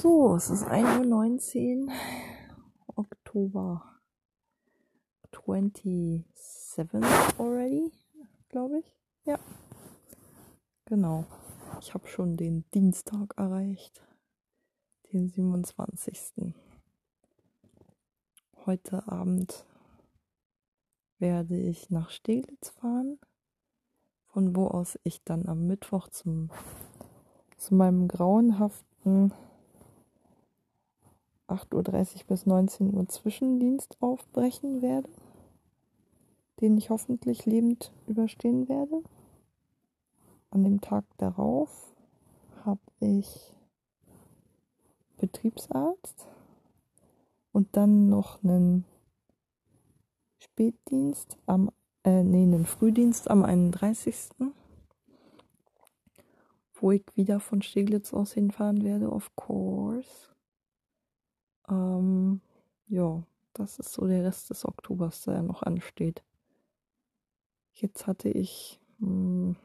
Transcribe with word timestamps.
So, 0.00 0.34
es 0.34 0.48
ist 0.48 0.64
1.19 0.64 1.88
Uhr, 1.88 1.92
Oktober 2.96 3.84
27th 5.30 6.24
already, 7.38 7.92
glaube 8.48 8.78
ich. 8.78 8.96
Ja, 9.24 9.38
genau. 10.86 11.26
Ich 11.82 11.92
habe 11.92 12.08
schon 12.08 12.38
den 12.38 12.64
Dienstag 12.72 13.34
erreicht, 13.36 14.00
den 15.12 15.28
27. 15.28 16.54
Heute 18.64 19.06
Abend 19.06 19.66
werde 21.18 21.60
ich 21.60 21.90
nach 21.90 22.08
Steglitz 22.08 22.70
fahren, 22.70 23.18
von 24.28 24.56
wo 24.56 24.66
aus 24.66 24.98
ich 25.04 25.22
dann 25.24 25.46
am 25.46 25.66
Mittwoch 25.66 26.08
zum, 26.08 26.48
zu 27.58 27.74
meinem 27.74 28.08
grauenhaften 28.08 29.34
8.30 31.50 31.74
Uhr 31.74 32.24
bis 32.28 32.46
19 32.46 32.94
Uhr 32.94 33.08
Zwischendienst 33.08 33.96
aufbrechen 34.00 34.82
werde, 34.82 35.08
den 36.60 36.76
ich 36.76 36.90
hoffentlich 36.90 37.46
lebend 37.46 37.92
überstehen 38.06 38.68
werde. 38.68 39.02
An 40.50 40.64
dem 40.64 40.80
Tag 40.80 41.04
darauf 41.16 41.94
habe 42.64 42.80
ich 43.00 43.52
Betriebsarzt 45.18 46.26
und 47.52 47.76
dann 47.76 48.08
noch 48.08 48.42
einen 48.42 48.84
Spätdienst 50.38 51.36
am, 51.46 51.70
äh, 52.04 52.22
nee, 52.22 52.42
einen 52.42 52.64
Frühdienst 52.64 53.30
am 53.30 53.44
31. 53.44 54.30
Wo 56.74 56.92
ich 56.92 57.04
wieder 57.14 57.40
von 57.40 57.60
Steglitz 57.60 58.14
aus 58.14 58.32
hinfahren 58.32 58.82
werde, 58.82 59.10
of 59.10 59.34
course. 59.36 60.29
Ähm, 61.70 62.40
ja, 62.88 63.22
das 63.54 63.78
ist 63.78 63.92
so 63.92 64.06
der 64.06 64.24
Rest 64.24 64.50
des 64.50 64.64
Oktobers, 64.64 65.22
der 65.22 65.42
noch 65.42 65.62
ansteht. 65.62 66.22
Jetzt 67.72 68.06
hatte 68.06 68.28
ich 68.28 68.80
mh, 68.98 69.06
hm, 69.08 69.56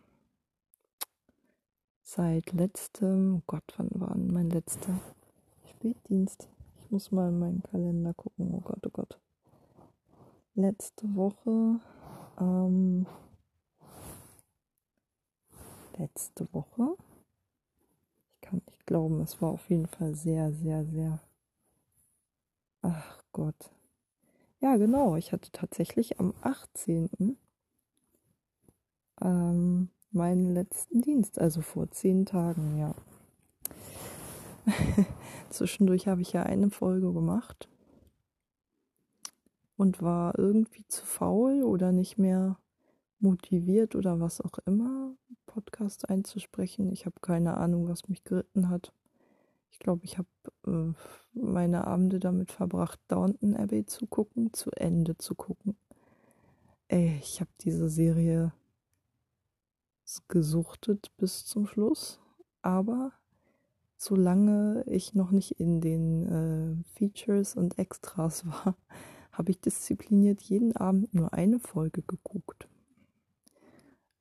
seit 2.03 2.53
letztem, 2.53 3.37
oh 3.37 3.43
Gott, 3.47 3.73
wann 3.77 3.89
war 3.93 4.15
mein 4.15 4.49
letzter 4.49 4.99
Spätdienst? 5.69 6.47
Ich 6.77 6.91
muss 6.91 7.11
mal 7.11 7.29
in 7.29 7.39
meinen 7.39 7.63
Kalender 7.63 8.13
gucken, 8.13 8.53
oh 8.53 8.61
Gott, 8.61 8.85
oh 8.85 8.91
Gott. 8.91 9.19
Letzte 10.53 11.13
Woche, 11.15 11.81
ähm, 12.39 13.05
letzte 15.97 16.47
Woche, 16.53 16.95
ich 18.35 18.41
kann 18.41 18.61
nicht 18.65 18.85
glauben, 18.85 19.19
es 19.21 19.41
war 19.41 19.49
auf 19.49 19.69
jeden 19.69 19.87
Fall 19.87 20.15
sehr, 20.15 20.53
sehr, 20.53 20.85
sehr 20.85 21.19
Ach 22.87 23.23
Gott. 23.31 23.71
Ja, 24.59 24.77
genau. 24.77 25.15
Ich 25.15 25.31
hatte 25.31 25.51
tatsächlich 25.51 26.19
am 26.19 26.35
18. 26.41 27.35
Ähm, 29.21 29.89
meinen 30.11 30.53
letzten 30.53 31.01
Dienst, 31.01 31.39
also 31.39 31.61
vor 31.61 31.89
zehn 31.89 32.27
Tagen, 32.27 32.77
ja. 32.77 32.93
Zwischendurch 35.49 36.07
habe 36.07 36.21
ich 36.21 36.31
ja 36.33 36.43
eine 36.43 36.69
Folge 36.69 37.11
gemacht 37.11 37.67
und 39.77 40.03
war 40.03 40.37
irgendwie 40.37 40.85
zu 40.87 41.05
faul 41.05 41.63
oder 41.63 41.91
nicht 41.91 42.19
mehr 42.19 42.59
motiviert 43.19 43.95
oder 43.95 44.19
was 44.19 44.41
auch 44.41 44.59
immer, 44.67 45.15
Podcast 45.47 46.07
einzusprechen. 46.07 46.91
Ich 46.91 47.07
habe 47.07 47.19
keine 47.19 47.57
Ahnung, 47.57 47.87
was 47.87 48.07
mich 48.07 48.23
geritten 48.23 48.69
hat. 48.69 48.93
Ich 49.75 49.79
glaube, 49.79 50.05
ich 50.05 50.17
habe 50.17 50.29
äh, 50.67 50.93
meine 51.33 51.85
Abende 51.85 52.21
damit 52.21 52.53
verbracht, 52.53 52.97
Downton 53.09 53.57
Abbey 53.57 53.85
zu 53.85 54.07
gucken, 54.07 54.53
zu 54.53 54.71
Ende 54.71 55.17
zu 55.17 55.35
gucken. 55.35 55.75
Ey, 56.87 57.19
ich 57.19 57.41
habe 57.41 57.51
diese 57.59 57.89
Serie 57.89 58.53
gesuchtet 60.29 61.11
bis 61.17 61.45
zum 61.45 61.67
Schluss, 61.67 62.21
aber 62.61 63.11
solange 63.97 64.85
ich 64.87 65.13
noch 65.13 65.31
nicht 65.31 65.59
in 65.59 65.81
den 65.81 66.25
äh, 66.25 66.83
Features 66.97 67.57
und 67.57 67.77
Extras 67.77 68.45
war, 68.47 68.77
habe 69.33 69.51
ich 69.51 69.59
diszipliniert 69.59 70.41
jeden 70.41 70.73
Abend 70.77 71.13
nur 71.13 71.33
eine 71.33 71.59
Folge 71.59 72.01
geguckt. 72.01 72.69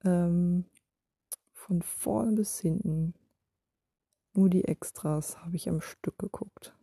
Ähm, 0.05 0.65
von 1.53 1.81
vorne 1.81 2.33
bis 2.33 2.59
hinten 2.59 3.15
nur 4.37 4.49
die 4.49 4.65
Extras 4.65 5.39
habe 5.45 5.56
ich 5.56 5.69
am 5.69 5.81
Stück 5.81 6.19
geguckt. 6.19 6.75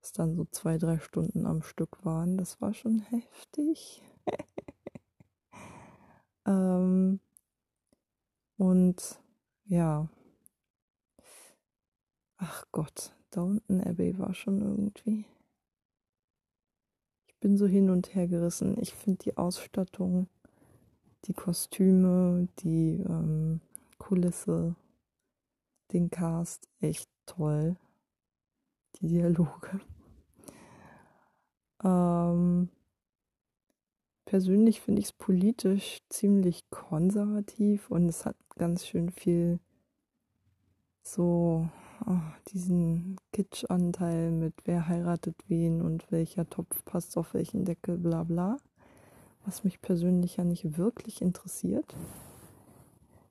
Was 0.00 0.12
dann 0.12 0.36
so 0.36 0.44
zwei, 0.46 0.78
drei 0.78 0.98
Stunden 0.98 1.46
am 1.46 1.62
Stück 1.62 2.04
waren. 2.04 2.38
Das 2.38 2.60
war 2.60 2.74
schon 2.74 3.00
heftig. 3.00 4.02
ähm, 6.46 7.20
und 8.56 9.20
ja. 9.64 10.08
Ach 12.38 12.64
Gott, 12.72 13.14
Downton 13.30 13.82
Abbey 13.82 14.18
war 14.18 14.34
schon 14.34 14.60
irgendwie. 14.60 15.24
Ich 17.26 17.36
bin 17.40 17.56
so 17.56 17.66
hin 17.66 17.90
und 17.90 18.14
her 18.14 18.28
gerissen. 18.28 18.76
Ich 18.80 18.94
finde 18.94 19.24
die 19.24 19.36
Ausstattung, 19.36 20.28
die 21.24 21.34
Kostüme, 21.34 22.48
die 22.60 23.02
ähm, 23.06 23.60
Kulisse 23.98 24.76
den 25.92 26.10
Cast 26.10 26.68
echt 26.80 27.08
toll. 27.26 27.76
Die 29.00 29.08
Dialoge. 29.08 29.80
Ähm, 31.84 32.70
persönlich 34.24 34.80
finde 34.80 35.00
ich 35.00 35.08
es 35.08 35.12
politisch 35.12 36.00
ziemlich 36.08 36.68
konservativ 36.70 37.90
und 37.90 38.08
es 38.08 38.24
hat 38.24 38.36
ganz 38.56 38.86
schön 38.86 39.10
viel 39.10 39.60
so 41.02 41.68
oh, 42.06 42.18
diesen 42.52 43.16
Kitschanteil 43.32 44.30
mit 44.30 44.54
wer 44.64 44.88
heiratet 44.88 45.36
wen 45.48 45.82
und 45.82 46.10
welcher 46.10 46.48
Topf 46.48 46.84
passt 46.84 47.16
auf 47.16 47.34
welchen 47.34 47.64
Deckel, 47.64 47.98
bla 47.98 48.24
bla. 48.24 48.56
Was 49.44 49.62
mich 49.62 49.80
persönlich 49.80 50.38
ja 50.38 50.44
nicht 50.44 50.76
wirklich 50.76 51.22
interessiert. 51.22 51.94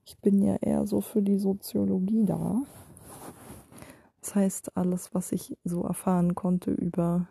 Ich 0.05 0.17
bin 0.19 0.41
ja 0.41 0.55
eher 0.57 0.85
so 0.85 1.01
für 1.01 1.23
die 1.23 1.39
Soziologie 1.39 2.25
da. 2.25 2.61
Das 4.21 4.35
heißt, 4.35 4.77
alles, 4.77 5.13
was 5.13 5.31
ich 5.31 5.57
so 5.63 5.83
erfahren 5.83 6.35
konnte 6.35 6.71
über 6.71 7.27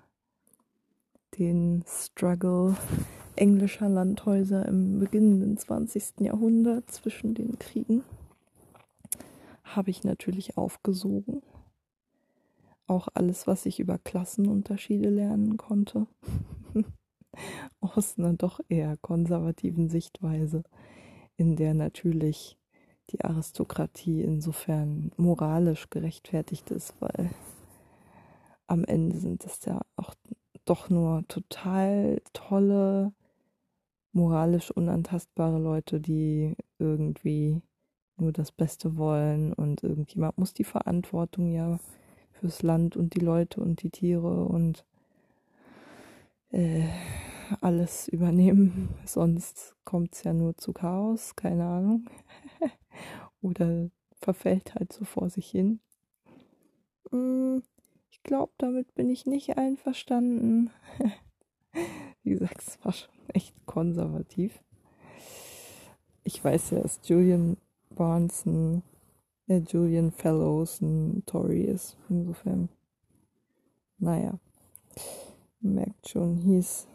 den 1.39 1.84
Struggle 1.87 2.77
englischer 3.37 3.89
Landhäuser 3.89 4.67
im 4.67 4.99
beginnenden 4.99 5.57
20. 5.57 6.21
Jahrhundert 6.21 6.91
zwischen 6.91 7.34
den 7.34 7.59
Kriegen, 7.59 8.03
habe 9.63 9.91
ich 9.91 10.05
natürlich 10.05 10.57
aufgesogen. 10.57 11.43
Auch 12.87 13.09
alles, 13.15 13.47
was 13.47 13.67
ich 13.67 13.81
über 13.81 13.99
Klassenunterschiede 13.99 15.11
lernen 15.11 15.57
konnte. 15.57 16.07
Aus 17.81 18.19
einer 18.19 18.34
doch 18.34 18.61
eher 18.69 18.97
konservativen 18.99 19.89
Sichtweise, 19.89 20.63
in 21.37 21.57
der 21.57 21.75
natürlich 21.75 22.57
die 23.10 23.25
Aristokratie 23.25 24.22
insofern 24.22 25.12
moralisch 25.16 25.91
gerechtfertigt 25.91 26.70
ist, 26.70 26.94
weil 27.00 27.31
am 28.66 28.84
Ende 28.84 29.19
sind 29.19 29.44
es 29.44 29.65
ja 29.65 29.81
auch 29.97 30.15
doch 30.65 30.88
nur 30.88 31.26
total 31.28 32.22
tolle, 32.32 33.12
moralisch 34.12 34.70
unantastbare 34.70 35.59
Leute, 35.59 36.00
die 36.00 36.56
irgendwie 36.78 37.60
nur 38.16 38.32
das 38.32 38.53
Beste 38.53 38.97
wollen 38.97 39.53
und 39.53 39.82
irgendjemand 39.82 40.38
muss 40.38 40.54
die 40.54 40.65
Verantwortung 40.65 41.53
ja 41.53 41.78
fürs 42.32 42.62
Land 42.62 42.97
und 42.97 43.15
die 43.15 43.21
Leute 43.21 43.60
und 43.60 43.83
die 43.83 43.91
Tiere 43.91 44.45
und 44.45 44.84
äh, 46.50 46.84
alles 47.60 48.09
übernehmen, 48.09 48.89
sonst 49.04 49.74
kommt 49.84 50.15
es 50.15 50.22
ja 50.22 50.33
nur 50.33 50.57
zu 50.57 50.72
Chaos, 50.72 51.36
keine 51.36 51.65
Ahnung. 51.65 52.07
Oder 53.41 53.91
verfällt 54.21 54.75
halt 54.75 54.93
so 54.93 55.05
vor 55.05 55.29
sich 55.31 55.51
hin. 55.51 55.81
Hm, 57.11 57.63
ich 58.11 58.23
glaube, 58.23 58.53
damit 58.59 58.95
bin 58.95 59.11
ich 59.11 59.27
nicht 59.27 59.59
einverstanden. 59.59 60.71
Wie 62.23 62.31
gesagt, 62.31 62.63
es 62.67 62.85
war 62.85 62.93
schon 62.93 63.15
echt 63.29 63.55
konservativ. 63.67 64.63
Ich 66.23 66.43
weiß 66.43 66.71
ja, 66.71 66.81
dass 66.81 67.01
Julian 67.05 67.59
Barnes 67.91 68.47
ein, 68.47 68.83
äh, 69.47 69.59
Julian 69.59 70.11
Fellows 70.11 70.81
ein 70.81 71.23
Tory 71.27 71.63
ist. 71.63 71.99
Insofern, 72.09 72.71
naja, 73.99 74.39
merkt 75.61 76.09
schon, 76.09 76.39
he's, 76.39 76.87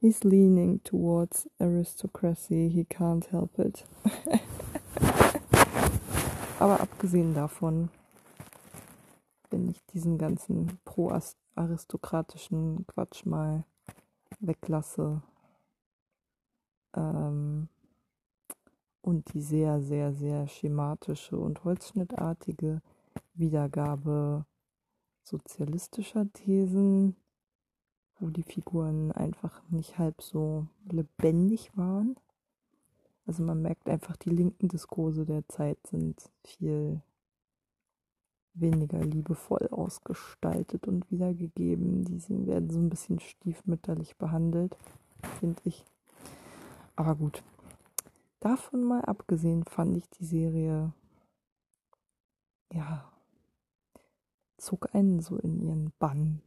he's 0.00 0.24
leaning 0.24 0.82
towards 0.82 1.48
aristocracy. 1.60 2.68
He 2.68 2.84
can't 2.84 3.30
help 3.30 3.58
it. 3.58 3.84
Aber 6.58 6.80
abgesehen 6.80 7.34
davon, 7.34 7.90
wenn 9.50 9.68
ich 9.68 9.84
diesen 9.86 10.18
ganzen 10.18 10.78
pro-aristokratischen 10.84 12.86
Quatsch 12.86 13.26
mal 13.26 13.64
weglasse 14.40 15.22
ähm, 16.94 17.68
und 19.00 19.34
die 19.34 19.40
sehr, 19.40 19.80
sehr, 19.80 20.12
sehr 20.12 20.48
schematische 20.48 21.38
und 21.38 21.64
holzschnittartige 21.64 22.80
Wiedergabe 23.34 24.46
sozialistischer 25.24 26.30
Thesen, 26.32 27.16
wo 28.18 28.28
die 28.28 28.42
Figuren 28.42 29.12
einfach 29.12 29.62
nicht 29.70 29.98
halb 29.98 30.22
so 30.22 30.66
lebendig 30.84 31.76
waren. 31.76 32.16
Also 33.26 33.42
man 33.42 33.62
merkt 33.62 33.88
einfach, 33.88 34.16
die 34.16 34.30
linken 34.30 34.68
Diskurse 34.68 35.24
der 35.24 35.48
Zeit 35.48 35.78
sind 35.86 36.30
viel 36.44 37.00
weniger 38.54 39.00
liebevoll 39.00 39.68
ausgestaltet 39.70 40.86
und 40.86 41.10
wiedergegeben. 41.10 42.04
Die 42.04 42.46
werden 42.46 42.70
so 42.70 42.78
ein 42.78 42.90
bisschen 42.90 43.18
stiefmütterlich 43.20 44.16
behandelt, 44.16 44.76
finde 45.40 45.60
ich. 45.64 45.84
Aber 46.96 47.16
gut. 47.16 47.42
Davon 48.40 48.84
mal 48.84 49.00
abgesehen 49.00 49.64
fand 49.64 49.96
ich 49.96 50.08
die 50.10 50.26
Serie, 50.26 50.92
ja, 52.70 53.10
zog 54.58 54.94
einen 54.94 55.20
so 55.20 55.38
in 55.38 55.60
ihren 55.60 55.92
Bann. 55.98 56.42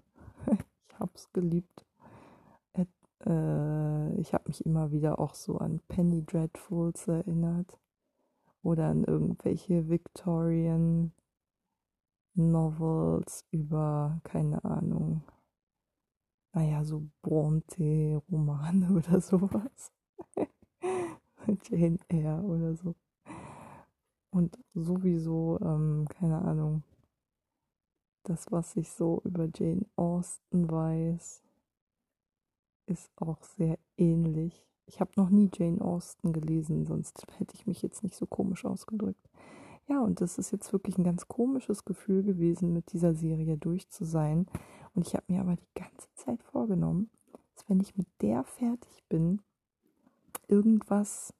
ich 0.52 1.00
hab's 1.00 1.34
geliebt. 1.34 1.87
Äh, 3.26 4.20
ich 4.20 4.34
habe 4.34 4.46
mich 4.48 4.66
immer 4.66 4.92
wieder 4.92 5.20
auch 5.20 5.34
so 5.34 5.58
an 5.58 5.82
Penny 5.88 6.24
Dreadfuls 6.26 7.08
erinnert. 7.08 7.78
Oder 8.64 8.88
an 8.88 9.04
irgendwelche 9.04 9.90
Victorian 9.90 11.14
Novels 12.34 13.46
über, 13.52 14.20
keine 14.24 14.64
Ahnung, 14.64 15.24
naja, 16.54 16.84
so 16.84 17.04
Bronte-Romane 17.22 18.90
oder 18.96 19.22
sowas. 19.22 19.92
Jane 21.64 22.00
Eyre 22.10 22.42
oder 22.42 22.76
so. 22.76 22.96
Und 24.32 24.58
sowieso, 24.74 25.60
ähm, 25.62 26.08
keine 26.10 26.42
Ahnung, 26.42 26.84
das, 28.24 28.52
was 28.52 28.76
ich 28.76 28.92
so 28.92 29.22
über 29.24 29.48
Jane 29.56 29.86
Austen 29.96 30.70
weiß, 30.70 31.44
ist 32.88 33.12
auch 33.18 33.44
sehr 33.44 33.78
ähnlich. 33.98 34.66
Ich 34.86 35.00
habe 35.00 35.12
noch 35.18 35.30
nie 35.30 35.50
Jane 35.54 35.82
Austen 35.82 36.34
gelesen, 36.34 36.86
sonst 36.86 37.26
hätte 37.38 37.56
ich 37.56 37.68
mich 37.68 37.82
jetzt 37.82 38.04
nicht 38.04 38.16
so 38.16 38.26
komisch 38.26 38.66
ausgedrückt. 38.66 39.30
Ja, 39.88 40.02
und 40.02 40.20
das 40.20 40.38
ist 40.38 40.52
jetzt 40.52 40.74
wirklich 40.74 40.98
ein 40.98 41.04
ganz 41.04 41.28
komisches 41.28 41.86
Gefühl 41.86 42.24
gewesen, 42.24 42.74
mit 42.74 42.92
dieser 42.92 43.14
Serie 43.14 43.58
durch 43.58 43.90
zu 43.90 44.06
sein. 44.06 44.48
Und 44.94 45.08
ich 45.08 45.14
habe 45.14 45.26
mir 45.28 45.42
aber 45.42 45.56
die 45.56 45.80
ganze 45.80 46.08
Zeit 46.16 46.42
vorgenommen, 46.44 47.10
dass 47.56 47.70
wenn 47.70 47.80
ich 47.80 47.96
mit 47.96 48.08
der 48.22 48.44
fertig 48.44 49.04
bin, 49.08 49.42
irgendwas, 50.48 51.34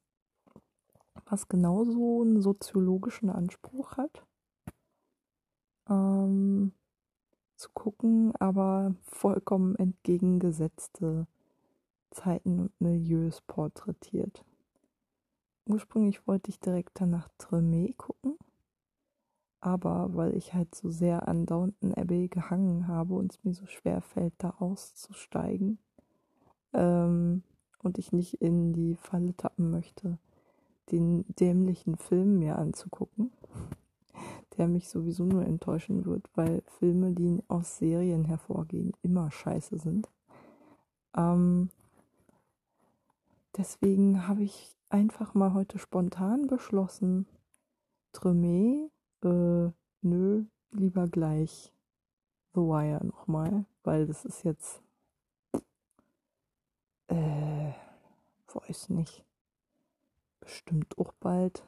was 1.26 1.48
genauso 1.48 2.22
einen 2.22 2.40
soziologischen 2.40 3.30
Anspruch 3.30 3.96
hat, 3.96 4.26
ähm, 5.88 6.72
zu 7.56 7.70
gucken, 7.74 8.32
aber 8.36 8.94
vollkommen 9.02 9.74
entgegengesetzte 9.76 11.26
Zeiten 12.10 12.60
und 12.60 12.80
Milieus 12.80 13.40
porträtiert. 13.42 14.44
Ursprünglich 15.66 16.26
wollte 16.26 16.50
ich 16.50 16.60
direkt 16.60 17.00
danach 17.00 17.28
Tremé 17.38 17.94
gucken, 17.96 18.38
aber 19.60 20.14
weil 20.14 20.34
ich 20.34 20.54
halt 20.54 20.74
so 20.74 20.90
sehr 20.90 21.28
an 21.28 21.44
Downton 21.44 21.92
Abbey 21.94 22.28
gehangen 22.28 22.88
habe 22.88 23.14
und 23.14 23.32
es 23.32 23.44
mir 23.44 23.52
so 23.52 23.66
schwer 23.66 24.00
fällt, 24.00 24.32
da 24.38 24.50
auszusteigen 24.58 25.78
ähm, 26.72 27.42
und 27.82 27.98
ich 27.98 28.12
nicht 28.12 28.40
in 28.40 28.72
die 28.72 28.94
Falle 28.96 29.36
tappen 29.36 29.70
möchte, 29.70 30.18
den 30.90 31.24
dämlichen 31.38 31.96
Film 31.96 32.38
mir 32.38 32.56
anzugucken, 32.58 33.30
der 34.56 34.68
mich 34.68 34.88
sowieso 34.88 35.24
nur 35.24 35.44
enttäuschen 35.44 36.04
wird, 36.06 36.30
weil 36.34 36.62
Filme, 36.66 37.12
die 37.12 37.42
aus 37.48 37.78
Serien 37.78 38.24
hervorgehen, 38.24 38.92
immer 39.02 39.30
scheiße 39.30 39.78
sind. 39.78 40.08
Ähm, 41.16 41.70
deswegen 43.58 44.26
habe 44.28 44.44
ich 44.44 44.76
einfach 44.88 45.34
mal 45.34 45.52
heute 45.52 45.78
spontan 45.78 46.46
beschlossen, 46.46 47.26
Tremé, 48.14 48.90
äh, 49.22 49.70
nö, 50.02 50.44
lieber 50.70 51.08
gleich 51.08 51.72
The 52.54 52.60
Wire 52.60 53.04
nochmal, 53.04 53.66
weil 53.82 54.06
das 54.06 54.24
ist 54.24 54.44
jetzt, 54.44 54.80
äh, 57.08 57.72
weiß 58.54 58.88
nicht, 58.90 59.24
bestimmt 60.40 60.96
auch 60.98 61.12
bald, 61.20 61.64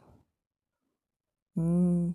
hm, 1.55 2.15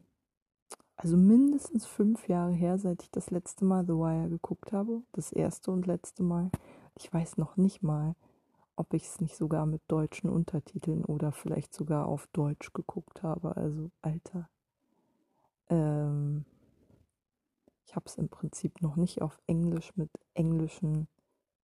also 0.98 1.18
mindestens 1.18 1.86
fünf 1.86 2.28
Jahre 2.30 2.54
her, 2.54 2.78
seit 2.78 3.04
ich 3.04 3.12
das 3.12 3.30
letzte 3.30 3.66
Mal 3.66 3.86
The 3.86 3.94
Wire 3.94 4.30
geguckt 4.30 4.72
habe, 4.72 5.04
das 5.12 5.32
erste 5.32 5.72
und 5.72 5.86
letzte 5.86 6.24
Mal. 6.24 6.50
Ich 6.98 7.14
weiß 7.14 7.38
noch 7.38 7.58
nicht 7.58 7.84
mal, 7.84 8.16
ob 8.76 8.94
ich 8.94 9.06
es 9.06 9.22
nicht 9.22 9.36
sogar 9.36 9.66
mit 9.66 9.82
deutschen 9.88 10.30
Untertiteln 10.30 11.06
oder 11.06 11.32
vielleicht 11.32 11.74
sogar 11.74 12.08
auf 12.08 12.28
Deutsch 12.28 12.74
geguckt 12.74 13.24
habe. 13.24 13.56
Also, 13.56 13.92
Alter. 14.02 14.50
Ähm, 15.70 16.46
ich 17.86 17.96
habe 17.96 18.06
es 18.08 18.18
im 18.18 18.30
Prinzip 18.30 18.82
noch 18.82 18.96
nicht 18.96 19.22
auf 19.22 19.40
Englisch 19.48 19.96
mit 19.96 20.10
englischem 20.34 21.08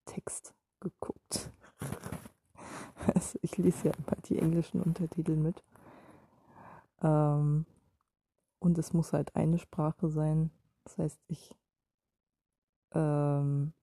Text 0.06 0.54
geguckt. 0.80 1.52
also 3.13 3.40
ich 3.42 3.58
lese 3.58 3.90
ja 3.90 3.94
immer 3.94 4.18
die 4.25 4.40
englischen 4.40 4.81
Untertitel 4.81 5.36
mit. 5.36 5.63
Ähm, 7.02 7.66
und 8.60 8.78
es 8.78 8.94
muss 8.94 9.13
halt 9.13 9.36
eine 9.36 9.58
Sprache 9.58 10.10
sein. 10.10 10.52
Das 10.84 10.98
heißt, 10.98 11.19
ich 11.28 11.56
ähm, 12.94 13.74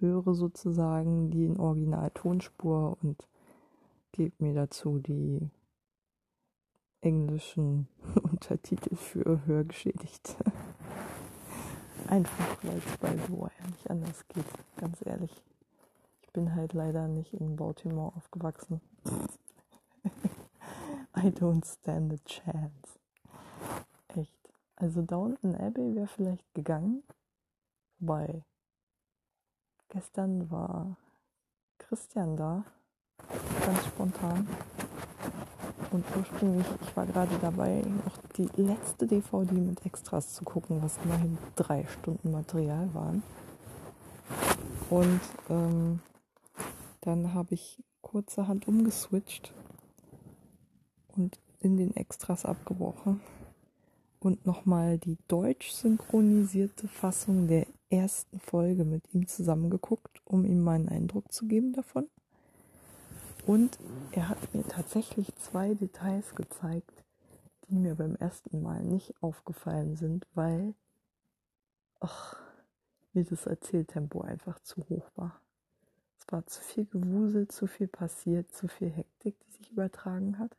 höre 0.00 0.34
sozusagen 0.34 1.30
die 1.30 1.44
in 1.44 1.58
Originaltonspur 1.58 2.96
und 3.02 3.28
gebe 4.12 4.34
mir 4.38 4.54
dazu 4.54 4.98
die 4.98 5.50
englischen 7.00 7.88
Untertitel 8.22 8.96
für 8.96 9.44
Hörgeschädigte. 9.46 10.34
Einfach 12.08 12.64
weil 12.64 12.78
es 12.78 12.96
bei 12.98 13.16
The 13.16 13.32
Wire 13.32 13.70
nicht 13.70 13.90
anders 13.90 14.26
geht, 14.28 14.46
ganz 14.76 15.04
ehrlich. 15.04 15.42
Ich 16.22 16.32
bin 16.32 16.54
halt 16.54 16.72
leider 16.72 17.08
nicht 17.08 17.34
in 17.34 17.56
Baltimore 17.56 18.14
aufgewachsen. 18.16 18.80
I 21.16 21.30
don't 21.30 21.66
stand 21.66 22.12
a 22.12 22.18
chance. 22.24 22.98
Echt. 24.08 24.38
Also 24.76 25.02
Downton 25.02 25.54
Abbey 25.54 25.94
wäre 25.94 26.06
vielleicht 26.06 26.54
gegangen, 26.54 27.02
wobei 27.98 28.44
Gestern 29.90 30.50
war 30.50 30.98
Christian 31.78 32.36
da, 32.36 32.62
ganz 33.64 33.86
spontan. 33.86 34.46
Und 35.90 36.04
ursprünglich, 36.14 36.66
ich 36.82 36.94
war 36.94 37.06
gerade 37.06 37.38
dabei, 37.40 37.82
noch 38.04 38.18
die 38.36 38.50
letzte 38.60 39.06
DVD 39.06 39.54
mit 39.54 39.86
Extras 39.86 40.34
zu 40.34 40.44
gucken, 40.44 40.82
was 40.82 40.98
immerhin 41.02 41.38
drei 41.56 41.86
Stunden 41.86 42.30
Material 42.30 42.92
waren. 42.92 43.22
Und 44.90 45.20
ähm, 45.48 46.00
dann 47.00 47.32
habe 47.32 47.54
ich 47.54 47.82
kurzerhand 48.02 48.68
umgeswitcht 48.68 49.54
und 51.16 51.40
in 51.60 51.78
den 51.78 51.96
Extras 51.96 52.44
abgebrochen 52.44 53.22
und 54.20 54.44
nochmal 54.44 54.98
die 54.98 55.16
deutsch 55.28 55.72
synchronisierte 55.72 56.88
Fassung 56.88 57.48
der 57.48 57.66
ersten 57.90 58.40
Folge 58.40 58.84
mit 58.84 59.02
ihm 59.14 59.26
zusammengeguckt, 59.26 60.20
um 60.24 60.44
ihm 60.44 60.60
meinen 60.60 60.88
Eindruck 60.88 61.32
zu 61.32 61.46
geben 61.46 61.72
davon. 61.72 62.08
Und 63.46 63.78
er 64.12 64.28
hat 64.28 64.54
mir 64.54 64.62
tatsächlich 64.62 65.34
zwei 65.36 65.74
Details 65.74 66.34
gezeigt, 66.34 67.04
die 67.68 67.76
mir 67.76 67.94
beim 67.94 68.14
ersten 68.16 68.62
Mal 68.62 68.82
nicht 68.82 69.14
aufgefallen 69.22 69.96
sind, 69.96 70.26
weil 70.34 70.74
ach, 72.00 72.36
mir 73.12 73.24
das 73.24 73.46
Erzähltempo 73.46 74.20
einfach 74.20 74.60
zu 74.60 74.86
hoch 74.88 75.10
war. 75.16 75.40
Es 76.18 76.30
war 76.30 76.46
zu 76.46 76.60
viel 76.60 76.84
Gewusel, 76.86 77.48
zu 77.48 77.66
viel 77.66 77.88
passiert, 77.88 78.52
zu 78.52 78.68
viel 78.68 78.90
Hektik, 78.90 79.36
die 79.40 79.50
sich 79.52 79.72
übertragen 79.72 80.38
hat. 80.38 80.56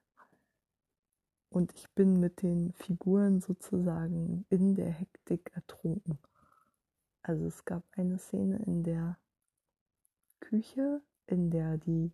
Und 1.50 1.74
ich 1.76 1.90
bin 1.92 2.20
mit 2.20 2.42
den 2.42 2.74
Figuren 2.74 3.42
sozusagen 3.42 4.46
in 4.50 4.76
der 4.76 4.92
Hektik 4.92 5.52
ertrunken. 5.56 6.20
Also 7.22 7.46
es 7.46 7.66
gab 7.66 7.84
eine 7.92 8.18
Szene 8.18 8.62
in 8.66 8.84
der 8.84 9.18
Küche, 10.40 11.02
in 11.28 11.52
der 11.52 11.78
die 11.78 12.12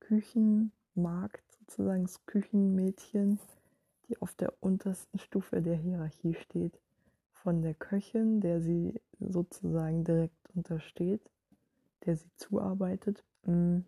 Küchenmagd, 0.00 1.44
sozusagen 1.52 2.04
das 2.04 2.24
Küchenmädchen, 2.26 3.38
die 4.08 4.20
auf 4.20 4.34
der 4.34 4.52
untersten 4.60 5.18
Stufe 5.18 5.62
der 5.62 5.76
Hierarchie 5.76 6.34
steht, 6.34 6.80
von 7.32 7.62
der 7.62 7.74
Köchin, 7.74 8.40
der 8.40 8.60
sie 8.60 9.00
sozusagen 9.20 10.04
direkt 10.04 10.50
untersteht, 10.54 11.22
der 12.04 12.16
sie 12.16 12.30
zuarbeitet, 12.36 13.24
einen 13.44 13.84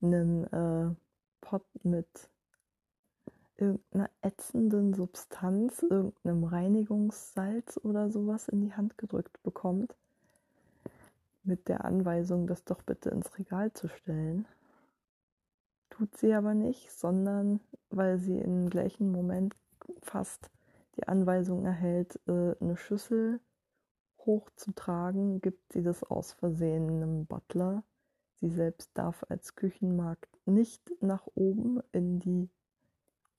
äh, 0.00 0.94
Pot 1.40 1.64
mit 1.82 2.30
irgendeiner 3.58 4.08
ätzenden 4.22 4.94
Substanz, 4.94 5.82
irgendeinem 5.82 6.44
Reinigungssalz 6.44 7.78
oder 7.82 8.10
sowas 8.10 8.48
in 8.48 8.60
die 8.60 8.72
Hand 8.72 8.96
gedrückt 8.96 9.42
bekommt, 9.42 9.94
mit 11.42 11.68
der 11.68 11.84
Anweisung, 11.84 12.46
das 12.46 12.64
doch 12.64 12.82
bitte 12.82 13.10
ins 13.10 13.36
Regal 13.38 13.72
zu 13.72 13.88
stellen. 13.88 14.46
Tut 15.90 16.16
sie 16.16 16.32
aber 16.32 16.54
nicht, 16.54 16.92
sondern 16.92 17.60
weil 17.90 18.18
sie 18.18 18.38
im 18.38 18.70
gleichen 18.70 19.10
Moment 19.10 19.56
fast 20.02 20.50
die 20.96 21.08
Anweisung 21.08 21.64
erhält, 21.64 22.20
äh, 22.28 22.54
eine 22.60 22.76
Schüssel 22.76 23.40
hochzutragen, 24.26 25.40
gibt 25.40 25.72
sie 25.72 25.82
das 25.82 26.04
aus 26.04 26.32
Versehen 26.32 26.88
einem 26.88 27.26
Butler. 27.26 27.82
Sie 28.34 28.50
selbst 28.50 28.90
darf 28.94 29.24
als 29.28 29.56
Küchenmarkt 29.56 30.28
nicht 30.46 30.92
nach 31.00 31.26
oben 31.34 31.80
in 31.92 32.20
die 32.20 32.48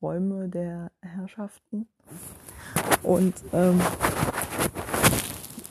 Räume 0.01 0.49
der 0.49 0.91
Herrschaften. 1.01 1.87
Und 3.03 3.35
ähm, 3.53 3.79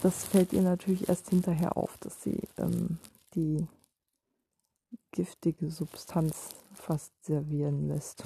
das 0.02 0.24
fällt 0.24 0.52
ihr 0.52 0.62
natürlich 0.62 1.08
erst 1.08 1.30
hinterher 1.30 1.76
auf, 1.76 1.96
dass 1.98 2.22
sie 2.22 2.40
ähm, 2.56 2.98
die 3.34 3.66
giftige 5.12 5.70
Substanz 5.70 6.50
fast 6.72 7.12
servieren 7.24 7.88
lässt. 7.88 8.24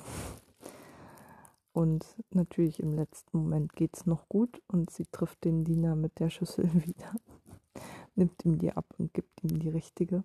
Und 1.73 2.05
natürlich 2.31 2.81
im 2.81 2.95
letzten 2.95 3.39
Moment 3.39 3.73
geht 3.75 3.97
es 3.97 4.07
noch 4.07 4.29
gut 4.29 4.61
und 4.69 4.91
sie 4.91 5.07
trifft 5.07 5.45
den 5.45 5.65
Diener 5.65 5.97
mit 5.97 6.19
der 6.19 6.29
Schüssel 6.29 6.69
wieder, 6.87 7.13
nimmt 8.15 8.45
ihm 8.45 8.59
die 8.59 8.73
ab 8.73 8.87
und 8.99 9.15
gibt 9.15 9.43
ihm 9.43 9.59
die 9.59 9.71
richtige. 9.71 10.25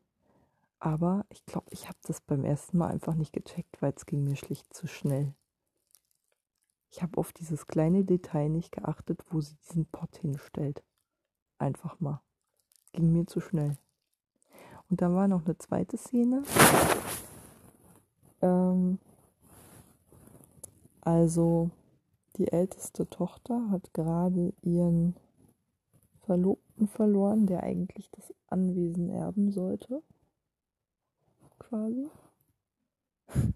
Aber 0.79 1.25
ich 1.29 1.46
glaube, 1.46 1.67
ich 1.72 1.88
habe 1.88 1.98
das 2.03 2.22
beim 2.22 2.43
ersten 2.43 2.77
Mal 2.77 2.89
einfach 2.89 3.15
nicht 3.15 3.34
gecheckt, 3.34 3.81
weil 3.81 3.93
es 3.96 4.05
ging 4.05 4.24
mir 4.24 4.36
schlicht 4.36 4.72
zu 4.74 4.88
schnell. 4.88 5.34
Ich 6.89 7.01
habe 7.01 7.17
auf 7.17 7.34
dieses 7.34 7.67
kleine 7.67 8.03
Detail 8.03 8.50
nicht 8.50 8.72
geachtet, 8.72 9.24
wo 9.29 9.41
sie 9.41 9.56
diesen 9.67 9.86
Pott 9.86 10.17
hinstellt. 10.17 10.84
Einfach 11.58 12.00
mal. 12.00 12.22
Ging 12.94 13.12
mir 13.12 13.25
zu 13.25 13.39
schnell. 13.39 13.77
Und 14.89 15.01
dann 15.01 15.15
war 15.15 15.27
noch 15.27 15.46
eine 15.46 15.58
zweite 15.58 15.98
Szene. 15.98 16.44
Ähm, 18.41 19.00
also 21.01 21.72
die 22.38 22.51
älteste 22.51 23.10
Tochter 23.10 23.70
hat 23.72 23.94
gerade 23.94 24.53
ihren 24.62 25.15
Verlobten 26.22 26.88
verloren, 26.88 27.48
der 27.48 27.63
eigentlich 27.63 28.10
das 28.12 28.34
Anwesen 28.48 29.10
erben 29.10 29.51
sollte. 29.51 30.03
Quasi. 31.60 32.10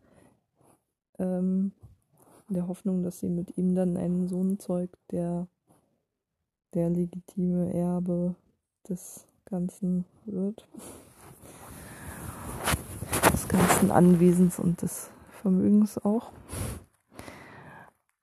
ähm, 1.20 1.74
in 2.52 2.56
der 2.56 2.68
Hoffnung, 2.68 3.02
dass 3.02 3.22
sie 3.22 3.30
mit 3.30 3.58
ihm 3.58 3.76
dann 3.76 3.96
einen 3.96 4.28
Sohn 4.28 4.60
zeugt, 4.60 4.98
der 5.10 5.48
der 6.74 6.90
legitime 6.90 7.74
Erbe 7.74 8.36
des 8.90 9.26
Ganzen 9.46 10.04
wird. 10.26 10.68
Des 13.32 13.48
ganzen 13.48 13.90
Anwesens 13.90 14.60
und 14.60 14.82
des 14.82 15.12
Vermögens 15.30 15.98
auch. 15.98 16.34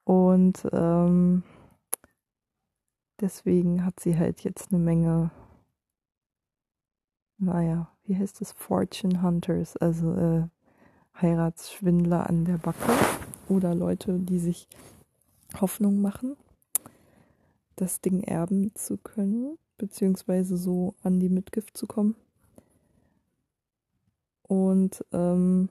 Und 0.05 0.69
ähm, 0.73 1.43
deswegen 3.23 3.87
hat 3.87 3.99
sie 3.99 4.19
halt 4.19 4.45
jetzt 4.45 4.71
eine 4.71 4.83
Menge, 4.83 5.31
naja, 7.39 7.91
wie 8.05 8.17
heißt 8.17 8.43
das? 8.43 8.53
Fortune 8.53 9.23
Hunters, 9.23 9.79
also 9.79 10.15
äh, 10.15 10.43
Heiratsschwindler 11.15 12.29
an 12.29 12.45
der 12.45 12.59
Backe 12.59 12.93
oder 13.49 13.75
Leute, 13.75 14.19
die 14.19 14.39
sich 14.39 14.69
Hoffnung 15.61 16.01
machen, 16.01 16.37
das 17.77 18.01
Ding 18.01 18.23
erben 18.23 18.75
zu 18.75 18.99
können, 18.99 19.57
beziehungsweise 19.77 20.57
so 20.57 20.95
an 21.03 21.21
die 21.21 21.29
Mitgift 21.29 21.77
zu 21.77 21.87
kommen. 21.87 22.17
Und 24.43 25.05
ähm, 25.13 25.69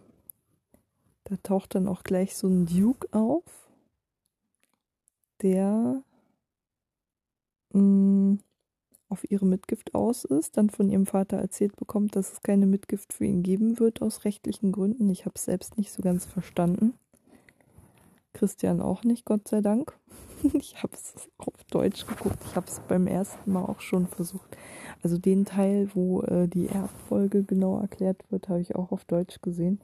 da 1.25 1.35
taucht 1.43 1.75
dann 1.75 1.87
auch 1.87 2.03
gleich 2.03 2.35
so 2.35 2.47
ein 2.47 2.65
Duke 2.65 3.07
auf, 3.11 3.43
der 5.41 6.03
mm, 7.73 8.35
auf 9.09 9.29
ihre 9.29 9.45
Mitgift 9.45 9.95
aus 9.95 10.25
ist, 10.25 10.57
dann 10.57 10.69
von 10.69 10.89
ihrem 10.89 11.05
Vater 11.05 11.37
erzählt 11.37 11.75
bekommt, 11.75 12.15
dass 12.15 12.33
es 12.33 12.41
keine 12.41 12.65
Mitgift 12.65 13.13
für 13.13 13.25
ihn 13.25 13.43
geben 13.43 13.79
wird 13.79 14.01
aus 14.01 14.25
rechtlichen 14.25 14.71
Gründen. 14.71 15.09
Ich 15.09 15.25
habe 15.25 15.35
es 15.35 15.45
selbst 15.45 15.77
nicht 15.77 15.91
so 15.91 16.01
ganz 16.01 16.25
verstanden. 16.25 16.93
Christian 18.37 18.81
auch 18.81 19.03
nicht, 19.03 19.25
Gott 19.25 19.47
sei 19.47 19.61
Dank. 19.61 19.97
Ich 20.53 20.83
habe 20.83 20.93
es 20.93 21.15
auf 21.39 21.63
Deutsch 21.71 22.05
geguckt. 22.05 22.37
Ich 22.45 22.55
habe 22.55 22.67
es 22.67 22.79
beim 22.87 23.07
ersten 23.07 23.51
Mal 23.51 23.63
auch 23.63 23.81
schon 23.81 24.05
versucht. 24.05 24.55
Also 25.01 25.17
den 25.17 25.45
Teil, 25.45 25.89
wo 25.95 26.21
äh, 26.21 26.47
die 26.47 26.67
Erbfolge 26.67 27.41
genau 27.41 27.79
erklärt 27.79 28.23
wird, 28.29 28.47
habe 28.47 28.61
ich 28.61 28.75
auch 28.75 28.91
auf 28.91 29.03
Deutsch 29.05 29.41
gesehen, 29.41 29.81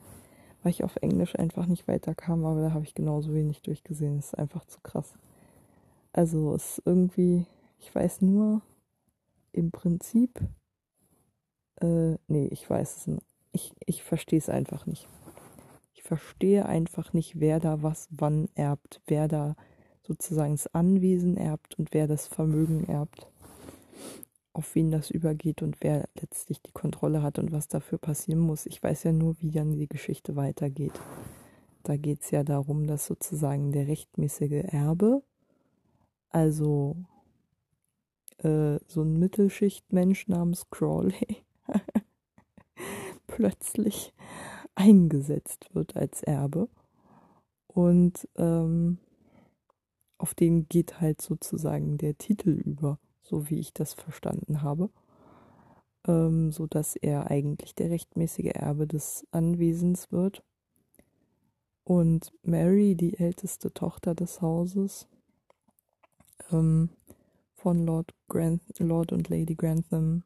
weil 0.62 0.70
ich 0.70 0.84
auf 0.84 0.98
Englisch 0.98 1.36
einfach 1.40 1.66
nicht 1.66 1.88
weiterkam, 1.88 2.46
aber 2.46 2.62
da 2.62 2.72
habe 2.74 2.84
ich 2.84 2.94
genauso 2.94 3.34
wenig 3.34 3.64
durchgesehen. 3.64 4.18
Das 4.18 4.28
ist 4.28 4.36
einfach 4.36 4.64
zu 4.66 4.80
krass. 4.82 5.16
Also 6.12 6.54
es 6.54 6.78
ist 6.78 6.84
irgendwie, 6.86 7.48
ich 7.80 7.94
weiß 7.94 8.22
nur 8.22 8.62
im 9.54 9.72
Prinzip, 9.72 10.40
äh, 11.82 12.16
nee, 12.28 12.48
ich 12.52 12.70
weiß 12.70 12.98
es 12.98 13.08
nicht. 13.08 13.26
Ich, 13.54 13.74
ich 13.88 14.04
verstehe 14.04 14.40
es 14.40 14.50
einfach 14.50 14.86
nicht. 14.86 15.08
Verstehe 16.04 16.66
einfach 16.66 17.14
nicht, 17.14 17.40
wer 17.40 17.62
da 17.62 17.82
was 17.82 18.10
wann 18.12 18.50
erbt, 18.56 19.02
wer 19.08 19.30
da 19.30 19.56
sozusagen 20.02 20.56
das 20.56 20.68
Anwesen 20.74 21.38
erbt 21.38 21.80
und 21.80 21.94
wer 21.94 22.08
das 22.08 22.28
Vermögen 22.28 22.84
erbt, 22.90 23.32
auf 24.52 24.76
wen 24.76 24.92
das 24.92 25.10
übergeht 25.10 25.62
und 25.62 25.78
wer 25.80 26.10
letztlich 26.20 26.62
die 26.62 26.74
Kontrolle 26.74 27.24
hat 27.24 27.40
und 27.40 27.54
was 27.54 27.70
dafür 27.70 28.00
passieren 28.00 28.42
muss. 28.42 28.66
Ich 28.66 28.84
weiß 28.84 29.04
ja 29.04 29.14
nur, 29.14 29.40
wie 29.40 29.52
dann 29.52 29.78
die 29.78 29.88
Geschichte 29.88 30.36
weitergeht. 30.36 31.00
Da 31.84 31.96
geht 31.96 32.22
es 32.22 32.32
ja 32.32 32.44
darum, 32.44 32.86
dass 32.86 33.06
sozusagen 33.06 33.72
der 33.72 33.88
rechtmäßige 33.88 34.66
Erbe, 34.74 35.24
also 36.32 36.98
äh, 38.40 38.78
so 38.88 39.04
ein 39.04 39.20
Mittelschichtmensch 39.20 40.28
namens 40.28 40.70
Crawley, 40.70 41.46
plötzlich 43.28 44.14
eingesetzt 44.76 45.70
wird 45.74 45.96
als 45.96 46.24
Erbe. 46.24 46.70
Und 47.68 48.28
ähm, 48.36 49.00
auf 50.18 50.34
den 50.36 50.68
geht 50.70 51.02
halt 51.02 51.22
sozusagen 51.22 51.98
der 51.98 52.18
Titel 52.18 52.52
über, 52.52 53.00
so 53.22 53.50
wie 53.50 53.60
ich 53.60 53.74
das 53.74 53.94
verstanden 53.94 54.62
habe. 54.62 54.90
Ähm, 56.08 56.52
so 56.52 56.68
dass 56.68 56.96
er 56.96 57.32
eigentlich 57.32 57.76
der 57.76 57.90
rechtmäßige 57.90 58.52
Erbe 58.54 58.88
des 58.88 59.26
Anwesens 59.32 60.12
wird. 60.12 60.44
Und 61.86 62.34
Mary, 62.44 62.96
die 62.96 63.18
älteste 63.18 63.74
Tochter 63.74 64.16
des 64.16 64.42
Hauses, 64.42 65.08
ähm, 66.52 66.90
von 67.56 67.86
Lord, 67.86 68.14
Granth 68.28 68.62
Lord 68.80 69.12
und 69.14 69.30
Lady 69.30 69.56
Grantham, 69.56 70.24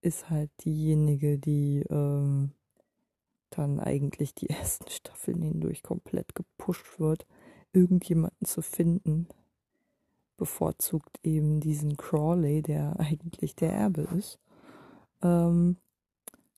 ist 0.00 0.30
halt 0.30 0.50
diejenige, 0.64 1.38
die 1.38 1.84
ähm, 1.90 2.52
dann 3.58 3.80
eigentlich 3.80 4.34
die 4.34 4.48
ersten 4.50 4.88
Staffeln 4.90 5.42
hindurch 5.42 5.82
komplett 5.82 6.34
gepusht 6.34 6.98
wird, 6.98 7.26
irgendjemanden 7.72 8.46
zu 8.46 8.62
finden. 8.62 9.28
Bevorzugt 10.36 11.20
eben 11.22 11.60
diesen 11.60 11.96
Crawley, 11.96 12.62
der 12.62 12.96
eigentlich 12.98 13.54
der 13.54 13.72
Erbe 13.72 14.02
ist. 14.16 14.38
Ähm, 15.22 15.76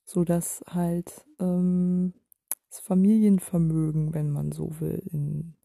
so 0.05 0.23
dass 0.23 0.63
halt 0.67 1.25
ähm, 1.39 2.13
das 2.69 2.79
Familienvermögen, 2.79 4.13
wenn 4.13 4.31
man 4.31 4.51
so 4.51 4.79
will, 4.79 5.01
in 5.11 5.55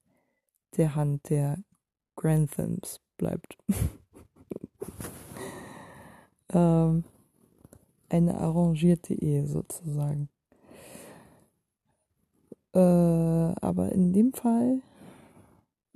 der 0.77 0.95
Hand 0.95 1.29
der 1.29 1.59
Granthams 2.17 3.01
bleibt. 3.17 3.59
ähm, 6.53 7.05
eine 8.09 8.39
arrangierte 8.39 9.15
Ehe 9.15 9.47
sozusagen. 9.47 10.29
Äh, 12.75 12.79
aber 12.79 13.93
in 13.93 14.13
dem 14.13 14.33
Fall 14.33 14.81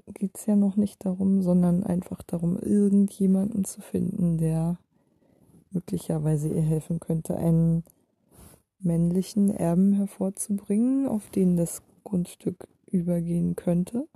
geht 0.06 0.36
es 0.36 0.46
ja 0.46 0.56
noch 0.56 0.76
nicht 0.76 1.04
darum, 1.04 1.42
sondern 1.42 1.84
einfach 1.84 2.22
darum, 2.22 2.58
irgendjemanden 2.58 3.64
zu 3.64 3.80
finden, 3.80 4.38
der 4.38 4.78
möglicherweise 5.70 6.48
ihr 6.48 6.62
helfen 6.62 7.00
könnte, 7.00 7.36
einen 7.36 7.84
männlichen 8.78 9.50
Erben 9.50 9.94
hervorzubringen, 9.94 11.08
auf 11.08 11.30
den 11.30 11.56
das 11.56 11.82
Grundstück 12.04 12.68
übergehen 12.86 13.56
könnte. 13.56 14.06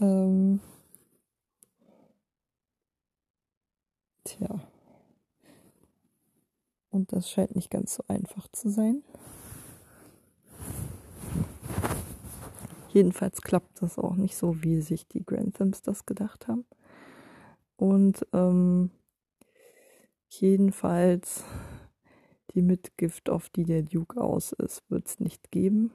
Ähm, 0.00 0.60
tja. 4.24 4.60
Und 6.90 7.12
das 7.12 7.30
scheint 7.30 7.54
nicht 7.56 7.70
ganz 7.70 7.94
so 7.94 8.04
einfach 8.08 8.48
zu 8.48 8.70
sein. 8.70 9.02
Jedenfalls 12.98 13.42
klappt 13.42 13.80
das 13.80 13.96
auch 13.96 14.16
nicht 14.16 14.36
so, 14.36 14.64
wie 14.64 14.80
sich 14.80 15.06
die 15.06 15.24
Granthams 15.24 15.82
das 15.82 16.04
gedacht 16.04 16.48
haben. 16.48 16.64
Und 17.76 18.26
ähm, 18.32 18.90
jedenfalls 20.28 21.44
die 22.54 22.60
Mitgift, 22.60 23.30
auf 23.30 23.50
die 23.50 23.62
der 23.62 23.84
Duke 23.84 24.20
aus 24.20 24.50
ist, 24.50 24.82
wird 24.90 25.06
es 25.06 25.20
nicht 25.20 25.52
geben. 25.52 25.92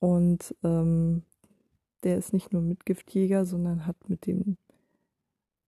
Und 0.00 0.54
ähm, 0.64 1.22
der 2.02 2.18
ist 2.18 2.34
nicht 2.34 2.52
nur 2.52 2.60
Mitgiftjäger, 2.60 3.46
sondern 3.46 3.86
hat 3.86 4.10
mit 4.10 4.26
dem 4.26 4.58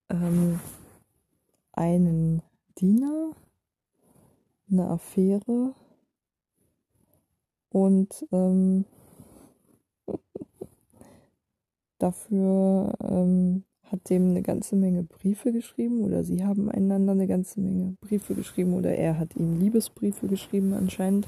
ähm, 0.09 0.59
einen 1.71 2.43
Diener 2.77 3.31
eine 4.69 4.89
Affäre 4.91 5.73
und 7.71 8.27
ähm, 8.31 8.85
dafür 11.99 12.93
ähm, 13.01 13.63
hat 13.83 14.09
dem 14.09 14.29
eine 14.29 14.41
ganze 14.41 14.75
Menge 14.75 15.03
Briefe 15.03 15.51
geschrieben 15.51 16.01
oder 16.01 16.23
sie 16.23 16.43
haben 16.43 16.69
einander 16.69 17.11
eine 17.11 17.27
ganze 17.27 17.61
Menge 17.61 17.95
Briefe 18.01 18.33
geschrieben 18.33 18.73
oder 18.73 18.95
er 18.95 19.19
hat 19.19 19.35
ihm 19.35 19.59
Liebesbriefe 19.59 20.27
geschrieben 20.27 20.73
anscheinend. 20.73 21.27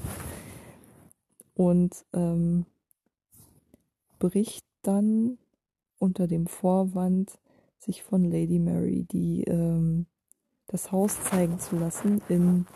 Und 1.54 2.04
ähm, 2.12 2.66
bricht 4.18 4.64
dann 4.82 5.38
unter 5.98 6.26
dem 6.26 6.46
Vorwand, 6.46 7.38
sich 7.78 8.02
von 8.02 8.24
Lady 8.24 8.58
Mary 8.58 9.06
die 9.10 9.44
ähm, 9.44 10.06
das 10.66 10.92
Haus 10.92 11.22
zeigen 11.24 11.58
zu 11.58 11.76
lassen 11.76 12.20
in 12.28 12.66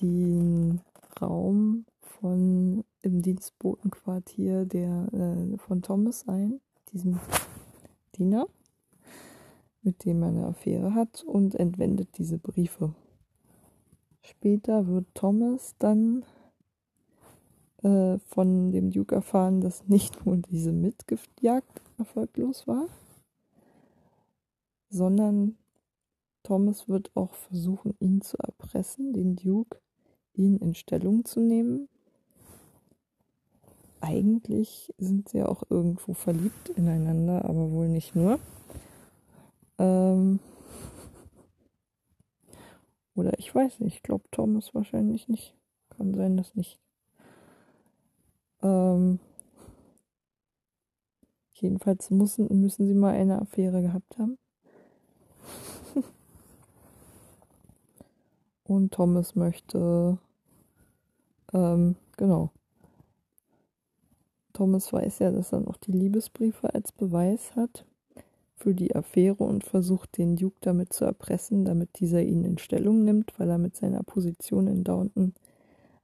den 0.00 0.80
Raum 1.20 1.84
von 2.00 2.84
im 3.02 3.22
Dienstbotenquartier 3.22 4.64
der 4.64 5.08
äh, 5.12 5.58
von 5.58 5.82
Thomas 5.82 6.28
ein, 6.28 6.60
diesem 6.92 7.18
Diener 8.16 8.46
mit 9.82 10.04
dem 10.04 10.22
er 10.22 10.28
eine 10.28 10.46
Affäre 10.46 10.94
hat 10.94 11.22
und 11.24 11.54
entwendet 11.56 12.16
diese 12.16 12.38
Briefe. 12.38 12.94
Später 14.22 14.86
wird 14.86 15.06
Thomas 15.14 15.74
dann 15.78 16.24
äh, 17.82 18.18
von 18.18 18.70
dem 18.70 18.90
Duke 18.90 19.16
erfahren, 19.16 19.60
dass 19.60 19.88
nicht 19.88 20.24
nur 20.24 20.36
diese 20.36 20.72
Mitgiftjagd 20.72 21.82
erfolglos 21.98 22.68
war, 22.68 22.86
sondern 24.88 25.56
Thomas 26.44 26.88
wird 26.88 27.10
auch 27.14 27.34
versuchen, 27.34 27.94
ihn 27.98 28.20
zu 28.20 28.36
erpressen, 28.38 29.12
den 29.12 29.36
Duke, 29.36 29.80
ihn 30.34 30.58
in 30.58 30.74
Stellung 30.74 31.24
zu 31.24 31.40
nehmen. 31.40 31.88
Eigentlich 34.02 34.92
sind 34.98 35.28
sie 35.28 35.44
auch 35.44 35.62
irgendwo 35.70 36.12
verliebt 36.12 36.70
ineinander, 36.70 37.44
aber 37.44 37.70
wohl 37.70 37.88
nicht 37.88 38.16
nur. 38.16 38.40
Ähm 39.78 40.40
oder 43.14 43.38
ich 43.38 43.54
weiß 43.54 43.78
nicht, 43.78 43.94
ich 43.94 44.02
glaube 44.02 44.24
Thomas 44.32 44.74
wahrscheinlich 44.74 45.28
nicht. 45.28 45.54
Kann 45.90 46.14
sein, 46.14 46.36
dass 46.36 46.56
nicht. 46.56 46.80
Ähm 48.60 49.20
jedenfalls 51.52 52.10
müssen, 52.10 52.48
müssen 52.60 52.88
sie 52.88 52.94
mal 52.94 53.14
eine 53.14 53.40
Affäre 53.40 53.82
gehabt 53.82 54.18
haben. 54.18 54.36
Und 58.64 58.92
Thomas 58.92 59.36
möchte, 59.36 60.18
ähm, 61.52 61.94
genau. 62.16 62.50
Thomas 64.52 64.92
weiß 64.92 65.20
ja, 65.20 65.30
dass 65.30 65.52
er 65.52 65.60
noch 65.60 65.76
die 65.76 65.92
Liebesbriefe 65.92 66.74
als 66.74 66.92
Beweis 66.92 67.56
hat 67.56 67.84
für 68.54 68.74
die 68.74 68.94
Affäre 68.94 69.42
und 69.42 69.64
versucht 69.64 70.18
den 70.18 70.36
Duke 70.36 70.58
damit 70.60 70.92
zu 70.92 71.04
erpressen, 71.04 71.64
damit 71.64 71.98
dieser 71.98 72.22
ihn 72.22 72.44
in 72.44 72.58
Stellung 72.58 73.04
nimmt, 73.04 73.32
weil 73.38 73.50
er 73.50 73.58
mit 73.58 73.74
seiner 73.74 74.04
Position 74.04 74.68
in 74.68 74.84
Downton 74.84 75.34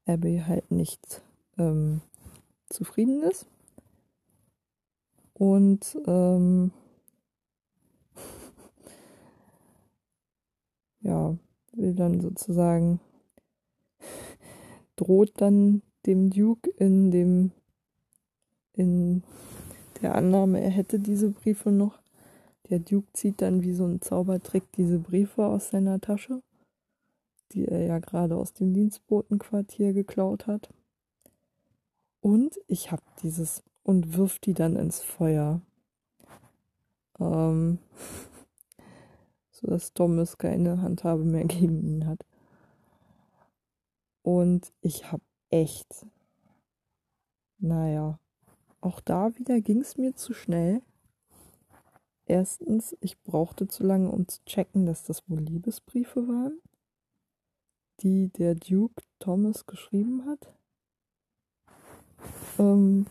Abbey 0.06 0.42
halt 0.44 0.72
nicht 0.72 1.22
ähm, 1.56 2.00
zufrieden 2.68 3.22
ist. 3.22 3.46
Und 5.34 5.96
ähm, 6.06 6.72
ja, 11.00 11.37
will 11.74 11.94
dann 11.94 12.20
sozusagen 12.20 12.98
droht 14.96 15.34
dann 15.37 15.82
dem 16.06 16.30
Duke 16.30 16.70
in 16.70 17.12
dem 17.12 17.52
in 18.79 19.23
der 20.01 20.14
Annahme, 20.14 20.61
er 20.61 20.71
hätte 20.71 20.99
diese 20.99 21.31
Briefe 21.31 21.71
noch 21.71 21.99
der 22.71 22.81
Duke 22.81 23.09
zieht 23.14 23.41
dann 23.41 23.62
wie 23.62 23.73
so 23.73 23.87
ein 23.87 24.03
Zaubertrick 24.03 24.71
diese 24.73 24.99
Briefe 24.99 25.47
aus 25.47 25.71
seiner 25.71 26.01
Tasche, 26.01 26.43
die 27.53 27.67
er 27.67 27.83
ja 27.85 27.99
gerade 27.99 28.37
aus 28.37 28.53
dem 28.53 28.75
Dienstbotenquartier 28.75 29.95
geklaut 29.95 30.47
hat. 30.47 30.69
Und 32.21 32.59
ich 32.67 32.93
hab 32.93 33.01
dieses 33.23 33.62
und 33.85 34.17
wirft 34.17 34.45
die 34.45 34.53
dann 34.53 34.77
ins 34.77 35.01
Feuer. 35.01 35.62
Ähm, 37.19 37.79
so 39.51 39.67
dass 39.67 39.95
Thomas 39.95 40.37
keine 40.37 40.83
Handhabe 40.83 41.25
mehr 41.25 41.45
gegen 41.45 41.83
ihn 41.83 42.07
hat. 42.07 42.25
Und 44.23 44.73
ich 44.83 45.11
hab 45.11 45.23
echt, 45.49 46.05
naja, 47.59 48.19
auch 48.81 49.01
da 49.01 49.37
wieder 49.37 49.61
ging 49.61 49.81
es 49.81 49.97
mir 49.97 50.14
zu 50.14 50.33
schnell. 50.33 50.83
Erstens, 52.27 52.97
ich 53.01 53.21
brauchte 53.23 53.69
zu 53.69 53.85
lange, 53.85 54.11
um 54.11 54.29
zu 54.29 54.45
checken, 54.45 54.87
dass 54.87 55.05
das 55.05 55.29
wohl 55.29 55.41
Liebesbriefe 55.41 56.29
waren, 56.29 56.61
die 58.01 58.29
der 58.29 58.55
Duke 58.55 59.03
Thomas 59.19 59.67
geschrieben 59.67 60.27
hat. 60.27 60.53
Ähm, 62.59 63.07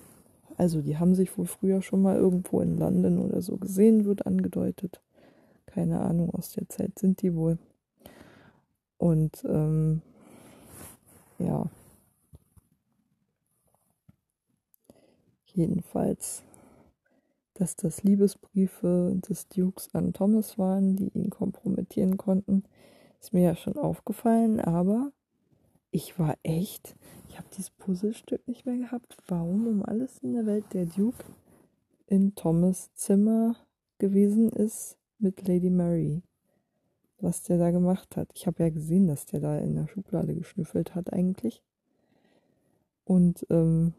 also 0.57 0.81
die 0.81 0.97
haben 0.97 1.15
sich 1.15 1.37
wohl 1.37 1.47
früher 1.47 1.81
schon 1.81 2.01
mal 2.01 2.15
irgendwo 2.15 2.61
in 2.61 2.77
London 2.77 3.19
oder 3.19 3.41
so 3.41 3.57
gesehen, 3.57 4.05
wird 4.05 4.25
angedeutet. 4.25 5.01
Keine 5.65 5.99
Ahnung, 5.99 6.29
aus 6.31 6.51
der 6.51 6.69
Zeit 6.69 6.97
sind 6.99 7.21
die 7.21 7.35
wohl. 7.35 7.57
Und 8.97 9.43
ähm, 9.45 10.01
ja. 11.39 11.65
Jedenfalls 15.57 16.43
dass 17.57 17.75
das 17.75 18.03
Liebesbriefe 18.03 19.19
des 19.27 19.47
Dukes 19.47 19.89
an 19.93 20.13
Thomas 20.13 20.57
waren, 20.59 20.95
die 20.95 21.09
ihn 21.09 21.29
kompromittieren 21.29 22.17
konnten, 22.17 22.63
ist 23.19 23.33
mir 23.33 23.41
ja 23.41 23.55
schon 23.55 23.77
aufgefallen, 23.77 24.59
aber 24.59 25.11
ich 25.89 26.19
war 26.19 26.37
echt, 26.43 26.95
ich 27.29 27.37
habe 27.37 27.47
dieses 27.51 27.71
Puzzlestück 27.71 28.47
nicht 28.47 28.65
mehr 28.65 28.77
gehabt. 28.77 29.17
Warum 29.27 29.65
um 29.67 29.83
alles 29.83 30.19
in 30.19 30.33
der 30.33 30.45
Welt 30.45 30.65
der 30.73 30.85
Duke 30.85 31.23
in 32.05 32.35
Thomas 32.35 32.93
Zimmer 32.93 33.55
gewesen 33.97 34.49
ist 34.51 34.97
mit 35.17 35.47
Lady 35.47 35.71
Mary? 35.71 36.21
Was 37.19 37.41
der 37.41 37.57
da 37.57 37.71
gemacht 37.71 38.15
hat. 38.15 38.29
Ich 38.35 38.45
habe 38.45 38.61
ja 38.61 38.69
gesehen, 38.69 39.07
dass 39.07 39.25
der 39.25 39.39
da 39.39 39.57
in 39.57 39.73
der 39.73 39.87
Schublade 39.87 40.35
geschnüffelt 40.35 40.93
hat 40.93 41.11
eigentlich. 41.11 41.63
Und 43.05 43.47
ähm, 43.49 43.95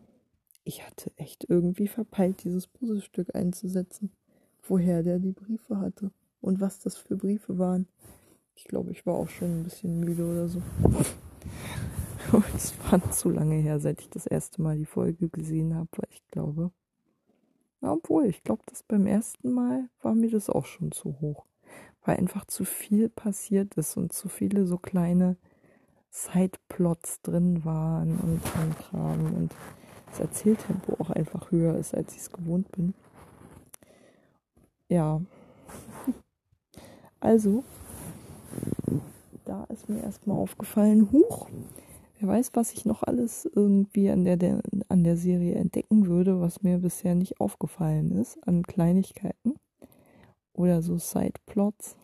ich 0.69 0.87
hatte 0.87 1.11
echt 1.17 1.47
irgendwie 1.49 1.89
verpeilt, 1.89 2.45
dieses 2.45 2.67
Puzzlestück 2.67 3.35
einzusetzen, 3.35 4.13
woher 4.63 5.03
der 5.03 5.19
die 5.19 5.33
Briefe 5.33 5.79
hatte 5.79 6.11
und 6.43 6.61
was 6.61 6.79
das 6.79 6.99
für 6.99 7.17
Briefe 7.17 7.59
waren. 7.59 7.89
Ich 8.55 8.65
glaube, 8.65 8.93
ich 8.93 9.07
war 9.07 9.15
auch 9.15 9.31
schon 9.31 9.61
ein 9.61 9.65
bisschen 9.65 9.99
müde 9.99 10.27
oder 10.27 10.47
so. 10.47 10.61
es 12.55 12.75
war 12.91 13.11
zu 13.11 13.31
lange 13.31 13.57
her, 13.57 13.81
seit 13.81 14.03
ich 14.03 14.11
das 14.11 14.27
erste 14.27 14.61
Mal 14.61 14.77
die 14.77 14.85
Folge 14.85 15.31
gesehen 15.31 15.75
habe, 15.75 15.89
weil 15.97 16.09
ich 16.11 16.23
glaube, 16.29 16.71
obwohl, 17.81 18.27
ich 18.27 18.43
glaube, 18.43 18.63
das 18.67 18.83
beim 18.83 19.07
ersten 19.07 19.51
Mal 19.51 19.89
war 20.03 20.15
mir 20.15 20.31
das 20.31 20.51
auch 20.51 20.67
schon 20.67 20.93
zu 20.93 21.19
hoch. 21.23 21.47
Weil 22.05 22.19
einfach 22.19 22.45
zu 22.45 22.67
viel 22.67 23.09
passiert 23.09 23.75
ist 23.77 23.97
und 23.97 24.13
zu 24.13 24.29
viele 24.29 24.67
so 24.67 24.77
kleine 24.77 25.39
Sideplots 26.11 27.23
drin 27.23 27.65
waren 27.65 28.19
und 28.19 28.43
so 28.45 28.83
Kram 28.83 29.35
und 29.35 29.55
das 30.11 30.21
Erzähltempo 30.21 30.97
auch 30.99 31.11
einfach 31.11 31.51
höher 31.51 31.77
ist, 31.77 31.95
als 31.95 32.15
ich 32.15 32.21
es 32.21 32.33
gewohnt 32.33 32.71
bin. 32.73 32.95
Ja. 34.89 35.21
Also, 37.21 37.65
da 39.45 39.65
ist 39.65 39.89
mir 39.89 40.01
erstmal 40.01 40.39
aufgefallen, 40.39 41.11
huch, 41.11 41.49
wer 42.21 42.29
weiß, 42.29 42.53
was 42.55 42.73
ich 42.73 42.85
noch 42.85 43.03
alles 43.03 43.45
irgendwie 43.45 44.09
an 44.09 44.25
der, 44.25 44.37
der, 44.37 44.63
an 44.89 45.03
der 45.03 45.17
Serie 45.17 45.57
entdecken 45.57 46.07
würde, 46.07 46.41
was 46.41 46.63
mir 46.63 46.79
bisher 46.79 47.17
nicht 47.17 47.41
aufgefallen 47.41 48.13
ist, 48.13 48.39
an 48.47 48.63
Kleinigkeiten 48.63 49.57
oder 50.53 50.81
so 50.81 50.97
Sideplots 50.99 51.97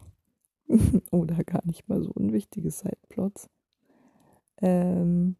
oder 1.12 1.44
gar 1.44 1.64
nicht 1.64 1.88
mal 1.88 2.02
so 2.02 2.10
unwichtige 2.12 2.70
Sideplots. 2.72 3.48
ähm, 4.60 5.36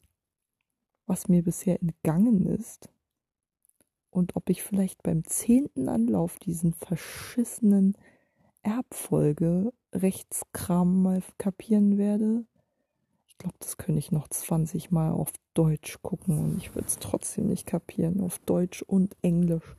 was 1.06 1.28
mir 1.28 1.42
bisher 1.42 1.80
entgangen 1.82 2.46
ist 2.46 2.88
und 4.14 4.36
ob 4.36 4.48
ich 4.48 4.62
vielleicht 4.62 5.02
beim 5.02 5.24
zehnten 5.24 5.88
Anlauf 5.88 6.38
diesen 6.38 6.72
verschissenen 6.72 7.96
Erbfolge 8.62 9.72
Rechtskram 9.92 11.02
mal 11.02 11.22
kapieren 11.36 11.98
werde. 11.98 12.44
Ich 13.26 13.36
glaube, 13.38 13.56
das 13.58 13.76
könnte 13.76 13.98
ich 13.98 14.12
noch 14.12 14.28
20 14.28 14.92
Mal 14.92 15.10
auf 15.10 15.32
Deutsch 15.54 16.00
gucken 16.02 16.38
und 16.38 16.58
ich 16.58 16.74
würde 16.74 16.86
es 16.86 16.98
trotzdem 16.98 17.48
nicht 17.48 17.66
kapieren. 17.66 18.20
Auf 18.20 18.38
Deutsch 18.38 18.82
und 18.82 19.16
Englisch. 19.22 19.76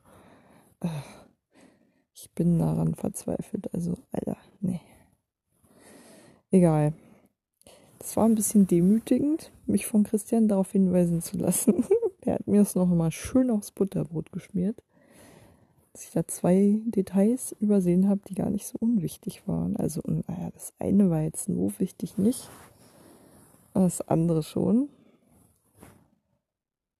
Ich 2.13 2.29
bin 2.31 2.59
daran 2.59 2.93
verzweifelt. 2.95 3.73
Also, 3.73 3.97
Alter, 4.11 4.37
nee. 4.59 4.81
Egal. 6.51 6.93
Das 8.05 8.15
war 8.17 8.25
ein 8.25 8.35
bisschen 8.35 8.67
demütigend, 8.67 9.51
mich 9.65 9.87
von 9.87 10.03
Christian 10.03 10.47
darauf 10.47 10.71
hinweisen 10.71 11.23
zu 11.23 11.39
lassen. 11.39 11.83
er 12.21 12.35
hat 12.35 12.47
mir 12.47 12.59
das 12.59 12.75
noch 12.75 12.85
mal 12.85 13.09
schön 13.09 13.49
aufs 13.49 13.71
Butterbrot 13.71 14.31
geschmiert. 14.31 14.83
Dass 15.91 16.03
ich 16.03 16.11
da 16.11 16.27
zwei 16.27 16.83
Details 16.85 17.55
übersehen 17.59 18.07
habe, 18.07 18.21
die 18.27 18.35
gar 18.35 18.51
nicht 18.51 18.67
so 18.67 18.77
unwichtig 18.79 19.47
waren. 19.47 19.75
Also, 19.75 20.03
naja, 20.05 20.51
das 20.53 20.71
eine 20.77 21.09
war 21.09 21.21
jetzt 21.21 21.45
so 21.45 21.71
wichtig 21.79 22.19
nicht. 22.19 22.47
Das 23.73 24.07
andere 24.07 24.43
schon. 24.43 24.87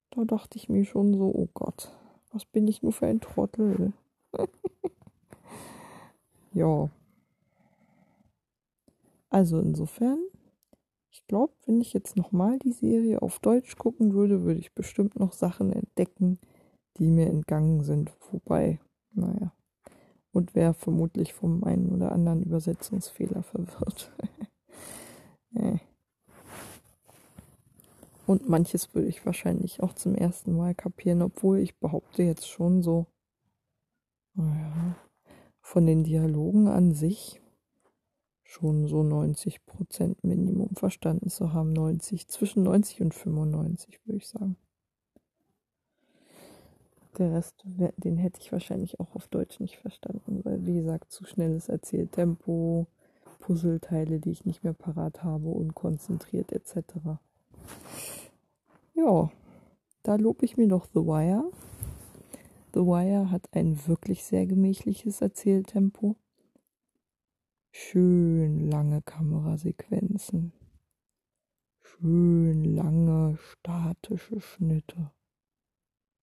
Da 0.10 0.26
dachte 0.26 0.58
ich 0.58 0.70
mir 0.70 0.86
schon 0.86 1.13
so, 1.13 1.26
oh 1.26 1.50
Gott, 1.54 1.91
was 2.32 2.46
bin 2.46 2.68
ich 2.68 2.82
nur 2.82 2.94
für 2.94 3.06
ein 3.06 3.22
Trottel. 3.22 3.94
ja. 6.54 6.89
Also 9.30 9.60
insofern 9.60 10.18
glaube, 11.28 11.54
wenn 11.66 11.82
ich 11.82 11.94
jetzt 11.94 12.18
nochmal 12.18 12.60
die 12.60 12.72
Serie 12.72 13.22
auf 13.22 13.40
Deutsch 13.40 13.78
gucken 13.78 14.14
würde, 14.14 14.44
würde 14.44 14.60
ich 14.60 14.74
bestimmt 14.74 15.20
noch 15.20 15.34
Sachen 15.34 15.72
entdecken, 15.72 16.40
die 16.98 17.08
mir 17.08 17.28
entgangen 17.28 17.84
sind. 17.84 18.12
Wobei, 18.32 18.80
naja. 19.12 19.54
Und 20.32 20.56
wäre 20.56 20.74
vermutlich 20.74 21.34
vom 21.34 21.64
einen 21.64 21.92
oder 21.92 22.12
anderen 22.12 22.44
Übersetzungsfehler 22.44 23.44
verwirrt. 23.44 24.12
äh. 25.56 25.78
Und 28.28 28.50
manches 28.50 28.94
würde 28.94 29.08
ich 29.08 29.26
wahrscheinlich 29.26 29.84
auch 29.84 29.94
zum 29.94 30.16
ersten 30.16 30.56
Mal 30.56 30.74
kapieren, 30.74 31.22
obwohl 31.22 31.60
ich 31.60 31.78
behaupte 31.80 32.24
jetzt 32.24 32.50
schon 32.50 32.82
so, 32.82 33.06
naja, 34.34 34.98
von 35.62 35.86
den 35.86 36.04
Dialogen 36.04 36.68
an 36.68 36.94
sich 36.94 37.42
schon 38.56 38.88
so 38.88 39.04
90 39.04 39.65
Prozent 39.65 40.24
Minimum 40.24 40.76
verstanden 40.76 41.30
zu 41.30 41.52
haben. 41.52 41.74
90, 41.74 42.28
zwischen 42.30 42.63
90 42.63 43.02
und 43.02 43.13
95 43.13 44.00
würde 44.06 44.18
ich 44.18 44.28
sagen. 44.28 44.56
Der 47.18 47.34
Rest, 47.34 47.63
den 47.65 48.18
hätte 48.18 48.39
ich 48.41 48.52
wahrscheinlich 48.52 49.00
auch 49.00 49.15
auf 49.15 49.28
Deutsch 49.28 49.60
nicht 49.60 49.78
verstanden, 49.78 50.41
weil, 50.44 50.65
wie 50.65 50.76
gesagt, 50.76 51.12
zu 51.12 51.26
schnelles 51.26 51.70
Erzähltempo, 51.70 52.88
Puzzleteile, 53.39 54.20
die 54.20 54.32
ich 54.32 54.46
nicht 54.46 54.63
mehr 54.63 54.74
parat 54.74 55.24
habe, 55.24 55.50
unkonzentriert 55.50 56.52
etc. 56.52 56.96
Ja, 58.94 59.32
da 60.04 60.15
lobe 60.15 60.46
ich 60.46 60.58
mir 60.58 60.68
doch 60.68 60.88
The 60.94 61.02
Wire. 61.02 61.52
The 62.74 62.82
Wire 62.82 63.32
hat 63.32 63.48
ein 63.52 63.88
wirklich 63.88 64.24
sehr 64.24 64.46
gemächliches 64.46 65.22
Erzähltempo. 65.22 66.15
Schön 67.78 68.72
lange 68.72 69.02
Kamerasequenzen. 69.02 70.54
Schön 71.82 72.64
lange 72.64 73.38
statische 73.38 74.40
Schnitte. 74.40 75.12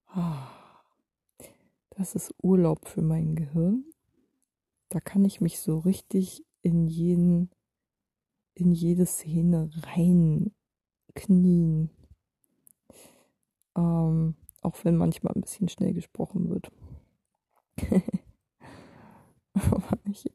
Ah, 0.07 0.49
das 1.91 2.15
ist 2.15 2.33
Urlaub 2.41 2.87
für 2.87 3.03
mein 3.03 3.35
Gehirn. 3.35 3.85
Da 4.89 4.99
kann 4.99 5.25
ich 5.25 5.41
mich 5.41 5.59
so 5.59 5.77
richtig 5.77 6.43
in 6.63 6.87
jeden, 6.87 7.51
in 8.55 8.71
jede 8.71 9.05
Szene 9.05 9.69
reinknien. 9.95 10.81
Ähm, 13.77 14.35
auch 14.63 14.83
wenn 14.83 14.97
manchmal 14.97 15.33
ein 15.35 15.41
bisschen 15.41 15.69
schnell 15.69 15.93
gesprochen 15.93 16.49
wird. 16.49 16.71
Aber 19.53 19.99
ich 20.05 20.31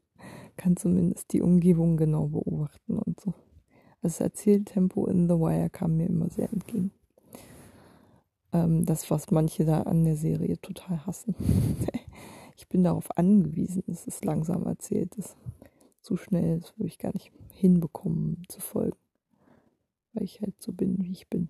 kann 0.59 0.75
zumindest 0.75 1.31
die 1.31 1.41
Umgebung 1.41 1.95
genau 1.95 2.27
beobachten 2.27 2.99
und 2.99 3.19
so. 3.21 3.33
Das 4.01 4.19
Erzähltempo 4.19 5.07
in 5.07 5.27
The 5.27 5.35
Wire 5.35 5.69
kam 5.69 5.95
mir 5.95 6.07
immer 6.07 6.29
sehr 6.29 6.51
entgegen. 6.51 6.91
Ähm, 8.51 8.85
das, 8.85 9.09
was 9.09 9.31
manche 9.31 9.63
da 9.63 9.83
an 9.83 10.03
der 10.03 10.17
Serie 10.17 10.59
total 10.59 11.05
hassen. 11.05 11.33
ich 12.57 12.67
bin 12.67 12.83
darauf 12.83 13.17
angewiesen, 13.17 13.83
dass 13.87 14.05
es 14.05 14.23
langsam 14.23 14.65
erzählt 14.65 15.15
ist. 15.15 15.37
Zu 16.01 16.17
schnell, 16.17 16.59
das 16.59 16.77
würde 16.77 16.87
ich 16.87 16.97
gar 16.97 17.13
nicht 17.13 17.31
hinbekommen 17.53 18.43
zu 18.49 18.59
folgen. 18.59 18.97
Weil 20.13 20.23
ich 20.23 20.41
halt 20.41 20.61
so 20.61 20.73
bin, 20.73 21.01
wie 21.03 21.11
ich 21.11 21.29
bin. 21.29 21.49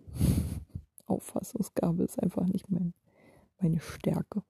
Auffassungsgabe 1.07 2.03
ist 2.03 2.21
einfach 2.21 2.45
nicht 2.45 2.69
mein, 2.69 2.93
meine 3.59 3.79
Stärke. 3.79 4.43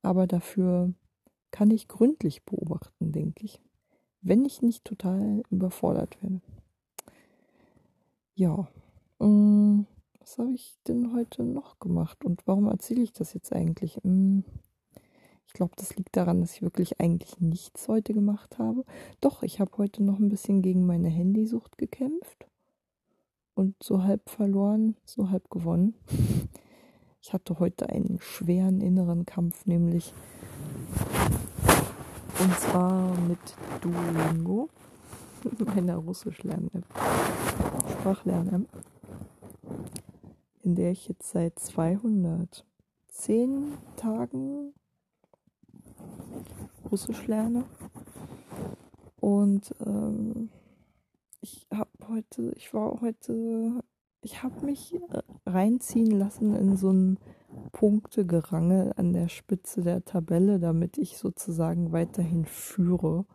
Aber 0.00 0.26
dafür 0.26 0.94
kann 1.50 1.70
ich 1.70 1.88
gründlich 1.88 2.44
beobachten, 2.44 3.12
denke 3.12 3.44
ich. 3.44 3.60
Wenn 4.22 4.44
ich 4.44 4.62
nicht 4.62 4.84
total 4.84 5.42
überfordert 5.50 6.22
werde. 6.22 6.40
Ja, 8.34 8.68
ähm, 9.20 9.86
was 10.18 10.38
habe 10.38 10.52
ich 10.52 10.78
denn 10.86 11.12
heute 11.14 11.42
noch 11.42 11.78
gemacht 11.78 12.24
und 12.24 12.46
warum 12.46 12.68
erzähle 12.68 13.02
ich 13.02 13.12
das 13.12 13.34
jetzt 13.34 13.52
eigentlich? 13.52 13.98
Ähm, 14.04 14.44
ich 15.46 15.54
glaube, 15.54 15.72
das 15.76 15.96
liegt 15.96 16.16
daran, 16.16 16.40
dass 16.40 16.54
ich 16.54 16.62
wirklich 16.62 17.00
eigentlich 17.00 17.40
nichts 17.40 17.88
heute 17.88 18.14
gemacht 18.14 18.58
habe. 18.58 18.84
Doch, 19.20 19.42
ich 19.42 19.58
habe 19.58 19.72
heute 19.78 20.02
noch 20.04 20.18
ein 20.18 20.28
bisschen 20.28 20.62
gegen 20.62 20.86
meine 20.86 21.08
Handysucht 21.08 21.76
gekämpft 21.76 22.46
und 23.54 23.74
so 23.82 24.04
halb 24.04 24.30
verloren, 24.30 24.96
so 25.04 25.30
halb 25.30 25.50
gewonnen. 25.50 25.94
Ich 27.22 27.34
hatte 27.34 27.58
heute 27.58 27.90
einen 27.90 28.18
schweren 28.22 28.80
inneren 28.80 29.26
Kampf, 29.26 29.66
nämlich 29.66 30.14
und 32.40 32.58
zwar 32.58 33.14
mit 33.20 33.38
Duolingo, 33.80 34.68
meiner 35.74 35.96
Russisch-Lern-App, 35.96 36.84
Sprachlern-App, 37.92 38.66
in 40.62 40.74
der 40.74 40.92
ich 40.92 41.08
jetzt 41.08 41.30
seit 41.30 41.58
210 41.58 42.64
Tagen 43.96 44.72
Russisch 46.90 47.26
lerne. 47.26 47.64
Und 49.20 49.74
ähm, 49.84 50.50
ich 51.40 51.66
habe 51.72 51.90
heute, 52.08 52.52
ich 52.56 52.72
war 52.74 53.00
heute, 53.00 53.82
ich 54.22 54.42
habe 54.42 54.64
mich 54.64 54.94
äh, 54.94 54.98
reinziehen 55.46 56.10
lassen 56.18 56.54
in 56.54 56.76
so 56.76 56.90
ein 56.90 57.18
Punktegerangel 57.72 58.92
an 58.96 59.12
der 59.12 59.28
Spitze 59.28 59.82
der 59.82 60.04
Tabelle, 60.04 60.58
damit 60.58 60.98
ich 60.98 61.16
sozusagen 61.16 61.92
weiterhin 61.92 62.44
führe 62.44 63.26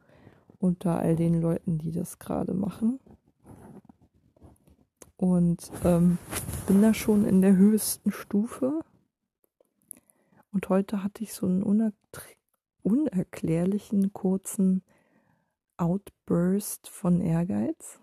unter 0.59 0.99
all 0.99 1.15
den 1.15 1.41
Leuten, 1.41 1.77
die 1.77 1.91
das 1.91 2.19
gerade 2.19 2.53
machen. 2.53 2.99
Und 5.17 5.71
ähm, 5.83 6.17
bin 6.67 6.81
da 6.81 6.93
schon 6.93 7.25
in 7.25 7.41
der 7.41 7.55
höchsten 7.55 8.11
Stufe. 8.11 8.81
Und 10.51 10.69
heute 10.69 11.03
hatte 11.03 11.23
ich 11.23 11.33
so 11.33 11.45
einen 11.45 11.63
uner 11.63 11.91
unerklärlichen 12.83 14.13
kurzen 14.13 14.83
Outburst 15.77 16.87
von 16.87 17.19
Ehrgeiz 17.19 17.99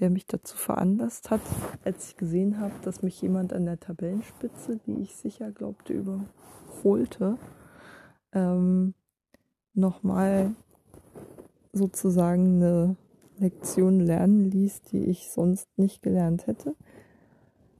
der 0.00 0.10
mich 0.10 0.26
dazu 0.26 0.56
veranlasst 0.56 1.30
hat, 1.30 1.40
als 1.84 2.10
ich 2.10 2.16
gesehen 2.16 2.60
habe, 2.60 2.72
dass 2.82 3.02
mich 3.02 3.20
jemand 3.20 3.52
an 3.52 3.64
der 3.64 3.80
Tabellenspitze, 3.80 4.78
die 4.86 5.00
ich 5.00 5.16
sicher 5.16 5.50
glaubte, 5.50 5.92
überholte, 5.92 7.36
ähm, 8.32 8.94
nochmal 9.74 10.54
sozusagen 11.72 12.56
eine 12.56 12.96
Lektion 13.38 14.00
lernen 14.00 14.50
ließ, 14.50 14.82
die 14.82 15.04
ich 15.04 15.30
sonst 15.30 15.68
nicht 15.76 16.02
gelernt 16.02 16.46
hätte. 16.46 16.74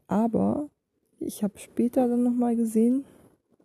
Aber 0.06 0.70
ich 1.18 1.42
habe 1.42 1.58
später 1.58 2.08
dann 2.08 2.22
nochmal 2.22 2.56
gesehen, 2.56 3.04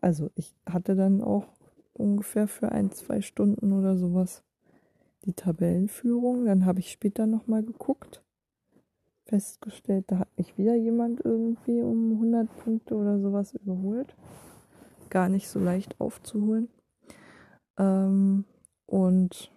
also 0.02 0.30
ich 0.36 0.54
hatte 0.68 0.96
dann 0.96 1.22
auch 1.22 1.46
ungefähr 1.94 2.48
für 2.48 2.72
ein, 2.72 2.92
zwei 2.92 3.22
Stunden 3.22 3.72
oder 3.72 3.96
sowas 3.98 4.44
die 5.26 5.34
Tabellenführung. 5.34 6.46
Dann 6.46 6.66
habe 6.66 6.80
ich 6.80 6.92
später 6.92 7.28
nochmal 7.28 7.64
geguckt 7.64 8.24
festgestellt, 9.34 10.06
da 10.10 10.20
hat 10.20 10.38
mich 10.38 10.60
wieder 10.60 10.76
jemand 10.76 11.20
irgendwie 11.26 11.82
um 11.82 12.12
100 12.12 12.56
Punkte 12.60 12.96
oder 12.96 13.20
sowas 13.20 13.56
überholt. 13.56 14.16
Gar 15.10 15.28
nicht 15.30 15.48
so 15.50 15.60
leicht 15.60 16.00
aufzuholen. 16.00 16.70
Ähm, 17.80 18.46
und 18.86 19.52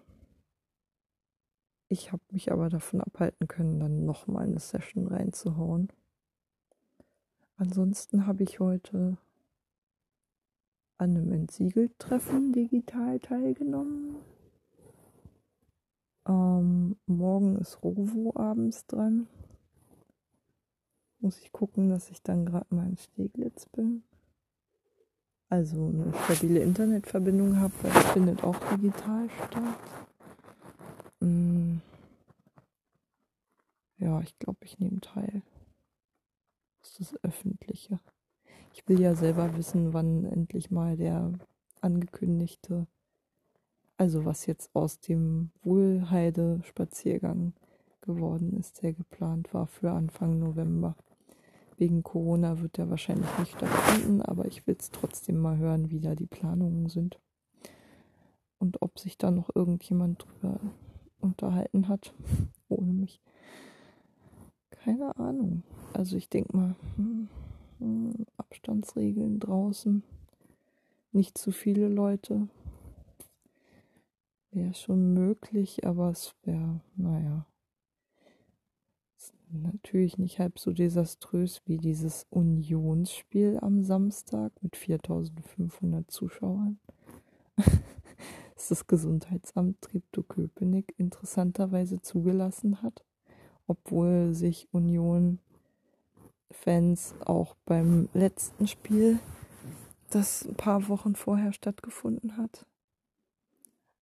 Ich 1.88 2.10
habe 2.10 2.22
mich 2.32 2.50
aber 2.50 2.68
davon 2.68 3.00
abhalten 3.00 3.46
können, 3.46 3.78
dann 3.78 4.04
nochmal 4.04 4.46
eine 4.46 4.58
Session 4.58 5.06
reinzuhauen. 5.06 5.88
Ansonsten 7.58 8.26
habe 8.26 8.42
ich 8.42 8.58
heute 8.58 9.18
an 10.98 11.10
einem 11.10 11.32
Entsiegelt-Treffen 11.32 12.52
digital 12.52 13.20
teilgenommen. 13.20 14.16
Ähm, 16.26 16.96
morgen 17.06 17.56
ist 17.58 17.84
Rovo 17.84 18.32
abends 18.34 18.84
dran. 18.86 19.28
Muss 21.18 21.38
ich 21.40 21.52
gucken, 21.52 21.88
dass 21.88 22.10
ich 22.10 22.22
dann 22.22 22.44
gerade 22.46 22.74
mal 22.74 22.88
in 22.88 22.96
Steglitz 22.96 23.66
bin. 23.66 24.02
Also 25.48 25.88
eine 25.88 26.12
stabile 26.24 26.60
Internetverbindung 26.60 27.58
habe, 27.58 27.72
weil 27.82 27.92
das 27.92 28.10
findet 28.12 28.42
auch 28.42 28.58
digital 28.74 29.28
statt. 29.30 29.78
Hm. 31.20 31.80
Ja, 33.98 34.20
ich 34.20 34.38
glaube, 34.38 34.58
ich 34.62 34.78
nehme 34.78 35.00
teil. 35.00 35.42
Das 36.80 36.98
ist 37.00 37.12
das 37.12 37.24
Öffentliche. 37.24 38.00
Ich 38.72 38.86
will 38.88 39.00
ja 39.00 39.14
selber 39.14 39.56
wissen, 39.56 39.94
wann 39.94 40.24
endlich 40.24 40.70
mal 40.70 40.96
der 40.96 41.32
angekündigte, 41.80 42.86
also 43.96 44.24
was 44.24 44.46
jetzt 44.46 44.74
aus 44.74 45.00
dem 45.00 45.50
Wohlheide-Spaziergang 45.62 47.54
geworden 48.06 48.56
ist, 48.58 48.82
der 48.82 48.94
geplant 48.94 49.52
war 49.52 49.66
für 49.66 49.90
Anfang 49.90 50.38
November. 50.38 50.96
Wegen 51.76 52.02
Corona 52.02 52.60
wird 52.60 52.78
der 52.78 52.88
wahrscheinlich 52.88 53.28
nicht 53.38 53.52
stattfinden, 53.52 54.22
aber 54.22 54.46
ich 54.46 54.66
will 54.66 54.76
es 54.78 54.90
trotzdem 54.90 55.38
mal 55.38 55.58
hören, 55.58 55.90
wie 55.90 56.00
da 56.00 56.14
die 56.14 56.26
Planungen 56.26 56.88
sind. 56.88 57.20
Und 58.58 58.80
ob 58.80 58.98
sich 58.98 59.18
da 59.18 59.30
noch 59.30 59.54
irgendjemand 59.54 60.24
drüber 60.24 60.58
unterhalten 61.20 61.88
hat, 61.88 62.14
ohne 62.68 62.92
mich. 62.92 63.20
Keine 64.70 65.16
Ahnung. 65.16 65.64
Also 65.92 66.16
ich 66.16 66.30
denke 66.30 66.56
mal, 66.56 66.76
hm, 66.96 67.28
hm, 67.78 68.26
Abstandsregeln 68.38 69.38
draußen, 69.38 70.02
nicht 71.12 71.36
zu 71.36 71.52
viele 71.52 71.88
Leute. 71.88 72.48
Wäre 74.50 74.72
schon 74.72 75.12
möglich, 75.12 75.86
aber 75.86 76.10
es 76.10 76.34
wäre, 76.44 76.80
naja, 76.96 77.46
natürlich 79.50 80.18
nicht 80.18 80.38
halb 80.38 80.58
so 80.58 80.72
desaströs 80.72 81.62
wie 81.66 81.78
dieses 81.78 82.26
Unionsspiel 82.30 83.58
am 83.60 83.82
Samstag 83.82 84.52
mit 84.62 84.76
4500 84.76 86.10
Zuschauern. 86.10 86.78
das 87.56 88.68
das 88.68 88.86
Gesundheitsamt 88.86 89.80
Treptow-Köpenick 89.82 90.94
interessanterweise 90.96 92.00
zugelassen 92.00 92.82
hat, 92.82 93.04
obwohl 93.66 94.34
sich 94.34 94.68
Union 94.72 95.38
Fans 96.50 97.14
auch 97.24 97.56
beim 97.66 98.08
letzten 98.14 98.66
Spiel, 98.66 99.18
das 100.10 100.46
ein 100.46 100.54
paar 100.54 100.88
Wochen 100.88 101.14
vorher 101.14 101.52
stattgefunden 101.52 102.36
hat, 102.36 102.66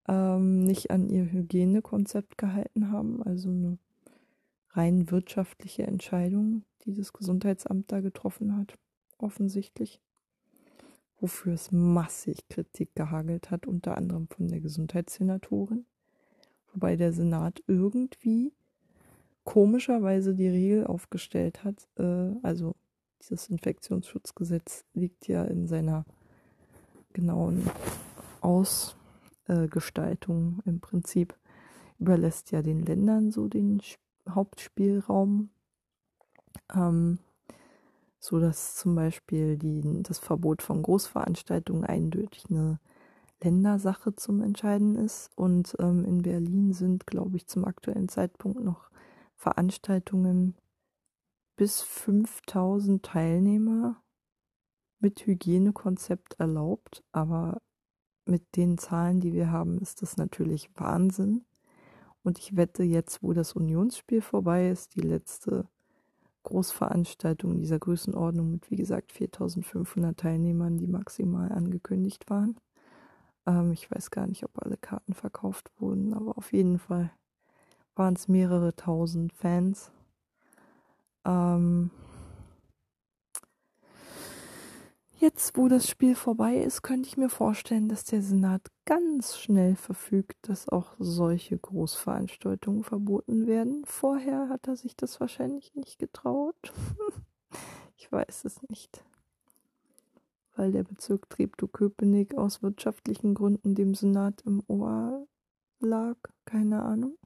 ähm, 0.06 0.64
nicht 0.64 0.90
an 0.90 1.08
ihr 1.08 1.30
Hygienekonzept 1.30 2.38
gehalten 2.38 2.90
haben. 2.90 3.22
Also 3.22 3.48
eine 3.48 3.78
rein 4.74 5.10
wirtschaftliche 5.10 5.84
Entscheidung, 5.84 6.64
die 6.84 6.94
das 6.94 7.12
Gesundheitsamt 7.12 7.90
da 7.90 8.00
getroffen 8.00 8.56
hat, 8.56 8.78
offensichtlich. 9.18 10.00
Wofür 11.20 11.54
es 11.54 11.72
massig 11.72 12.48
Kritik 12.48 12.94
gehagelt 12.94 13.50
hat, 13.50 13.66
unter 13.66 13.96
anderem 13.96 14.28
von 14.28 14.46
der 14.48 14.60
Gesundheitssenatorin. 14.60 15.86
Wobei 16.72 16.96
der 16.96 17.12
Senat 17.12 17.62
irgendwie 17.66 18.52
komischerweise 19.44 20.34
die 20.34 20.48
Regel 20.48 20.86
aufgestellt 20.86 21.64
hat, 21.64 21.88
äh, 21.96 22.32
also 22.42 22.74
dieses 23.20 23.48
Infektionsschutzgesetz 23.48 24.84
liegt 24.92 25.28
ja 25.28 25.44
in 25.44 25.68
seiner 25.68 26.04
genauen 27.12 27.70
Ausgestaltung 28.40 30.60
im 30.66 30.80
Prinzip, 30.80 31.38
überlässt 31.98 32.50
ja 32.50 32.60
den 32.60 32.82
Ländern 32.82 33.30
so 33.30 33.46
den 33.48 33.80
Hauptspielraum, 34.28 35.50
ähm, 36.74 37.18
so 38.18 38.40
dass 38.40 38.76
zum 38.76 38.94
Beispiel 38.94 39.56
die, 39.58 39.82
das 40.02 40.18
Verbot 40.18 40.62
von 40.62 40.82
Großveranstaltungen 40.82 41.84
eindeutig 41.84 42.46
eine 42.48 42.80
Ländersache 43.42 44.14
zum 44.14 44.40
Entscheiden 44.42 44.96
ist. 44.96 45.30
Und 45.36 45.76
ähm, 45.78 46.04
in 46.04 46.22
Berlin 46.22 46.72
sind, 46.72 47.06
glaube 47.06 47.36
ich, 47.36 47.46
zum 47.46 47.64
aktuellen 47.64 48.08
Zeitpunkt 48.08 48.60
noch 48.60 48.90
Veranstaltungen 49.36 50.56
bis 51.56 51.82
5000 51.82 53.04
Teilnehmer 53.04 54.02
mit 55.00 55.26
Hygienekonzept 55.26 56.40
erlaubt, 56.40 57.04
aber 57.12 57.60
mit 58.24 58.56
den 58.56 58.78
Zahlen, 58.78 59.20
die 59.20 59.34
wir 59.34 59.50
haben, 59.50 59.78
ist 59.78 60.00
das 60.00 60.16
natürlich 60.16 60.70
Wahnsinn. 60.76 61.44
Und 62.24 62.38
ich 62.38 62.56
wette, 62.56 62.82
jetzt, 62.82 63.22
wo 63.22 63.34
das 63.34 63.52
Unionsspiel 63.52 64.22
vorbei 64.22 64.70
ist, 64.70 64.96
die 64.96 65.02
letzte 65.02 65.68
Großveranstaltung 66.42 67.58
dieser 67.58 67.78
Größenordnung 67.78 68.50
mit, 68.50 68.70
wie 68.70 68.76
gesagt, 68.76 69.12
4500 69.12 70.18
Teilnehmern, 70.18 70.78
die 70.78 70.86
maximal 70.86 71.52
angekündigt 71.52 72.28
waren. 72.30 72.56
Ähm, 73.46 73.72
ich 73.72 73.90
weiß 73.90 74.10
gar 74.10 74.26
nicht, 74.26 74.42
ob 74.44 74.62
alle 74.64 74.78
Karten 74.78 75.12
verkauft 75.12 75.70
wurden, 75.78 76.14
aber 76.14 76.36
auf 76.38 76.52
jeden 76.52 76.78
Fall 76.78 77.10
waren 77.94 78.14
es 78.14 78.26
mehrere 78.26 78.74
tausend 78.74 79.32
Fans. 79.34 79.92
Ähm, 81.26 81.90
Jetzt, 85.20 85.56
wo 85.56 85.68
das 85.68 85.88
Spiel 85.88 86.16
vorbei 86.16 86.56
ist, 86.56 86.82
könnte 86.82 87.08
ich 87.08 87.16
mir 87.16 87.28
vorstellen, 87.28 87.88
dass 87.88 88.04
der 88.04 88.20
Senat 88.20 88.62
ganz 88.84 89.38
schnell 89.38 89.76
verfügt, 89.76 90.36
dass 90.42 90.68
auch 90.68 90.94
solche 90.98 91.56
Großveranstaltungen 91.56 92.82
verboten 92.82 93.46
werden. 93.46 93.84
Vorher 93.86 94.48
hat 94.48 94.66
er 94.66 94.74
sich 94.76 94.96
das 94.96 95.20
wahrscheinlich 95.20 95.74
nicht 95.76 96.00
getraut. 96.00 96.56
ich 97.96 98.10
weiß 98.10 98.44
es 98.44 98.60
nicht. 98.68 99.04
Weil 100.56 100.72
der 100.72 100.82
Bezirk 100.82 101.30
Treptow-Köpenick 101.30 102.34
aus 102.34 102.62
wirtschaftlichen 102.62 103.34
Gründen 103.34 103.76
dem 103.76 103.94
Senat 103.94 104.42
im 104.42 104.64
Ohr 104.66 105.26
lag. 105.78 106.16
Keine 106.44 106.82
Ahnung. 106.82 107.16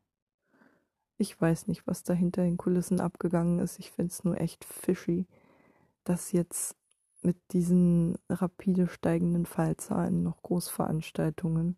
Ich 1.16 1.40
weiß 1.40 1.66
nicht, 1.68 1.86
was 1.86 2.04
da 2.04 2.12
hinter 2.12 2.42
den 2.42 2.58
Kulissen 2.58 3.00
abgegangen 3.00 3.58
ist. 3.60 3.78
Ich 3.78 3.90
finde 3.90 4.12
es 4.12 4.24
nur 4.24 4.38
echt 4.40 4.64
fishy, 4.64 5.26
dass 6.04 6.32
jetzt 6.32 6.76
mit 7.28 7.52
diesen 7.52 8.16
rapide 8.30 8.88
steigenden 8.88 9.44
Fallzahlen 9.44 10.22
noch 10.22 10.40
Großveranstaltungen, 10.40 11.76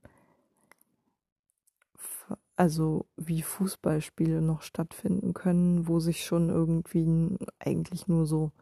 also 2.55 3.07
wie 3.17 3.43
Fußballspiele 3.43 4.43
noch 4.43 4.63
stattfinden 4.63 5.35
können, 5.35 5.89
wo 5.89 5.99
sich 5.99 6.25
schon 6.25 6.51
irgendwie 6.51 7.37
eigentlich 7.59 8.07
nur 8.07 8.27
so, 8.27 8.53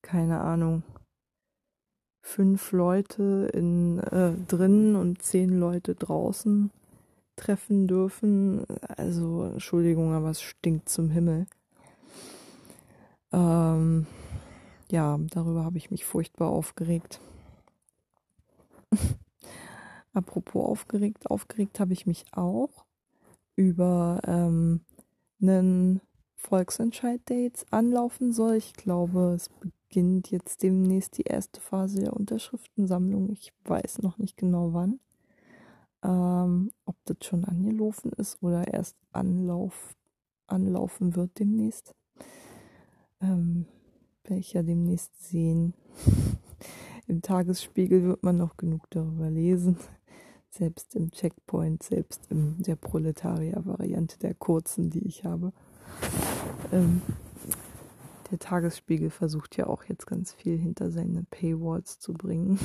keine 0.00 0.40
Ahnung, 0.40 0.82
fünf 2.22 2.72
Leute 2.72 3.50
in 3.52 3.98
äh, 3.98 4.32
drinnen 4.48 4.96
und 4.96 5.20
zehn 5.20 5.50
Leute 5.50 5.94
draußen 5.94 6.70
treffen 7.36 7.86
dürfen. 7.86 8.64
Also, 8.96 9.44
Entschuldigung, 9.44 10.14
aber 10.14 10.30
es 10.30 10.40
stinkt 10.40 10.88
zum 10.88 11.10
Himmel. 11.10 11.46
Ähm, 13.30 14.06
ja, 14.94 15.18
darüber 15.30 15.64
habe 15.64 15.76
ich 15.76 15.90
mich 15.90 16.04
furchtbar 16.04 16.50
aufgeregt. 16.50 17.20
Apropos 20.12 20.64
aufgeregt, 20.64 21.28
aufgeregt 21.28 21.80
habe 21.80 21.92
ich 21.92 22.06
mich 22.06 22.24
auch 22.30 22.84
über 23.56 24.20
ähm, 24.24 24.82
einen 25.42 26.00
Volksentscheid, 26.36 27.20
der 27.28 27.42
jetzt 27.42 27.72
anlaufen 27.72 28.32
soll. 28.32 28.54
Ich 28.54 28.72
glaube, 28.74 29.32
es 29.34 29.48
beginnt 29.48 30.30
jetzt 30.30 30.62
demnächst 30.62 31.18
die 31.18 31.22
erste 31.22 31.60
Phase 31.60 31.98
der 32.00 32.12
Unterschriftensammlung. 32.12 33.30
Ich 33.32 33.52
weiß 33.64 33.98
noch 33.98 34.18
nicht 34.18 34.36
genau 34.36 34.74
wann. 34.74 35.00
Ähm, 36.04 36.70
ob 36.84 36.94
das 37.06 37.16
schon 37.22 37.44
angelaufen 37.44 38.12
ist 38.12 38.40
oder 38.44 38.72
erst 38.72 38.96
Anlauf, 39.10 39.96
anlaufen 40.46 41.16
wird 41.16 41.36
demnächst. 41.40 41.96
Ähm, 43.20 43.66
werde 44.24 44.40
ich 44.40 44.52
ja 44.52 44.62
demnächst 44.62 45.22
sehen. 45.22 45.74
Im 47.06 47.22
Tagesspiegel 47.22 48.04
wird 48.04 48.22
man 48.22 48.36
noch 48.36 48.56
genug 48.56 48.88
darüber 48.90 49.30
lesen. 49.30 49.76
Selbst 50.50 50.94
im 50.94 51.10
Checkpoint, 51.10 51.82
selbst 51.82 52.30
in 52.30 52.62
der 52.62 52.76
Proletarier-Variante 52.76 54.18
der 54.20 54.34
kurzen, 54.34 54.88
die 54.88 55.04
ich 55.06 55.24
habe. 55.24 55.52
Ähm, 56.72 57.02
der 58.30 58.38
Tagesspiegel 58.38 59.10
versucht 59.10 59.56
ja 59.56 59.66
auch 59.66 59.84
jetzt 59.84 60.06
ganz 60.06 60.32
viel 60.32 60.56
hinter 60.56 60.90
seine 60.90 61.24
Paywalls 61.24 61.98
zu 61.98 62.12
bringen. 62.14 62.58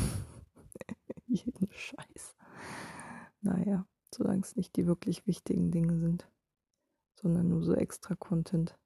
Jeden 1.28 1.68
Scheiß. 1.72 2.36
Naja, 3.42 3.86
solange 4.14 4.42
es 4.42 4.56
nicht 4.56 4.76
die 4.76 4.88
wirklich 4.88 5.28
wichtigen 5.28 5.72
Dinge 5.72 5.98
sind. 6.00 6.30
sondern 7.16 7.50
nur 7.50 7.64
so 7.64 7.74
extra 7.74 8.16
Content. 8.16 8.78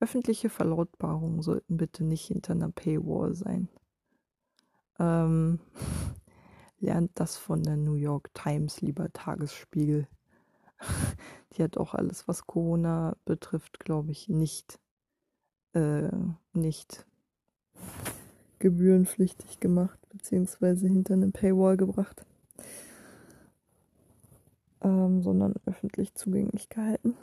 Öffentliche 0.00 0.48
Verlautbarungen 0.50 1.42
sollten 1.42 1.76
bitte 1.76 2.04
nicht 2.04 2.26
hinter 2.26 2.52
einer 2.52 2.70
Paywall 2.70 3.34
sein. 3.34 3.68
Ähm, 4.98 5.60
lernt 6.78 7.12
das 7.14 7.36
von 7.36 7.62
der 7.62 7.76
New 7.76 7.94
York 7.94 8.32
Times, 8.34 8.80
lieber 8.80 9.12
Tagesspiegel. 9.12 10.06
Die 11.56 11.62
hat 11.62 11.76
auch 11.76 11.94
alles, 11.94 12.26
was 12.26 12.46
Corona 12.46 13.16
betrifft, 13.24 13.80
glaube 13.80 14.10
ich, 14.10 14.28
nicht, 14.28 14.80
äh, 15.72 16.10
nicht 16.52 17.06
gebührenpflichtig 18.58 19.60
gemacht, 19.60 19.98
beziehungsweise 20.08 20.88
hinter 20.88 21.14
eine 21.14 21.30
Paywall 21.30 21.76
gebracht, 21.76 22.24
ähm, 24.80 25.22
sondern 25.22 25.54
öffentlich 25.66 26.14
zugänglich 26.14 26.68
gehalten. 26.68 27.16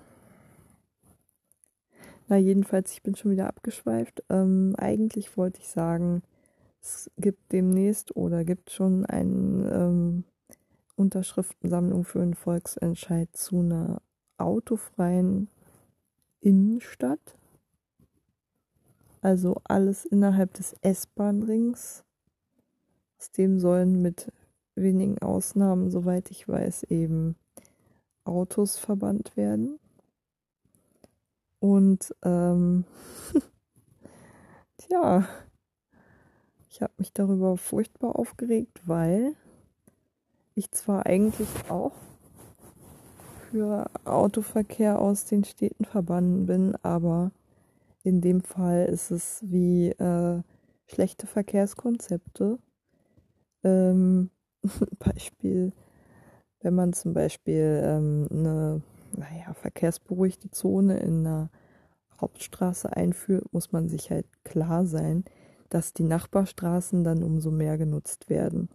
Na, 2.31 2.37
jedenfalls, 2.37 2.93
ich 2.93 3.03
bin 3.03 3.13
schon 3.13 3.31
wieder 3.31 3.47
abgeschweift. 3.47 4.23
Ähm, 4.29 4.73
eigentlich 4.77 5.35
wollte 5.35 5.59
ich 5.59 5.67
sagen, 5.67 6.23
es 6.81 7.11
gibt 7.17 7.51
demnächst 7.51 8.15
oder 8.15 8.45
gibt 8.45 8.71
schon 8.71 9.05
eine 9.05 9.69
ähm, 9.69 10.23
Unterschriftensammlung 10.95 12.05
für 12.05 12.21
einen 12.21 12.35
Volksentscheid 12.35 13.27
zu 13.33 13.59
einer 13.59 14.01
autofreien 14.37 15.49
Innenstadt. 16.39 17.19
Also 19.19 19.57
alles 19.65 20.05
innerhalb 20.05 20.53
des 20.53 20.71
S-Bahn-Rings. 20.79 22.05
Aus 23.19 23.31
dem 23.31 23.59
sollen 23.59 24.01
mit 24.01 24.31
wenigen 24.75 25.17
Ausnahmen, 25.21 25.91
soweit 25.91 26.31
ich 26.31 26.47
weiß, 26.47 26.83
eben 26.83 27.35
Autos 28.23 28.77
verbannt 28.77 29.35
werden. 29.35 29.81
Und 31.62 32.15
ähm, 32.24 32.86
tja, 34.78 35.28
ich 36.69 36.82
habe 36.82 36.93
mich 36.97 37.13
darüber 37.13 37.56
furchtbar 37.56 38.17
aufgeregt, 38.17 38.82
weil 38.86 39.36
ich 40.56 40.71
zwar 40.71 41.06
eigentlich 41.06 41.47
auch 41.69 41.93
für 43.52 43.91
Autoverkehr 44.06 45.00
aus 45.00 45.26
den 45.26 45.43
Städten 45.43 45.86
verbannen 45.86 46.47
bin, 46.47 46.76
aber 46.82 47.32
in 48.02 48.21
dem 48.21 48.41
Fall 48.41 48.88
ist 48.88 49.12
es 49.12 49.43
wie 49.43 49.89
äh, 49.89 50.41
schlechte 50.88 51.28
Verkehrskonzepte. 51.28 52.58
Ähm, 53.63 54.32
Beispiel, 54.97 55.74
wenn 56.62 56.74
man 56.74 56.93
zum 56.93 57.13
Beispiel 57.13 57.84
ähm, 57.86 58.28
eine 58.32 58.82
naja, 59.17 59.54
verkehrsberuhigte 59.54 60.52
Zone 60.52 61.00
in 61.00 61.26
einer 61.26 61.50
Hauptstraße 62.19 62.95
einführt, 62.95 63.52
muss 63.52 63.71
man 63.71 63.89
sich 63.89 64.12
halt 64.12 64.26
klar 64.43 64.86
sein, 64.86 65.26
dass 65.69 65.93
die 65.93 66.04
Nachbarstraßen 66.04 67.04
dann 67.04 67.24
umso 67.24 67.50
mehr 67.50 67.78
genutzt 67.78 68.30
werden 68.30 68.69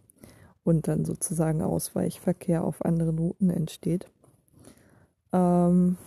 und 0.63 0.87
dann 0.87 1.05
sozusagen 1.05 1.61
Ausweichverkehr 1.61 2.63
auf 2.63 2.83
anderen 2.83 3.19
Routen 3.19 3.49
entsteht. 3.49 4.09
Ähm, 5.31 5.97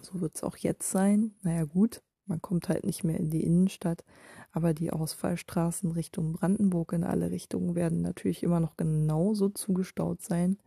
so 0.00 0.20
wird 0.20 0.36
es 0.36 0.42
auch 0.42 0.56
jetzt 0.56 0.90
sein. 0.90 1.32
Naja 1.42 1.64
gut, 1.64 2.02
man 2.26 2.40
kommt 2.40 2.68
halt 2.68 2.84
nicht 2.84 3.02
mehr 3.02 3.18
in 3.18 3.30
die 3.30 3.42
Innenstadt, 3.42 4.04
aber 4.52 4.74
die 4.74 4.92
Ausfallstraßen 4.92 5.90
Richtung 5.92 6.34
Brandenburg 6.34 6.92
in 6.92 7.04
alle 7.04 7.30
Richtungen 7.30 7.74
werden 7.74 8.02
natürlich 8.02 8.42
immer 8.42 8.60
noch 8.60 8.76
genauso 8.76 9.48
zugestaut 9.48 10.22
sein 10.22 10.58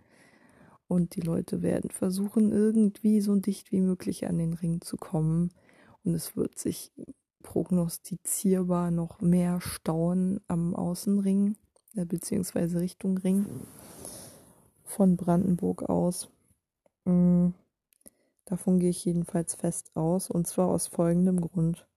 und 0.88 1.16
die 1.16 1.22
Leute 1.22 1.62
werden 1.62 1.90
versuchen, 1.90 2.52
irgendwie 2.52 3.22
so 3.22 3.36
dicht 3.36 3.72
wie 3.72 3.82
möglich 3.82 4.28
an 4.28 4.38
den 4.38 4.54
Ring 4.54 4.82
zu 4.82 4.98
kommen. 4.98 5.52
Und 6.04 6.14
es 6.14 6.36
wird 6.36 6.58
sich 6.60 6.92
prognostizierbar 7.42 8.92
noch 8.92 9.22
mehr 9.22 9.62
stauen 9.62 10.40
am 10.48 10.76
Außenring, 10.76 11.56
äh, 11.96 12.06
beziehungsweise 12.06 12.80
Richtung 12.80 13.18
Ring 13.18 13.46
von 14.84 15.18
Brandenburg 15.18 15.84
aus. 15.84 16.30
Mhm. 17.06 17.54
Davon 18.46 18.80
gehe 18.80 18.92
ich 18.92 19.04
jedenfalls 19.06 19.56
fest 19.56 19.92
aus. 19.96 20.30
Und 20.30 20.48
zwar 20.48 20.68
aus 20.68 20.88
folgendem 20.88 21.42
Grund. 21.42 21.88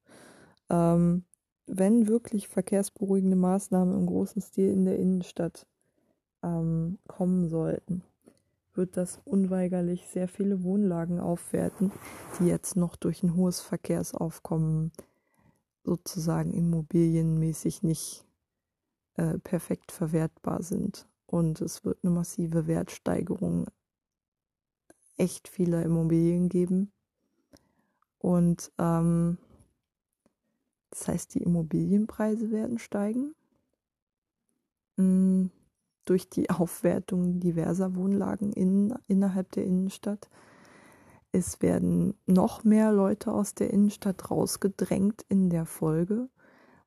Ähm, 0.69 1.23
wenn 1.67 2.07
wirklich 2.07 2.47
verkehrsberuhigende 2.47 3.35
Maßnahmen 3.35 3.95
im 3.95 4.07
großen 4.07 4.41
Stil 4.41 4.71
in 4.71 4.85
der 4.85 4.97
Innenstadt 4.97 5.67
ähm, 6.41 6.97
kommen 7.07 7.47
sollten, 7.47 8.03
wird 8.79 8.95
das 8.95 9.19
unweigerlich 9.25 10.07
sehr 10.07 10.29
viele 10.29 10.63
Wohnlagen 10.63 11.19
aufwerten, 11.19 11.91
die 12.39 12.45
jetzt 12.45 12.77
noch 12.77 12.95
durch 12.95 13.21
ein 13.23 13.35
hohes 13.35 13.59
Verkehrsaufkommen 13.59 14.93
sozusagen 15.83 16.53
immobilienmäßig 16.53 17.83
nicht 17.83 18.25
äh, 19.15 19.37
perfekt 19.39 19.91
verwertbar 19.91 20.63
sind. 20.63 21.09
Und 21.25 21.59
es 21.59 21.83
wird 21.83 21.99
eine 22.03 22.13
massive 22.13 22.67
Wertsteigerung 22.67 23.67
echt 25.17 25.49
vieler 25.49 25.83
Immobilien 25.83 26.47
geben. 26.47 26.93
Und 28.17 28.71
ähm, 28.77 29.37
das 30.89 31.09
heißt, 31.09 31.35
die 31.35 31.43
Immobilienpreise 31.43 32.49
werden 32.49 32.79
steigen. 32.79 33.35
Mhm 34.95 35.51
durch 36.09 36.29
die 36.29 36.49
Aufwertung 36.49 37.39
diverser 37.39 37.95
Wohnlagen 37.95 38.51
in, 38.51 38.95
innerhalb 39.07 39.51
der 39.51 39.65
Innenstadt. 39.65 40.29
Es 41.31 41.61
werden 41.61 42.15
noch 42.25 42.63
mehr 42.63 42.91
Leute 42.91 43.31
aus 43.31 43.53
der 43.53 43.71
Innenstadt 43.71 44.31
rausgedrängt 44.31 45.23
in 45.29 45.51
der 45.51 45.65
Folge, 45.65 46.29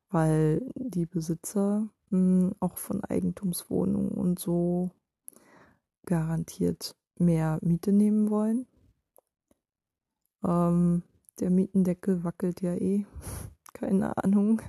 weil 0.09 0.61
die 0.75 1.05
Besitzer 1.05 1.87
mh, 2.09 2.19
hm, 2.19 2.55
auch 2.59 2.77
von 2.77 3.01
Eigentumswohnungen 3.03 4.11
und 4.11 4.39
so 4.39 4.91
garantiert 6.05 6.97
mehr 7.17 7.59
Miete 7.61 7.93
nehmen 7.93 8.29
wollen. 8.29 8.67
Ähm, 10.45 11.03
der 11.39 11.49
Mietendeckel 11.49 12.25
wackelt 12.25 12.61
ja 12.61 12.73
eh. 12.73 13.05
Keine 13.73 14.17
Ahnung. 14.17 14.61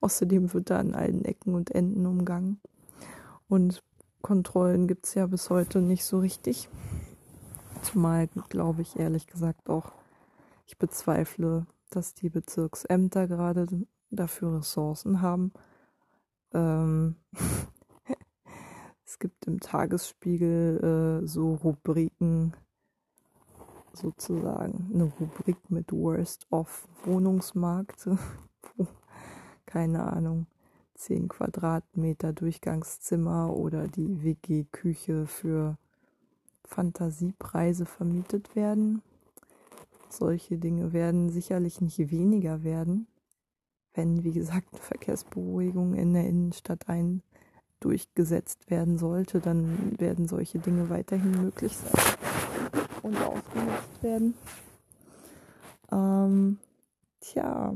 Außerdem 0.00 0.52
wird 0.52 0.70
er 0.70 0.80
an 0.80 0.94
allen 0.94 1.24
Ecken 1.24 1.54
und 1.54 1.70
Enden 1.70 2.04
umgangen. 2.06 2.60
Und 3.48 3.82
Kontrollen 4.22 4.86
gibt 4.86 5.06
es 5.06 5.14
ja 5.14 5.26
bis 5.26 5.50
heute 5.50 5.80
nicht 5.80 6.04
so 6.04 6.20
richtig. 6.20 6.68
Zumal 7.82 8.28
glaube 8.48 8.82
ich 8.82 8.96
ehrlich 8.96 9.26
gesagt 9.26 9.68
auch, 9.68 9.92
ich 10.66 10.78
bezweifle, 10.78 11.66
dass 11.90 12.14
die 12.14 12.30
Bezirksämter 12.30 13.26
gerade 13.26 13.66
dafür 14.10 14.58
Ressourcen 14.58 15.20
haben. 15.20 15.52
Ähm 16.54 17.16
es 19.04 19.18
gibt 19.18 19.46
im 19.46 19.60
Tagesspiegel 19.60 21.22
äh, 21.22 21.26
so 21.26 21.54
Rubriken, 21.56 22.54
sozusagen 23.92 24.90
eine 24.94 25.04
Rubrik 25.04 25.58
mit 25.68 25.92
Worst 25.92 26.46
of 26.50 26.88
Wohnungsmarkt. 27.04 28.08
Keine 29.66 30.04
Ahnung. 30.04 30.46
10 31.02 31.28
Quadratmeter 31.28 32.32
Durchgangszimmer 32.32 33.52
oder 33.56 33.88
die 33.88 34.22
WG-Küche 34.22 35.26
für 35.26 35.76
Fantasiepreise 36.64 37.86
vermietet 37.86 38.54
werden. 38.54 39.02
Solche 40.08 40.58
Dinge 40.58 40.92
werden 40.92 41.28
sicherlich 41.28 41.80
nicht 41.80 41.98
weniger 42.10 42.62
werden, 42.62 43.08
wenn, 43.94 44.22
wie 44.22 44.32
gesagt, 44.32 44.78
Verkehrsberuhigung 44.78 45.94
in 45.94 46.14
der 46.14 46.26
Innenstadt 46.26 46.88
ein 46.88 47.22
durchgesetzt 47.80 48.70
werden 48.70 48.96
sollte, 48.96 49.40
dann 49.40 49.98
werden 49.98 50.28
solche 50.28 50.60
Dinge 50.60 50.88
weiterhin 50.88 51.32
möglich 51.32 51.76
sein 51.76 52.14
und 53.02 53.16
ausgenutzt 53.16 54.02
werden. 54.02 54.34
Ähm, 55.90 56.58
tja, 57.18 57.74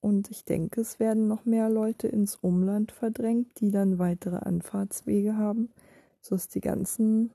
und 0.00 0.30
ich 0.30 0.44
denke, 0.44 0.80
es 0.80 1.00
werden 1.00 1.26
noch 1.26 1.44
mehr 1.44 1.68
Leute 1.68 2.08
ins 2.08 2.36
Umland 2.36 2.92
verdrängt, 2.92 3.60
die 3.60 3.70
dann 3.70 3.98
weitere 3.98 4.36
Anfahrtswege 4.36 5.36
haben, 5.36 5.70
sodass 6.20 6.48
die 6.48 6.60
ganzen 6.60 7.30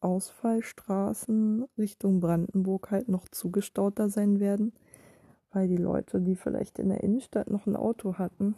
Ausfallstraßen 0.00 1.66
Richtung 1.78 2.20
Brandenburg 2.20 2.90
halt 2.90 3.08
noch 3.08 3.28
zugestauter 3.28 4.08
sein 4.08 4.40
werden, 4.40 4.72
weil 5.52 5.68
die 5.68 5.76
Leute, 5.76 6.20
die 6.20 6.36
vielleicht 6.36 6.78
in 6.78 6.90
der 6.90 7.02
Innenstadt 7.02 7.50
noch 7.50 7.66
ein 7.66 7.76
Auto 7.76 8.18
hatten, 8.18 8.54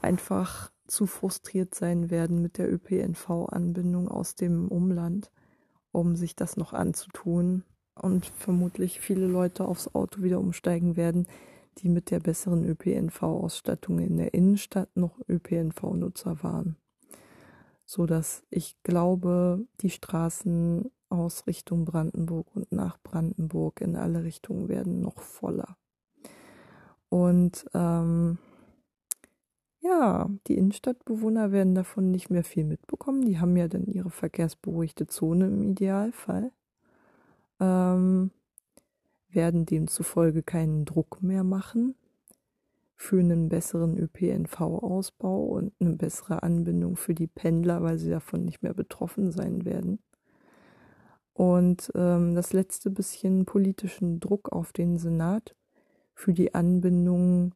einfach 0.00 0.70
zu 0.86 1.06
frustriert 1.06 1.74
sein 1.74 2.10
werden 2.10 2.42
mit 2.42 2.58
der 2.58 2.72
ÖPNV-Anbindung 2.72 4.08
aus 4.08 4.34
dem 4.34 4.68
Umland, 4.68 5.30
um 5.90 6.16
sich 6.16 6.36
das 6.36 6.56
noch 6.56 6.72
anzutun. 6.72 7.64
Und 7.94 8.26
vermutlich 8.26 9.00
viele 9.00 9.26
Leute 9.26 9.66
aufs 9.66 9.94
Auto 9.94 10.22
wieder 10.22 10.40
umsteigen 10.40 10.96
werden, 10.96 11.26
die 11.78 11.88
mit 11.88 12.10
der 12.10 12.20
besseren 12.20 12.64
ÖPNV-Ausstattung 12.64 13.98
in 13.98 14.16
der 14.16 14.34
Innenstadt 14.34 14.96
noch 14.96 15.18
ÖPNV-Nutzer 15.28 16.42
waren. 16.42 16.76
so 17.84 18.06
dass 18.06 18.42
ich 18.48 18.82
glaube, 18.84 19.66
die 19.80 19.90
Straßen 19.90 20.90
aus 21.10 21.46
Richtung 21.46 21.84
Brandenburg 21.84 22.46
und 22.54 22.72
nach 22.72 22.98
Brandenburg 23.02 23.80
in 23.82 23.96
alle 23.96 24.24
Richtungen 24.24 24.68
werden 24.68 25.00
noch 25.00 25.20
voller. 25.20 25.76
Und 27.10 27.66
ähm, 27.74 28.38
ja, 29.80 30.30
die 30.46 30.56
Innenstadtbewohner 30.56 31.52
werden 31.52 31.74
davon 31.74 32.10
nicht 32.10 32.30
mehr 32.30 32.44
viel 32.44 32.64
mitbekommen. 32.64 33.26
Die 33.26 33.38
haben 33.38 33.56
ja 33.56 33.68
dann 33.68 33.86
ihre 33.86 34.10
verkehrsberuhigte 34.10 35.06
Zone 35.08 35.48
im 35.48 35.62
Idealfall. 35.62 36.52
Ähm, 37.60 38.30
werden 39.34 39.66
demzufolge 39.66 40.42
keinen 40.42 40.84
Druck 40.84 41.22
mehr 41.22 41.44
machen 41.44 41.94
für 42.94 43.18
einen 43.18 43.48
besseren 43.48 43.98
ÖPNV-Ausbau 43.98 45.44
und 45.44 45.72
eine 45.80 45.96
bessere 45.96 46.42
Anbindung 46.42 46.96
für 46.96 47.14
die 47.14 47.26
Pendler, 47.26 47.82
weil 47.82 47.98
sie 47.98 48.10
davon 48.10 48.44
nicht 48.44 48.62
mehr 48.62 48.74
betroffen 48.74 49.32
sein 49.32 49.64
werden. 49.64 49.98
Und 51.34 51.90
ähm, 51.94 52.34
das 52.34 52.52
letzte 52.52 52.90
bisschen 52.90 53.44
politischen 53.44 54.20
Druck 54.20 54.52
auf 54.52 54.72
den 54.72 54.98
Senat 54.98 55.56
für 56.14 56.32
die 56.32 56.54
Anbindung 56.54 57.54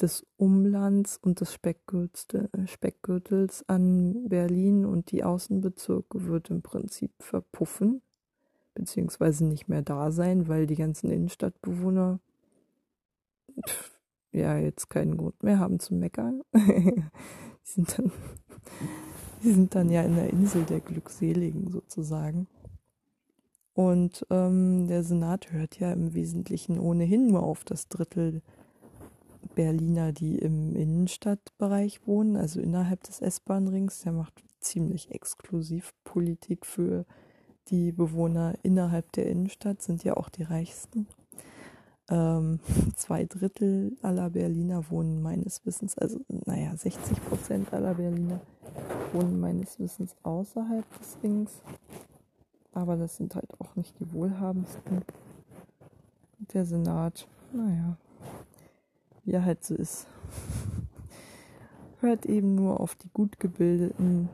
des 0.00 0.26
Umlands 0.36 1.18
und 1.18 1.40
des 1.40 1.52
Speckgürtels 1.52 3.68
an 3.68 4.28
Berlin 4.28 4.86
und 4.86 5.10
die 5.10 5.24
Außenbezirke 5.24 6.26
wird 6.26 6.50
im 6.50 6.62
Prinzip 6.62 7.12
verpuffen, 7.18 8.00
beziehungsweise 8.78 9.44
nicht 9.44 9.68
mehr 9.68 9.82
da 9.82 10.10
sein, 10.10 10.48
weil 10.48 10.66
die 10.66 10.76
ganzen 10.76 11.10
Innenstadtbewohner 11.10 12.20
ja 14.32 14.56
jetzt 14.56 14.88
keinen 14.88 15.16
Grund 15.16 15.42
mehr 15.42 15.58
haben 15.58 15.80
zu 15.80 15.94
meckern. 15.94 16.42
die, 16.54 17.02
sind 17.64 17.98
dann, 17.98 18.12
die 19.42 19.52
sind 19.52 19.74
dann 19.74 19.90
ja 19.90 20.02
in 20.02 20.14
der 20.14 20.30
Insel 20.30 20.64
der 20.64 20.80
Glückseligen 20.80 21.70
sozusagen. 21.70 22.46
Und 23.74 24.26
ähm, 24.30 24.88
der 24.88 25.04
Senat 25.04 25.52
hört 25.52 25.78
ja 25.78 25.92
im 25.92 26.14
Wesentlichen 26.14 26.80
ohnehin 26.80 27.28
nur 27.28 27.42
auf 27.42 27.64
das 27.64 27.88
Drittel 27.88 28.42
Berliner, 29.54 30.12
die 30.12 30.38
im 30.38 30.74
Innenstadtbereich 30.74 32.06
wohnen, 32.06 32.36
also 32.36 32.60
innerhalb 32.60 33.02
des 33.04 33.20
S-Bahn-Rings. 33.20 34.00
Der 34.00 34.12
macht 34.12 34.42
ziemlich 34.60 35.10
exklusiv 35.10 35.94
Politik 36.04 36.66
für 36.66 37.06
die 37.70 37.92
Bewohner 37.92 38.54
innerhalb 38.62 39.12
der 39.12 39.26
Innenstadt, 39.26 39.82
sind 39.82 40.04
ja 40.04 40.16
auch 40.16 40.28
die 40.28 40.42
reichsten. 40.42 41.06
Ähm, 42.10 42.60
zwei 42.96 43.24
Drittel 43.24 43.96
aller 44.02 44.30
Berliner 44.30 44.90
wohnen 44.90 45.22
meines 45.22 45.64
Wissens, 45.66 45.96
also 45.98 46.20
naja, 46.46 46.74
60 46.74 47.22
Prozent 47.24 47.72
aller 47.72 47.94
Berliner 47.94 48.40
wohnen 49.12 49.38
meines 49.40 49.78
Wissens 49.78 50.16
außerhalb 50.22 50.84
des 50.98 51.18
Rings. 51.22 51.62
Aber 52.72 52.96
das 52.96 53.16
sind 53.16 53.34
halt 53.34 53.60
auch 53.60 53.74
nicht 53.76 53.98
die 53.98 54.12
wohlhabendsten. 54.12 55.02
Der 56.52 56.64
Senat, 56.64 57.26
naja, 57.52 57.96
wie 59.24 59.32
er 59.32 59.44
halt 59.44 59.64
so 59.64 59.74
ist. 59.74 60.06
Hört 62.00 62.26
eben 62.26 62.54
nur 62.54 62.80
auf 62.80 62.94
die 62.94 63.08
gut 63.12 63.40
gebildeten, 63.40 64.28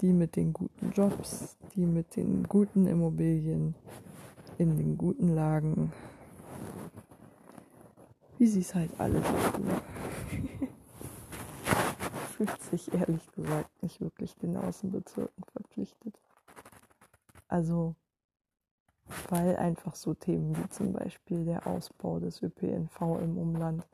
die 0.00 0.12
mit 0.12 0.36
den 0.36 0.52
guten 0.52 0.92
Jobs, 0.92 1.56
die 1.74 1.86
mit 1.86 2.16
den 2.16 2.44
guten 2.44 2.86
Immobilien 2.86 3.74
in 4.58 4.76
den 4.76 4.96
guten 4.96 5.34
Lagen 5.34 5.92
wie 8.38 8.46
sie 8.46 8.60
es 8.60 8.74
halt 8.74 8.90
alle 8.98 9.22
so 9.22 9.50
tun. 9.52 9.70
Fühlt 12.36 12.62
sich 12.62 12.92
ehrlich 12.92 13.32
gesagt 13.32 13.82
nicht 13.82 14.00
wirklich 14.00 14.34
den 14.36 14.56
Außenbezirken 14.56 15.44
verpflichtet. 15.52 16.18
Also, 17.48 17.94
weil 19.30 19.56
einfach 19.56 19.94
so 19.94 20.12
Themen 20.14 20.56
wie 20.56 20.68
zum 20.68 20.92
Beispiel 20.92 21.44
der 21.44 21.66
Ausbau 21.66 22.18
des 22.18 22.42
ÖPNV 22.42 23.00
im 23.22 23.38
Umland 23.38 23.86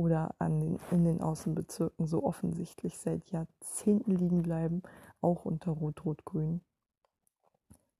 oder 0.00 0.34
an 0.38 0.60
den, 0.60 0.80
in 0.90 1.04
den 1.04 1.20
Außenbezirken 1.20 2.06
so 2.06 2.24
offensichtlich 2.24 2.98
seit 2.98 3.30
Jahrzehnten 3.30 4.14
liegen 4.14 4.42
bleiben, 4.42 4.82
auch 5.20 5.44
unter 5.44 5.72
Rot-Rot-Grün, 5.72 6.62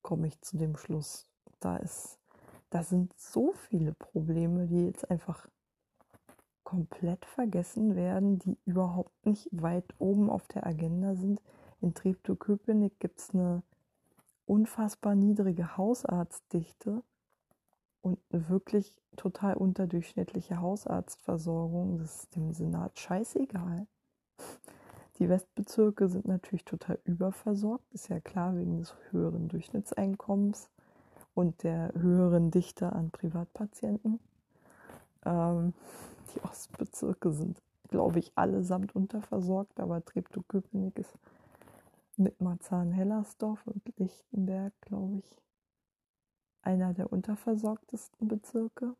komme 0.01 0.27
ich 0.27 0.41
zu 0.41 0.57
dem 0.57 0.75
Schluss, 0.75 1.27
da 1.59 1.77
ist 1.77 2.21
da 2.71 2.83
sind 2.83 3.13
so 3.17 3.51
viele 3.51 3.93
Probleme, 3.93 4.65
die 4.65 4.85
jetzt 4.85 5.11
einfach 5.11 5.47
komplett 6.63 7.25
vergessen 7.25 7.97
werden, 7.97 8.39
die 8.39 8.57
überhaupt 8.65 9.25
nicht 9.25 9.49
weit 9.51 9.93
oben 9.99 10.29
auf 10.29 10.47
der 10.47 10.65
Agenda 10.65 11.15
sind. 11.15 11.41
In 11.81 11.93
Treptow-Köpenick 11.93 12.97
gibt 12.99 13.19
es 13.19 13.31
eine 13.31 13.61
unfassbar 14.45 15.15
niedrige 15.15 15.75
Hausarztdichte 15.75 17.03
und 18.01 18.19
eine 18.31 18.49
wirklich 18.49 18.95
total 19.15 19.55
unterdurchschnittliche 19.55 20.59
Hausarztversorgung. 20.59 21.99
Das 21.99 22.23
ist 22.23 22.35
dem 22.35 22.53
Senat 22.53 22.99
scheißegal. 22.99 23.87
Die 25.19 25.29
Westbezirke 25.29 26.07
sind 26.07 26.25
natürlich 26.25 26.65
total 26.65 26.97
überversorgt, 27.03 27.85
ist 27.93 28.09
ja 28.09 28.19
klar, 28.19 28.55
wegen 28.55 28.77
des 28.79 28.95
höheren 29.11 29.49
Durchschnittseinkommens 29.49 30.69
und 31.35 31.61
der 31.63 31.93
höheren 31.93 32.49
Dichte 32.49 32.91
an 32.91 33.11
Privatpatienten. 33.11 34.19
Ähm, 35.23 35.73
die 36.33 36.43
Ostbezirke 36.43 37.31
sind, 37.31 37.61
glaube 37.89 38.19
ich, 38.19 38.31
allesamt 38.35 38.95
unterversorgt, 38.95 39.79
aber 39.79 40.03
Treptow-Köpenick 40.03 40.97
ist 40.97 41.13
mit 42.17 42.41
Marzahn-Hellersdorf 42.41 43.65
und 43.67 43.83
Lichtenberg, 43.97 44.73
glaube 44.81 45.19
ich, 45.19 45.35
einer 46.61 46.93
der 46.93 47.11
unterversorgtesten 47.11 48.27
Bezirke. 48.27 48.95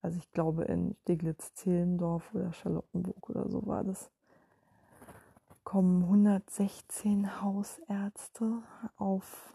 Also 0.00 0.18
ich 0.18 0.30
glaube 0.32 0.64
in 0.64 0.96
Steglitz-Zehlendorf 1.02 2.34
oder 2.34 2.52
Charlottenburg 2.52 3.30
oder 3.30 3.48
so 3.48 3.66
war 3.66 3.84
das, 3.84 4.10
kommen 5.64 6.02
116 6.02 7.40
Hausärzte 7.40 8.62
auf 8.96 9.54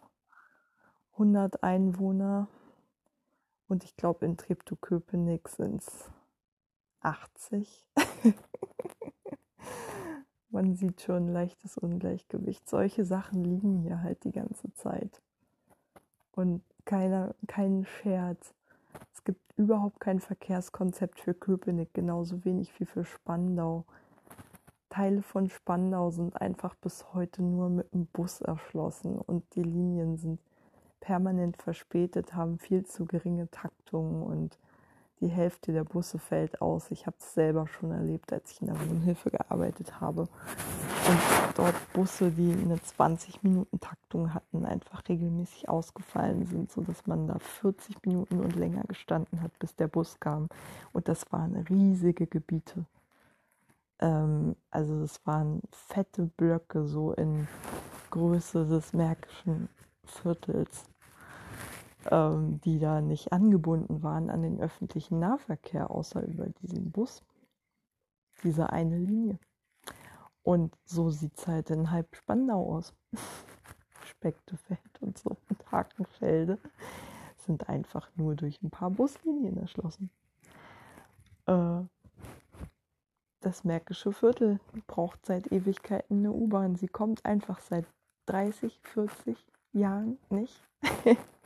100 1.13 1.63
Einwohner 1.63 2.47
und 3.67 3.83
ich 3.83 3.97
glaube 3.97 4.25
in 4.25 4.37
Treptow-Köpenick 4.37 5.49
sind 5.49 5.81
es 5.81 6.09
80. 7.01 7.85
Man 10.49 10.75
sieht 10.75 11.01
schon 11.01 11.27
leichtes 11.27 11.77
Ungleichgewicht. 11.77 12.67
Solche 12.69 13.05
Sachen 13.05 13.43
liegen 13.43 13.81
hier 13.81 14.01
halt 14.01 14.23
die 14.23 14.31
ganze 14.31 14.73
Zeit. 14.73 15.21
Und 16.37 16.61
keiner, 16.85 17.33
kein 17.47 17.83
Scherz. 17.83 18.53
Es 19.11 19.23
gibt 19.23 19.41
überhaupt 19.57 19.99
kein 19.99 20.19
Verkehrskonzept 20.19 21.19
für 21.19 21.33
Köpenick, 21.33 21.95
genauso 21.95 22.45
wenig 22.45 22.79
wie 22.79 22.85
für 22.85 23.05
Spandau. 23.05 23.85
Teile 24.89 25.23
von 25.23 25.49
Spandau 25.49 26.11
sind 26.11 26.39
einfach 26.39 26.75
bis 26.75 27.11
heute 27.15 27.41
nur 27.41 27.69
mit 27.69 27.91
dem 27.91 28.05
Bus 28.05 28.41
erschlossen 28.41 29.17
und 29.17 29.45
die 29.55 29.63
Linien 29.63 30.17
sind 30.17 30.39
permanent 30.99 31.57
verspätet, 31.57 32.35
haben 32.35 32.59
viel 32.59 32.85
zu 32.85 33.05
geringe 33.05 33.49
Taktungen 33.49 34.21
und 34.21 34.59
die 35.19 35.27
Hälfte 35.27 35.71
der 35.71 35.83
Busse 35.83 36.19
fällt 36.19 36.61
aus. 36.61 36.91
Ich 36.91 37.07
habe 37.07 37.17
es 37.19 37.33
selber 37.33 37.67
schon 37.67 37.91
erlebt, 37.91 38.31
als 38.31 38.51
ich 38.51 38.61
in 38.61 38.67
der 38.67 38.79
Wohnhilfe 38.79 39.31
gearbeitet 39.31 39.99
habe. 39.99 40.21
Und 40.21 41.19
dort 41.55 41.75
Busse, 41.93 42.31
die 42.31 42.51
eine 42.51 42.77
20-Minuten-Taktung 42.77 44.33
hatten, 44.33 44.65
einfach 44.65 45.07
regelmäßig 45.09 45.69
ausgefallen 45.69 46.45
sind, 46.45 46.71
sodass 46.71 47.07
man 47.07 47.27
da 47.27 47.39
40 47.39 48.05
Minuten 48.05 48.39
und 48.39 48.55
länger 48.55 48.83
gestanden 48.87 49.41
hat, 49.41 49.57
bis 49.59 49.75
der 49.75 49.87
Bus 49.87 50.19
kam. 50.19 50.49
Und 50.93 51.07
das 51.07 51.31
waren 51.31 51.55
riesige 51.55 52.27
Gebiete. 52.27 52.85
Ähm, 53.99 54.55
also 54.69 55.01
es 55.01 55.25
waren 55.25 55.61
fette 55.71 56.23
Blöcke, 56.37 56.85
so 56.85 57.13
in 57.13 57.47
Größe 58.11 58.65
des 58.67 58.93
Märkischen 58.93 59.69
Viertels, 60.03 60.85
ähm, 62.11 62.61
die 62.61 62.79
da 62.79 63.01
nicht 63.01 63.31
angebunden 63.31 64.03
waren 64.03 64.29
an 64.29 64.41
den 64.41 64.59
öffentlichen 64.59 65.19
Nahverkehr, 65.19 65.91
außer 65.91 66.23
über 66.23 66.47
diesen 66.61 66.91
Bus, 66.91 67.23
diese 68.43 68.71
eine 68.71 68.97
Linie. 68.97 69.39
Und 70.43 70.77
so 70.85 71.09
sieht 71.09 71.37
es 71.37 71.47
halt 71.47 71.69
in 71.69 71.91
halb 71.91 72.15
Spandau 72.15 72.75
aus. 72.75 72.93
Spektefeld 74.05 75.01
und 75.01 75.17
so 75.17 75.35
und 75.49 75.71
Hakenfelde 75.71 76.57
sind 77.37 77.67
einfach 77.67 78.09
nur 78.15 78.35
durch 78.35 78.61
ein 78.61 78.69
paar 78.69 78.89
Buslinien 78.89 79.57
erschlossen. 79.57 80.09
Äh, 81.45 81.81
das 83.41 83.63
Märkische 83.63 84.11
Viertel 84.13 84.59
braucht 84.87 85.25
seit 85.25 85.51
Ewigkeiten 85.51 86.19
eine 86.19 86.31
U-Bahn. 86.31 86.75
Sie 86.75 86.87
kommt 86.87 87.25
einfach 87.25 87.59
seit 87.59 87.85
30, 88.25 88.79
40 88.83 89.37
Jahren 89.73 90.17
nicht. 90.29 90.61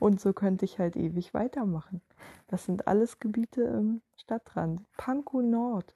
Und 0.00 0.20
so 0.20 0.32
könnte 0.32 0.64
ich 0.64 0.78
halt 0.80 0.96
ewig 0.96 1.34
weitermachen. 1.34 2.00
Das 2.48 2.64
sind 2.64 2.88
alles 2.88 3.20
Gebiete 3.20 3.62
im 3.62 4.02
Stadtrand. 4.16 4.80
Pankow 4.96 5.42
Nord. 5.42 5.94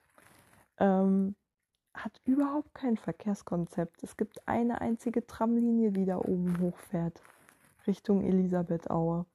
Ähm, 0.78 1.34
hat 1.94 2.20
überhaupt 2.24 2.74
kein 2.74 2.96
Verkehrskonzept. 2.96 4.02
Es 4.02 4.16
gibt 4.16 4.46
eine 4.46 4.80
einzige 4.80 5.26
Tramlinie, 5.26 5.90
die 5.90 6.04
da 6.04 6.18
oben 6.18 6.60
hochfährt, 6.60 7.22
Richtung 7.86 8.22
Elisabethaue. 8.22 9.26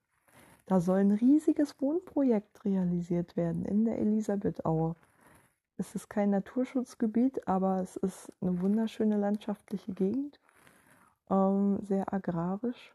Da 0.68 0.80
soll 0.80 1.00
ein 1.00 1.12
riesiges 1.12 1.82
Wohnprojekt 1.82 2.64
realisiert 2.64 3.36
werden 3.36 3.66
in 3.66 3.86
der 3.86 3.98
Elisabethaue. 3.98 4.96
Es 5.78 5.96
ist 5.96 6.10
kein 6.10 6.30
Naturschutzgebiet, 6.30 7.48
aber 7.48 7.82
es 7.82 7.96
ist 7.96 8.32
eine 8.42 8.62
wunderschöne 8.62 9.18
landschaftliche 9.18 9.94
Gegend, 9.94 10.40
ähm, 11.32 11.80
sehr 11.82 12.14
agrarisch. 12.14 12.94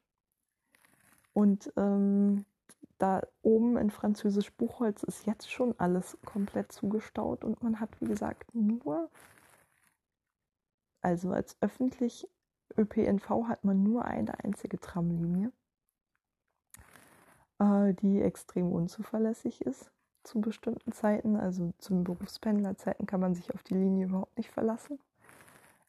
Und 1.35 1.72
ähm, 1.76 2.47
da 2.99 3.22
oben 3.43 3.76
in 3.76 3.91
Französisch 3.91 4.53
Buchholz 4.53 5.03
ist 5.03 5.26
jetzt 5.26 5.51
schon 5.51 5.74
alles 5.78 6.16
komplett 6.24 6.72
zugestaut 6.72 7.45
und 7.45 7.62
man 7.62 7.80
hat, 7.80 8.01
wie 8.01 8.07
gesagt, 8.07 8.55
nur, 8.55 9.11
also 11.03 11.32
als 11.32 11.57
öffentlich 11.61 12.28
ÖPNV 12.78 13.49
hat 13.49 13.64
man 13.64 13.82
nur 13.82 14.05
eine 14.05 14.43
einzige 14.43 14.80
Tramlinie, 14.80 15.53
äh, 17.59 17.93
die 17.95 18.22
extrem 18.22 18.72
unzuverlässig 18.72 19.61
ist 19.62 19.91
zu 20.22 20.41
bestimmten 20.41 20.93
Zeiten. 20.93 21.37
Also 21.37 21.72
zu 21.78 22.03
Berufspendlerzeiten 22.03 23.07
kann 23.07 23.20
man 23.20 23.35
sich 23.35 23.53
auf 23.55 23.62
die 23.64 23.74
Linie 23.74 24.07
überhaupt 24.07 24.37
nicht 24.37 24.51
verlassen. 24.51 24.99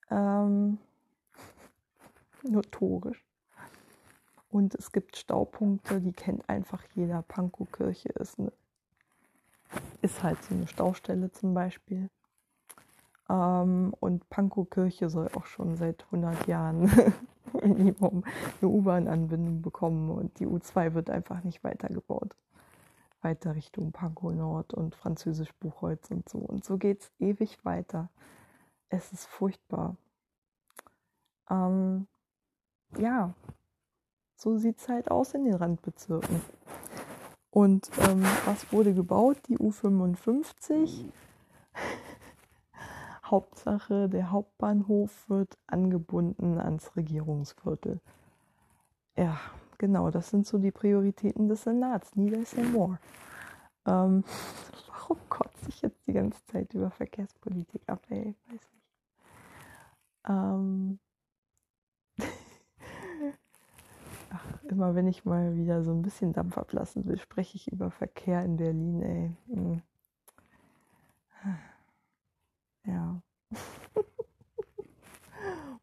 Ähm, 0.09 0.79
notorisch. 2.43 3.23
Und 4.55 4.73
es 4.73 4.93
gibt 4.93 5.17
Staupunkte, 5.17 5.99
die 5.99 6.13
kennt 6.13 6.47
einfach 6.47 6.81
jeder. 6.93 7.23
Pankow-Kirche 7.23 8.07
ist, 8.13 8.39
eine, 8.39 8.53
ist 10.01 10.23
halt 10.23 10.41
so 10.45 10.55
eine 10.55 10.65
Staustelle 10.65 11.29
zum 11.29 11.53
Beispiel. 11.53 12.09
Ähm, 13.29 13.93
und 13.99 14.29
Pankow-Kirche 14.29 15.09
soll 15.09 15.27
auch 15.35 15.45
schon 15.45 15.75
seit 15.75 16.05
100 16.05 16.47
Jahren 16.47 16.89
Minimum 17.65 18.23
eine 18.61 18.69
U-Bahn-Anbindung 18.69 19.61
bekommen 19.61 20.09
und 20.09 20.39
die 20.39 20.47
U2 20.47 20.93
wird 20.93 21.09
einfach 21.09 21.43
nicht 21.43 21.61
weitergebaut. 21.65 22.37
Weiter 23.23 23.55
Richtung 23.55 23.91
Pankow 23.91 24.31
Nord 24.31 24.73
und 24.73 24.95
Französisch 24.95 25.53
Buchholz 25.55 26.09
und 26.11 26.29
so. 26.29 26.37
Und 26.37 26.63
so 26.63 26.77
geht 26.77 27.01
es 27.01 27.11
ewig 27.19 27.65
weiter. 27.65 28.09
Es 28.87 29.11
ist 29.11 29.25
furchtbar. 29.25 29.97
Ähm, 31.49 32.07
ja, 32.97 33.33
so 34.35 34.57
sieht 34.57 34.79
es 34.79 34.89
halt 34.89 35.09
aus 35.11 35.33
in 35.33 35.45
den 35.45 35.55
Randbezirken. 35.55 36.41
Und 37.49 37.89
ähm, 37.99 38.23
was 38.45 38.71
wurde 38.73 38.93
gebaut? 38.93 39.37
Die 39.47 39.57
U55. 39.57 41.05
Hauptsache, 43.25 44.09
der 44.09 44.31
Hauptbahnhof 44.31 45.29
wird 45.29 45.57
angebunden 45.67 46.59
ans 46.59 46.95
Regierungsviertel. 46.95 48.01
Ja, 49.17 49.39
genau, 49.77 50.11
das 50.11 50.29
sind 50.29 50.45
so 50.45 50.57
die 50.57 50.71
Prioritäten 50.71 51.47
des 51.47 51.63
Senats. 51.63 52.15
Neither 52.15 52.45
say 52.45 52.61
more. 52.63 52.99
Ähm, 53.85 54.23
warum 54.89 55.17
kotze 55.29 55.69
ich 55.69 55.81
jetzt 55.81 56.05
die 56.07 56.13
ganze 56.13 56.45
Zeit 56.47 56.73
über 56.73 56.91
Verkehrspolitik 56.91 57.81
ab? 57.87 58.01
Ey, 58.09 58.35
weiß 58.47 58.69
nicht. 58.73 58.85
Ähm, 60.27 60.99
immer 64.67 64.95
wenn 64.95 65.07
ich 65.07 65.25
mal 65.25 65.55
wieder 65.55 65.83
so 65.83 65.91
ein 65.91 66.01
bisschen 66.01 66.33
Dampf 66.33 66.57
ablassen 66.57 67.05
will, 67.05 67.17
spreche 67.19 67.55
ich 67.55 67.71
über 67.71 67.91
Verkehr 67.91 68.43
in 68.43 68.57
Berlin, 68.57 69.01
ey. 69.01 69.31
Hm. 69.47 69.81
Ja. 72.85 73.21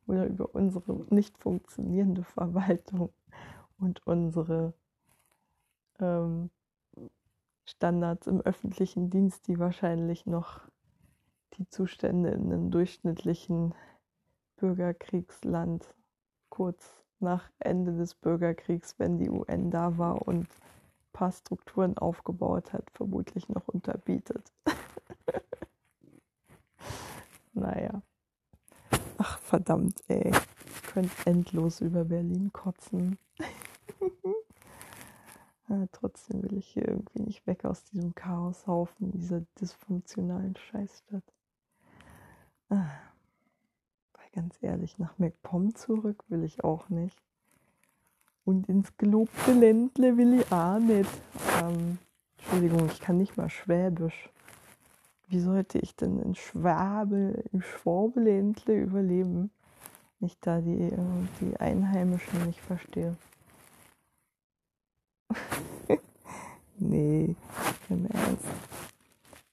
Oder 0.07 0.27
über 0.27 0.55
unsere 0.55 1.07
nicht 1.15 1.39
funktionierende 1.39 2.25
Verwaltung 2.25 3.13
und 3.79 4.07
unsere 4.07 4.75
ähm, 5.99 6.51
Standards 7.65 8.27
im 8.27 8.41
öffentlichen 8.41 9.11
Dienst, 9.11 9.47
die 9.49 9.59
wahrscheinlich 9.59 10.27
noch 10.27 10.61
die 11.55 11.69
Zustände 11.69 12.31
in 12.31 12.53
einem 12.53 12.71
durchschnittlichen 12.71 13.75
Bürgerkriegsland 14.57 15.95
kurz 16.49 17.02
nach 17.23 17.51
Ende 17.59 17.97
des 17.97 18.15
Bürgerkriegs, 18.15 18.99
wenn 18.99 19.19
die 19.19 19.31
UN 19.31 19.71
da 19.71 19.97
war 19.99 20.27
und 20.27 20.45
ein 20.45 21.13
paar 21.13 21.33
Strukturen 21.33 21.97
aufgebaut 21.97 22.73
hat, 22.73 22.91
vermutlich 22.91 23.49
noch 23.49 23.69
unterbietet. 23.69 24.53
naja. 27.53 28.03
Ach 29.19 29.39
verdammt, 29.39 30.03
ey. 30.09 30.31
Ich 30.31 30.83
könnte 30.83 31.13
endlos 31.25 31.81
über 31.81 32.05
Berlin 32.05 32.53
kotzen. 32.53 33.19
ja, 35.69 35.87
trotzdem 35.93 36.43
will 36.43 36.59
ich 36.59 36.67
hier 36.67 36.87
irgendwie 36.87 37.23
nicht 37.23 37.47
weg 37.47 37.65
aus 37.65 37.85
diesem 37.85 38.15
Chaoshaufen, 38.15 39.13
dieser 39.13 39.41
dysfunktionalen 39.59 40.57
Scheißstadt. 40.57 41.25
Ah 42.69 43.12
ganz 44.33 44.57
ehrlich, 44.63 44.99
nach 44.99 45.19
MacPom 45.19 45.75
zurück 45.75 46.25
will 46.29 46.45
ich 46.45 46.65
auch 46.65 46.89
nicht. 46.89 47.17
Und 48.45 48.69
ins 48.69 48.97
gelobte 48.97 49.53
Ländle 49.53 50.17
will 50.17 50.41
ich 50.41 50.51
auch 50.51 50.79
nicht. 50.79 51.11
Ähm, 51.63 51.99
Entschuldigung, 52.39 52.87
ich 52.87 53.01
kann 53.01 53.19
nicht 53.19 53.37
mal 53.37 53.51
Schwäbisch. 53.51 54.31
Wie 55.29 55.39
sollte 55.39 55.79
ich 55.79 55.95
denn 55.95 56.19
in 56.21 56.35
Schwabe, 56.35 57.45
im 57.53 57.63
Schwabeländle 57.63 58.75
überleben, 58.75 59.51
wenn 60.19 60.27
ich 60.27 60.39
da 60.41 60.61
die, 60.61 60.93
die 61.41 61.57
Einheimischen 61.59 62.47
nicht 62.47 62.61
verstehe? 62.61 63.17
nee, 66.79 67.37
im 67.89 68.07
Ernst. 68.07 68.45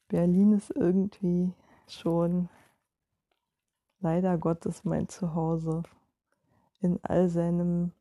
Berlin 0.10 0.54
ist 0.54 0.72
irgendwie 0.72 1.54
schon 1.88 2.50
leider 4.00 4.38
Gottes 4.38 4.84
mein 4.84 5.10
Zuhause 5.10 5.84
in 6.82 7.00
all 7.04 7.30
seinem 7.30 7.92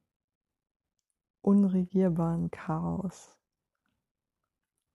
unregierbaren 1.43 2.51
Chaos 2.51 3.37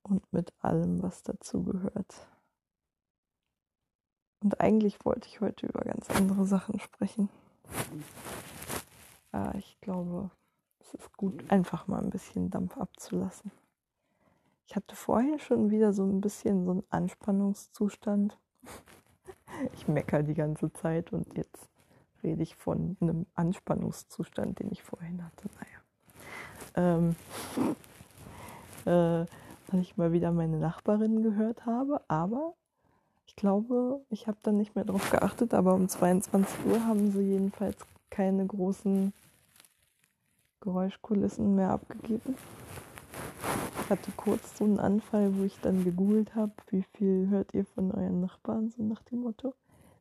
und 0.03 0.31
mit 0.33 0.53
allem, 0.59 1.01
was 1.01 1.23
dazugehört. 1.23 2.27
Und 4.41 4.59
eigentlich 4.59 5.03
wollte 5.05 5.27
ich 5.27 5.39
heute 5.39 5.67
über 5.67 5.81
ganz 5.81 6.09
andere 6.09 6.45
Sachen 6.45 6.79
sprechen. 6.79 7.29
Aber 9.31 9.55
ich 9.55 9.79
glaube, 9.79 10.29
es 10.79 10.93
ist 10.93 11.15
gut, 11.17 11.49
einfach 11.49 11.87
mal 11.87 12.03
ein 12.03 12.09
bisschen 12.09 12.49
Dampf 12.49 12.77
abzulassen. 12.77 13.51
Ich 14.67 14.75
hatte 14.75 14.95
vorher 14.95 15.39
schon 15.39 15.69
wieder 15.69 15.93
so 15.93 16.03
ein 16.03 16.19
bisschen 16.21 16.65
so 16.65 16.71
einen 16.71 16.83
Anspannungszustand. 16.89 18.37
Ich 19.73 19.87
meckere 19.87 20.23
die 20.23 20.33
ganze 20.33 20.71
Zeit 20.73 21.13
und 21.13 21.35
jetzt 21.35 21.69
rede 22.23 22.43
ich 22.43 22.55
von 22.55 22.97
einem 23.01 23.25
Anspannungszustand, 23.35 24.59
den 24.59 24.71
ich 24.71 24.83
vorhin 24.83 25.23
hatte. 25.23 25.49
Naja. 26.75 26.97
Ähm, 26.97 27.15
äh, 28.85 29.25
weil 29.71 29.81
ich 29.81 29.97
mal 29.97 30.11
wieder 30.11 30.31
meine 30.31 30.57
Nachbarin 30.57 31.23
gehört 31.23 31.65
habe, 31.65 32.01
aber 32.07 32.53
ich 33.25 33.35
glaube, 33.35 34.01
ich 34.09 34.27
habe 34.27 34.37
dann 34.43 34.57
nicht 34.57 34.75
mehr 34.75 34.85
darauf 34.85 35.09
geachtet, 35.09 35.53
aber 35.53 35.73
um 35.73 35.89
22 35.89 36.65
Uhr 36.65 36.85
haben 36.85 37.11
sie 37.11 37.21
jedenfalls 37.21 37.77
keine 38.09 38.45
großen 38.45 39.11
Geräuschkulissen 40.61 41.55
mehr 41.55 41.71
abgegeben. 41.71 42.37
Hatte 43.89 44.11
kurz 44.15 44.57
so 44.57 44.63
einen 44.63 44.79
Anfall, 44.79 45.37
wo 45.37 45.43
ich 45.43 45.59
dann 45.59 45.83
gegoogelt 45.83 46.35
habe, 46.35 46.53
wie 46.69 46.83
viel 46.93 47.27
hört 47.29 47.53
ihr 47.53 47.65
von 47.65 47.91
euren 47.91 48.21
Nachbarn, 48.21 48.69
so 48.69 48.81
nach 48.81 49.03
dem 49.03 49.19
Motto. 49.19 49.49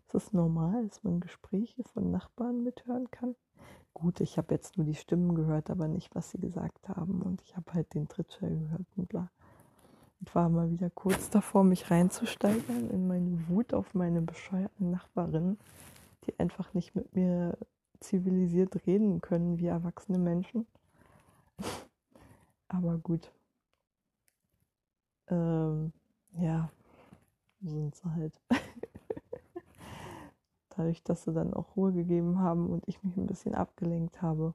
Ist 0.07 0.15
das 0.15 0.33
normal, 0.33 0.87
dass 0.87 1.03
man 1.03 1.19
Gespräche 1.19 1.83
von 1.83 2.11
Nachbarn 2.13 2.63
mithören 2.63 3.11
kann? 3.11 3.35
Gut, 3.93 4.21
ich 4.21 4.39
habe 4.39 4.55
jetzt 4.55 4.79
nur 4.79 4.87
die 4.87 4.95
Stimmen 4.95 5.35
gehört, 5.35 5.69
aber 5.69 5.89
nicht, 5.89 6.15
was 6.15 6.31
sie 6.31 6.39
gesagt 6.39 6.89
haben. 6.89 7.23
Und 7.23 7.43
ich 7.43 7.57
habe 7.57 7.75
halt 7.75 7.93
den 7.93 8.09
Trittschall 8.09 8.57
gehört 8.57 8.87
und 8.97 9.09
bla. 9.09 9.31
Und 10.21 10.35
war 10.35 10.49
mal 10.49 10.71
wieder 10.71 10.89
kurz 10.89 11.29
davor, 11.29 11.65
mich 11.65 11.91
reinzusteigern 11.91 12.89
in 12.89 13.09
meine 13.09 13.49
Wut 13.49 13.75
auf 13.75 13.95
meine 13.95 14.23
bescheuerten 14.23 14.93
Nachbarinnen, 14.93 15.59
die 16.25 16.39
einfach 16.39 16.73
nicht 16.73 16.95
mit 16.95 17.15
mir 17.17 17.59
zivilisiert 17.99 18.87
reden 18.87 19.21
können 19.21 19.59
wie 19.59 19.67
erwachsene 19.67 20.19
Menschen. 20.19 20.67
aber 22.69 22.97
gut 22.99 23.31
ähm, 25.33 25.93
ja, 26.37 26.71
sind 27.63 27.95
sie 27.95 28.11
halt. 28.15 28.41
Dadurch, 30.77 31.03
dass 31.03 31.25
sie 31.25 31.33
dann 31.33 31.55
auch 31.55 31.77
Ruhe 31.77 31.93
gegeben 31.93 32.39
haben 32.39 32.71
und 32.71 32.87
ich 32.89 33.03
mich 33.03 33.17
ein 33.17 33.27
bisschen 33.27 33.55
abgelenkt 33.55 34.23
habe, 34.23 34.55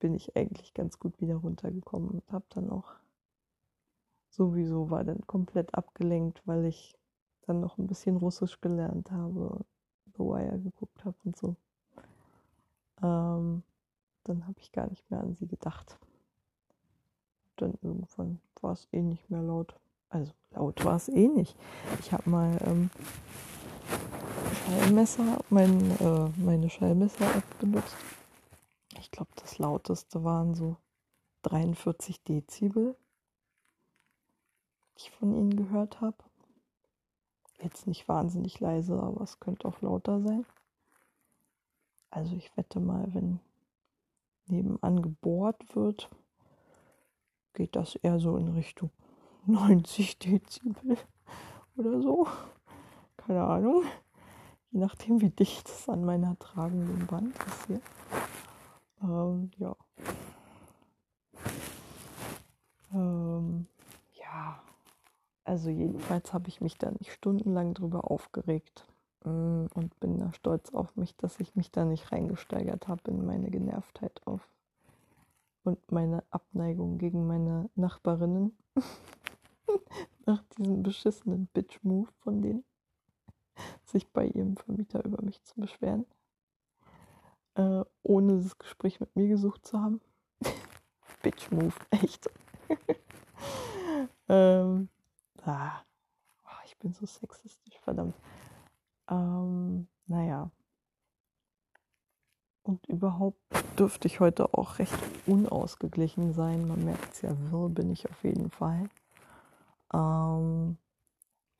bin 0.00 0.14
ich 0.14 0.36
eigentlich 0.36 0.74
ganz 0.74 0.98
gut 0.98 1.20
wieder 1.20 1.36
runtergekommen 1.36 2.08
und 2.08 2.32
habe 2.32 2.44
dann 2.50 2.70
auch 2.70 2.94
sowieso 4.30 4.90
war 4.90 5.04
dann 5.04 5.26
komplett 5.26 5.74
abgelenkt, 5.74 6.42
weil 6.46 6.64
ich 6.64 6.96
dann 7.42 7.60
noch 7.60 7.78
ein 7.78 7.86
bisschen 7.86 8.16
Russisch 8.16 8.60
gelernt 8.60 9.10
habe, 9.10 9.64
The 10.14 10.20
Wire 10.20 10.58
geguckt 10.58 11.04
habe 11.04 11.16
und 11.24 11.36
so. 11.36 11.56
Ähm, 13.02 13.62
dann 14.24 14.46
habe 14.46 14.60
ich 14.60 14.72
gar 14.72 14.88
nicht 14.88 15.10
mehr 15.10 15.20
an 15.20 15.34
sie 15.34 15.46
gedacht. 15.46 15.98
Dann 17.60 17.78
irgendwann 17.82 18.40
war 18.62 18.72
es 18.72 18.88
eh 18.92 19.02
nicht 19.02 19.28
mehr 19.30 19.42
laut. 19.42 19.74
Also 20.08 20.32
laut 20.52 20.84
war 20.84 20.96
es 20.96 21.08
eh 21.08 21.28
nicht. 21.28 21.56
Ich 22.00 22.12
habe 22.12 22.28
mal 22.28 22.58
ähm, 22.64 22.90
Schallmesser, 24.64 25.44
mein, 25.50 25.90
äh, 25.98 26.28
meine 26.38 26.70
Schallmesser-App 26.70 27.58
benutzt. 27.58 27.96
Ich 28.98 29.10
glaube, 29.10 29.30
das 29.36 29.58
lauteste 29.58 30.24
waren 30.24 30.54
so 30.54 30.76
43 31.42 32.22
Dezibel, 32.24 32.96
die 34.96 35.02
ich 35.02 35.10
von 35.10 35.34
ihnen 35.34 35.56
gehört 35.56 36.00
habe. 36.00 36.16
Jetzt 37.62 37.86
nicht 37.86 38.08
wahnsinnig 38.08 38.58
leise, 38.58 39.00
aber 39.00 39.22
es 39.22 39.38
könnte 39.38 39.68
auch 39.68 39.82
lauter 39.82 40.20
sein. 40.22 40.46
Also 42.10 42.34
ich 42.36 42.56
wette 42.56 42.80
mal, 42.80 43.12
wenn 43.12 43.38
nebenan 44.46 45.02
gebohrt 45.02 45.76
wird, 45.76 46.08
geht 47.54 47.76
das 47.76 47.96
eher 47.96 48.18
so 48.18 48.36
in 48.36 48.48
Richtung 48.48 48.90
90 49.46 50.18
Dezibel 50.18 50.96
oder 51.76 52.00
so. 52.00 52.26
Keine 53.16 53.44
Ahnung. 53.44 53.84
Je 54.70 54.78
nachdem, 54.78 55.20
wie 55.20 55.30
dicht 55.30 55.68
es 55.68 55.88
an 55.88 56.04
meiner 56.04 56.38
tragenden 56.38 57.10
Wand 57.10 57.34
ist 57.36 57.66
hier. 57.66 57.80
Ähm, 59.02 59.50
ja. 59.56 59.76
Ähm, 62.92 63.66
ja. 64.12 64.62
Also 65.44 65.70
jedenfalls 65.70 66.32
habe 66.32 66.48
ich 66.48 66.60
mich 66.60 66.78
da 66.78 66.90
nicht 66.92 67.12
stundenlang 67.12 67.74
drüber 67.74 68.10
aufgeregt 68.10 68.86
mm, 69.24 69.66
und 69.74 69.98
bin 69.98 70.18
da 70.18 70.32
stolz 70.32 70.72
auf 70.72 70.94
mich, 70.96 71.16
dass 71.16 71.40
ich 71.40 71.56
mich 71.56 71.72
da 71.72 71.84
nicht 71.84 72.12
reingesteigert 72.12 72.86
habe 72.86 73.10
in 73.10 73.26
meine 73.26 73.50
Genervtheit 73.50 74.20
auf 74.24 74.48
und 75.64 75.90
meine 75.92 76.24
Abneigung 76.30 76.98
gegen 76.98 77.26
meine 77.26 77.70
Nachbarinnen 77.74 78.56
nach 80.26 80.42
diesem 80.56 80.82
beschissenen 80.82 81.46
Bitch-Move 81.48 82.08
von 82.20 82.42
denen, 82.42 82.64
sich 83.84 84.08
bei 84.12 84.26
ihrem 84.26 84.56
Vermieter 84.56 85.04
über 85.04 85.22
mich 85.22 85.42
zu 85.42 85.60
beschweren, 85.60 86.06
äh, 87.54 87.84
ohne 88.02 88.42
das 88.42 88.58
Gespräch 88.58 89.00
mit 89.00 89.14
mir 89.16 89.28
gesucht 89.28 89.66
zu 89.66 89.80
haben. 89.80 90.00
Bitch-Move, 91.22 91.74
echt. 91.90 92.30
ähm, 94.28 94.88
ah, 95.44 95.82
ich 96.64 96.78
bin 96.78 96.92
so 96.92 97.06
sexistisch, 97.06 97.78
verdammt. 97.80 98.14
Ähm, 99.08 99.88
naja. 100.06 100.50
Und 102.62 102.86
überhaupt 102.86 103.40
dürfte 103.78 104.06
ich 104.06 104.20
heute 104.20 104.52
auch 104.54 104.78
recht 104.78 104.98
unausgeglichen 105.26 106.34
sein. 106.34 106.68
Man 106.68 106.84
merkt 106.84 107.14
es 107.14 107.22
ja, 107.22 107.34
wirr 107.50 107.70
bin 107.70 107.90
ich 107.90 108.08
auf 108.10 108.22
jeden 108.22 108.50
Fall. 108.50 108.88
Ähm, 109.94 110.76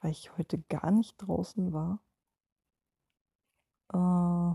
weil 0.00 0.10
ich 0.10 0.36
heute 0.36 0.58
gar 0.68 0.90
nicht 0.90 1.16
draußen 1.16 1.72
war. 1.72 2.00
Äh, 3.92 4.54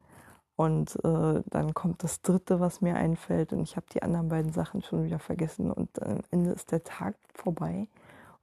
und 0.61 0.95
äh, 1.03 1.41
dann 1.49 1.73
kommt 1.73 2.03
das 2.03 2.21
dritte, 2.21 2.59
was 2.59 2.81
mir 2.81 2.95
einfällt 2.95 3.51
und 3.51 3.63
ich 3.63 3.77
habe 3.77 3.87
die 3.91 4.03
anderen 4.03 4.29
beiden 4.29 4.53
Sachen 4.53 4.83
schon 4.83 5.03
wieder 5.03 5.17
vergessen 5.17 5.71
und 5.71 5.99
am 6.03 6.19
Ende 6.29 6.51
ist 6.51 6.71
der 6.71 6.83
Tag 6.83 7.15
vorbei 7.33 7.87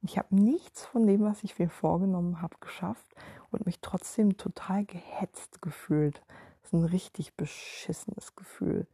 und 0.01 0.09
ich 0.09 0.17
habe 0.17 0.35
nichts 0.35 0.85
von 0.85 1.07
dem, 1.07 1.21
was 1.21 1.45
ich 1.45 1.57
mir 1.57 1.69
vorgenommen 1.69 2.41
habe, 2.41 2.57
geschafft 2.59 3.15
und 3.51 3.65
mich 3.65 3.79
trotzdem 3.79 4.35
total 4.35 4.83
gehetzt 4.83 5.61
gefühlt. 5.61 6.21
Das 6.61 6.73
ist 6.73 6.73
ein 6.73 6.83
richtig 6.83 7.35
beschissenes 7.35 8.35
Gefühl. 8.35 8.85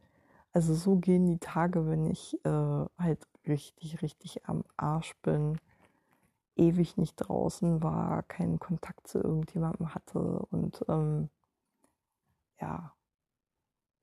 Also 0.52 0.74
so 0.74 0.94
gehen 0.94 1.26
die 1.26 1.38
Tage, 1.38 1.88
wenn 1.88 2.06
ich 2.06 2.38
äh, 2.44 2.84
halt 2.96 3.26
richtig, 3.44 4.02
richtig 4.02 4.48
am 4.48 4.62
Arsch 4.76 5.16
bin, 5.22 5.58
ewig 6.54 6.96
nicht 6.96 7.16
draußen 7.16 7.82
war, 7.82 8.22
keinen 8.22 8.60
Kontakt 8.60 9.08
zu 9.08 9.18
irgendjemandem 9.18 9.96
hatte 9.96 10.46
und 10.52 10.84
ähm, 10.88 11.28
ja, 12.60 12.92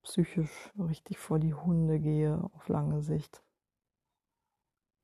psychisch 0.03 0.71
richtig 0.77 1.17
vor 1.17 1.39
die 1.39 1.53
Hunde 1.53 1.99
gehe 1.99 2.39
auf 2.55 2.67
lange 2.67 3.01
Sicht, 3.01 3.41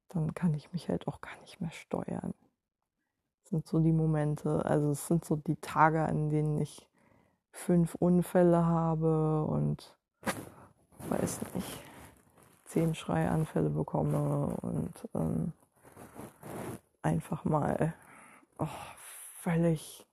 dann 0.09 0.33
kann 0.33 0.53
ich 0.53 0.71
mich 0.73 0.89
halt 0.89 1.07
auch 1.07 1.21
gar 1.21 1.37
nicht 1.41 1.59
mehr 1.61 1.71
steuern. 1.71 2.33
Das 3.41 3.49
sind 3.51 3.67
so 3.67 3.79
die 3.79 3.93
Momente, 3.93 4.63
also 4.65 4.91
es 4.91 5.07
sind 5.07 5.25
so 5.25 5.35
die 5.35 5.55
Tage, 5.55 6.03
an 6.03 6.29
denen 6.29 6.59
ich 6.61 6.87
fünf 7.51 7.95
Unfälle 7.95 8.65
habe 8.65 9.43
und 9.45 9.95
weiß 11.09 11.39
nicht, 11.55 11.79
zehn 12.65 12.93
Schreianfälle 12.93 13.69
bekomme 13.69 14.55
und 14.61 14.93
ähm, 15.15 15.53
einfach 17.01 17.45
mal 17.45 17.93
oh, 18.59 18.67
völlig 19.41 20.05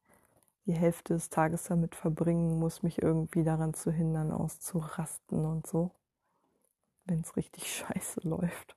die 0.66 0.74
Hälfte 0.74 1.14
des 1.14 1.30
Tages 1.30 1.64
damit 1.64 1.94
verbringen 1.94 2.58
muss, 2.58 2.82
mich 2.82 3.00
irgendwie 3.00 3.44
daran 3.44 3.72
zu 3.72 3.92
hindern, 3.92 4.32
auszurasten 4.32 5.44
und 5.44 5.66
so, 5.66 5.92
wenn 7.04 7.20
es 7.20 7.36
richtig 7.36 7.72
scheiße 7.76 8.20
läuft. 8.28 8.76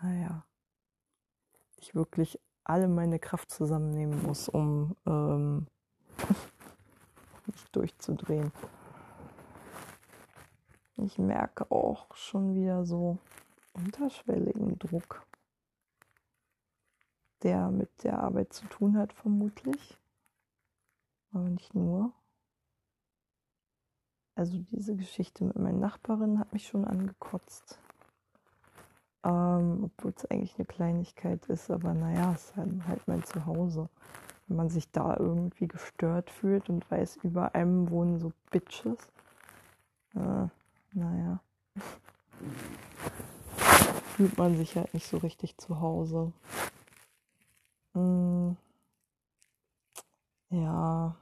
Naja, 0.00 0.44
ich 1.76 1.94
wirklich 1.94 2.38
alle 2.64 2.86
meine 2.86 3.18
Kraft 3.18 3.50
zusammennehmen 3.50 4.22
muss, 4.22 4.48
um 4.48 4.94
ähm, 5.06 5.66
nicht 7.46 7.74
durchzudrehen. 7.74 8.52
Ich 10.98 11.18
merke 11.18 11.70
auch 11.70 12.14
schon 12.14 12.54
wieder 12.54 12.84
so 12.84 13.18
unterschwelligen 13.72 14.78
Druck 14.78 15.27
der 17.42 17.70
mit 17.70 18.04
der 18.04 18.18
Arbeit 18.18 18.52
zu 18.52 18.66
tun 18.66 18.96
hat, 18.96 19.12
vermutlich. 19.12 19.98
Aber 21.32 21.48
nicht 21.48 21.74
nur. 21.74 22.12
Also 24.34 24.58
diese 24.70 24.94
Geschichte 24.94 25.44
mit 25.44 25.56
meinen 25.56 25.80
Nachbarinnen 25.80 26.38
hat 26.38 26.52
mich 26.52 26.66
schon 26.68 26.84
angekotzt. 26.84 27.78
Ähm, 29.24 29.84
Obwohl 29.84 30.12
es 30.16 30.26
eigentlich 30.26 30.54
eine 30.56 30.66
Kleinigkeit 30.66 31.44
ist, 31.46 31.70
aber 31.70 31.92
naja, 31.92 32.32
es 32.34 32.44
ist 32.44 32.56
halt, 32.56 32.86
halt 32.86 33.08
mein 33.08 33.24
Zuhause. 33.24 33.88
Wenn 34.46 34.56
man 34.56 34.70
sich 34.70 34.90
da 34.90 35.16
irgendwie 35.16 35.66
gestört 35.66 36.30
fühlt 36.30 36.70
und 36.70 36.88
weiß, 36.90 37.16
über 37.22 37.54
einem 37.54 37.90
wohnen 37.90 38.18
so 38.18 38.32
Bitches. 38.50 39.12
Äh, 40.14 40.46
naja. 40.94 41.40
fühlt 44.18 44.36
man 44.36 44.56
sich 44.56 44.74
halt 44.74 44.92
nicht 44.94 45.06
so 45.06 45.18
richtig 45.18 45.56
zu 45.58 45.80
Hause. 45.80 46.32
Mm. 47.94 48.56
Ja, 50.50 51.14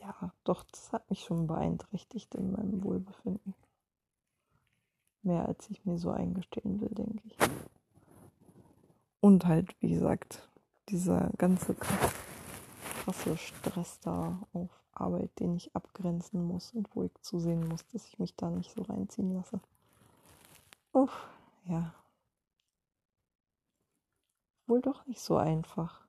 ja, 0.00 0.32
doch, 0.44 0.64
das 0.64 0.92
hat 0.92 1.10
mich 1.10 1.24
schon 1.24 1.46
beeinträchtigt 1.46 2.34
in 2.34 2.52
meinem 2.52 2.82
Wohlbefinden. 2.82 3.54
Mehr 5.22 5.46
als 5.46 5.68
ich 5.68 5.84
mir 5.84 5.98
so 5.98 6.10
eingestehen 6.10 6.80
will, 6.80 6.88
denke 6.88 7.20
ich. 7.24 7.36
Und 9.20 9.44
halt, 9.46 9.74
wie 9.80 9.90
gesagt, 9.90 10.48
dieser 10.88 11.30
ganze 11.36 11.74
krasse 11.74 13.36
Stress 13.36 14.00
da 14.00 14.38
auf 14.54 14.70
Arbeit, 14.92 15.38
den 15.38 15.56
ich 15.56 15.74
abgrenzen 15.76 16.42
muss 16.44 16.72
und 16.72 16.88
wo 16.94 17.02
ich 17.02 17.12
zusehen 17.20 17.68
muss, 17.68 17.86
dass 17.88 18.06
ich 18.06 18.18
mich 18.18 18.34
da 18.36 18.48
nicht 18.48 18.72
so 18.72 18.82
reinziehen 18.82 19.34
lasse. 19.34 19.60
Uff, 20.92 21.28
ja 21.66 21.92
wohl 24.68 24.80
doch 24.80 25.06
nicht 25.06 25.20
so 25.20 25.36
einfach. 25.36 26.06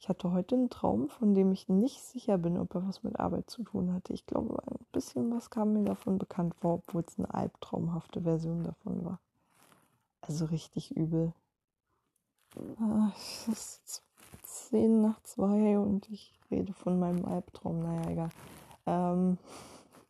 Ich 0.00 0.08
hatte 0.08 0.32
heute 0.32 0.54
einen 0.54 0.70
Traum, 0.70 1.08
von 1.08 1.34
dem 1.34 1.52
ich 1.52 1.68
nicht 1.68 2.02
sicher 2.02 2.38
bin, 2.38 2.56
ob 2.56 2.74
er 2.74 2.86
was 2.86 3.02
mit 3.02 3.18
Arbeit 3.18 3.50
zu 3.50 3.64
tun 3.64 3.92
hatte. 3.92 4.12
Ich 4.12 4.26
glaube, 4.26 4.62
ein 4.70 4.86
bisschen 4.92 5.30
was 5.34 5.50
kam 5.50 5.72
mir 5.72 5.84
davon 5.84 6.18
bekannt 6.18 6.54
vor, 6.54 6.74
obwohl 6.74 7.02
es 7.06 7.18
eine 7.18 7.32
albtraumhafte 7.34 8.22
Version 8.22 8.62
davon 8.62 9.04
war. 9.04 9.20
Also 10.20 10.44
richtig 10.44 10.96
übel. 10.96 11.32
Ah, 12.80 13.10
es 13.16 13.48
ist 13.48 14.02
zehn 14.42 15.00
nach 15.02 15.20
zwei 15.22 15.78
und 15.78 16.08
ich 16.10 16.38
rede 16.50 16.72
von 16.72 16.98
meinem 16.98 17.24
Albtraum. 17.24 17.80
Naja, 17.80 18.10
egal. 18.10 18.30
Ähm, 18.86 19.38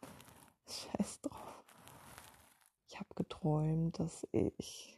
scheiß 0.67 1.23
drauf. 1.23 1.65
Ich 2.89 2.99
habe 2.99 3.09
geträumt, 3.15 3.99
dass 3.99 4.27
ich 4.33 4.98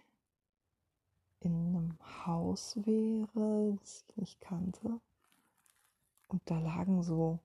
in 1.41 1.53
einem 1.53 1.99
Haus 2.26 2.76
wäre, 2.84 3.76
das 3.80 4.05
ich 4.09 4.16
nicht 4.16 4.41
kannte. 4.41 5.01
Und 6.28 6.43
da 6.45 6.59
lagen 6.59 7.03
so 7.03 7.38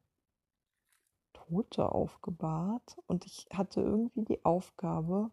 Tote 1.33 1.91
aufgebahrt. 1.91 2.97
Und 3.07 3.25
ich 3.25 3.47
hatte 3.53 3.81
irgendwie 3.81 4.23
die 4.23 4.43
Aufgabe, 4.45 5.31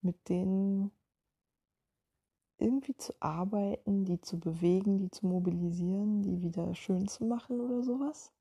mit 0.00 0.28
denen 0.28 0.90
irgendwie 2.58 2.96
zu 2.96 3.12
arbeiten, 3.20 4.04
die 4.04 4.20
zu 4.20 4.38
bewegen, 4.38 4.98
die 4.98 5.10
zu 5.10 5.26
mobilisieren, 5.26 6.22
die 6.22 6.42
wieder 6.42 6.74
schön 6.74 7.06
zu 7.08 7.24
machen 7.24 7.60
oder 7.60 7.82
sowas. 7.82 8.32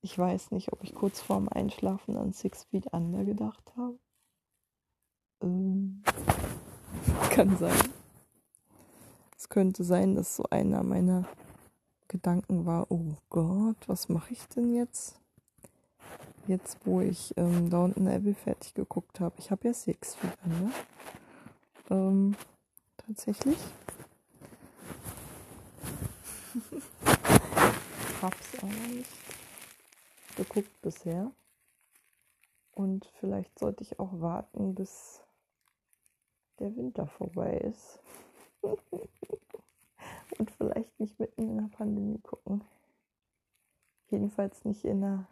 Ich 0.00 0.16
weiß 0.16 0.50
nicht, 0.50 0.72
ob 0.72 0.84
ich 0.84 0.94
kurz 0.94 1.20
vorm 1.20 1.48
Einschlafen 1.48 2.16
an 2.16 2.32
Six 2.32 2.64
Feet 2.64 2.86
Under 2.92 3.24
gedacht 3.24 3.72
habe. 3.76 3.98
Ähm, 5.42 6.02
kann 7.30 7.56
sein. 7.56 7.78
Es 9.36 9.48
könnte 9.48 9.84
sein, 9.84 10.14
dass 10.14 10.36
so 10.36 10.44
einer 10.50 10.82
meiner 10.82 11.24
Gedanken 12.08 12.66
war, 12.66 12.90
oh 12.90 13.16
Gott, 13.30 13.76
was 13.86 14.08
mache 14.08 14.32
ich 14.32 14.46
denn 14.48 14.74
jetzt? 14.74 15.20
Jetzt, 16.46 16.78
wo 16.84 17.00
ich 17.00 17.34
ähm, 17.36 17.68
Downton 17.70 18.08
Abbey 18.08 18.34
fertig 18.34 18.74
geguckt 18.74 19.20
habe. 19.20 19.34
Ich 19.38 19.50
habe 19.50 19.68
ja 19.68 19.74
Six 19.74 20.14
Feet 20.14 20.32
Under. 20.44 20.70
Ähm, 21.90 22.34
tatsächlich. 22.96 23.58
hab's 28.22 28.58
aber 28.62 28.72
nicht 28.88 29.10
geguckt 30.36 30.82
bisher. 30.82 31.30
Und 32.74 33.10
vielleicht 33.18 33.58
sollte 33.58 33.82
ich 33.82 33.98
auch 33.98 34.20
warten, 34.20 34.74
bis 34.74 35.20
der 36.60 36.74
Winter 36.76 37.06
vorbei 37.06 37.58
ist. 37.58 38.00
Und 40.38 40.50
vielleicht 40.50 41.00
nicht 41.00 41.18
mitten 41.18 41.42
in 41.42 41.56
der 41.56 41.76
Pandemie 41.76 42.20
gucken. 42.20 42.62
Jedenfalls 44.10 44.64
nicht 44.64 44.84
in 44.84 45.02
einer 45.04 45.26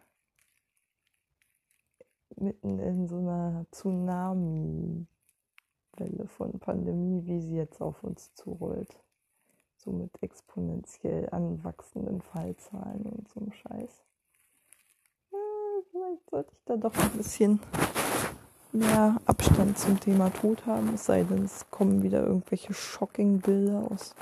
mitten 2.37 2.79
in 2.79 3.09
so 3.09 3.19
einer 3.19 3.67
Tsunami 3.71 5.07
Welle 5.97 6.29
von 6.29 6.59
Pandemie, 6.59 7.25
wie 7.25 7.41
sie 7.41 7.57
jetzt 7.57 7.81
auf 7.81 8.03
uns 8.05 8.35
zurollt. 8.35 8.95
So 9.79 9.93
mit 9.93 10.11
exponentiell 10.21 11.29
anwachsenden 11.31 12.21
Fallzahlen 12.21 13.07
und 13.07 13.29
so 13.29 13.41
einem 13.41 13.53
Scheiß. 13.53 14.05
Ja, 15.33 15.39
vielleicht 15.91 16.31
sollte 16.31 16.53
ich 16.53 16.65
da 16.65 16.77
doch 16.77 16.95
ein 16.97 17.11
bisschen 17.13 17.61
mehr 18.73 19.21
Abstand 19.25 19.79
zum 19.79 19.99
Thema 20.01 20.31
Tod 20.31 20.67
haben, 20.67 20.95
es 20.95 21.07
sei 21.07 21.25
denn, 21.25 21.45
es 21.45 21.67
kommen 21.71 22.03
wieder 22.03 22.27
irgendwelche 22.27 22.75
shocking 22.75 23.41
Bilder 23.41 23.87
aus 23.91 24.15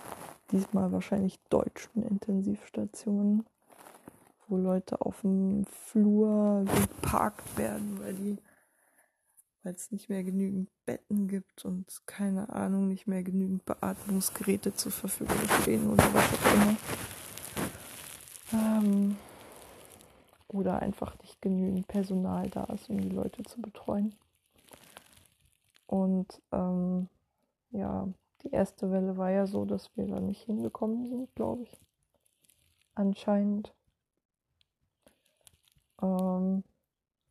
diesmal 0.53 0.93
wahrscheinlich 0.93 1.39
deutschen 1.51 2.03
Intensivstationen, 2.03 3.45
wo 4.49 4.57
Leute 4.57 5.01
auf 5.01 5.23
dem 5.23 5.65
Flur 5.67 6.65
geparkt 6.65 7.57
werden, 7.59 7.99
weil 8.01 8.15
die 8.15 8.39
weil 9.65 9.75
es 9.75 9.91
nicht 9.91 10.11
mehr 10.11 10.23
genügend 10.23 10.69
Betten 10.85 11.27
gibt 11.27 11.65
und 11.65 11.87
keine 12.07 12.51
Ahnung, 12.51 12.87
nicht 12.87 13.07
mehr 13.07 13.23
genügend 13.23 13.65
Beatmungsgeräte 13.65 14.75
zur 14.75 14.93
Verfügung 14.93 15.39
stehen 15.63 15.91
oder 15.91 16.05
was 16.13 16.25
auch 16.35 16.55
immer. 16.55 16.77
Ähm, 18.53 19.17
oder 20.49 20.81
einfach 20.81 21.19
nicht 21.21 21.41
genügend 21.41 21.89
Personal 21.89 22.49
da 22.51 22.65
ist, 22.65 22.91
um 22.91 23.01
die 23.01 23.09
Leute 23.09 23.43
zu 23.43 23.61
betreuen. 23.61 24.15
Und 25.87 26.43
ähm, 26.53 27.09
ja, 27.71 28.09
die 28.43 28.51
erste 28.51 28.91
Welle 28.91 29.17
war 29.17 29.31
ja 29.31 29.47
so, 29.47 29.65
dass 29.65 29.97
wir 29.97 30.07
da 30.07 30.21
nicht 30.21 30.43
hingekommen 30.43 31.07
sind, 31.07 31.35
glaube 31.35 31.63
ich. 31.63 31.81
Anscheinend. 32.95 33.75
Ähm, 36.03 36.65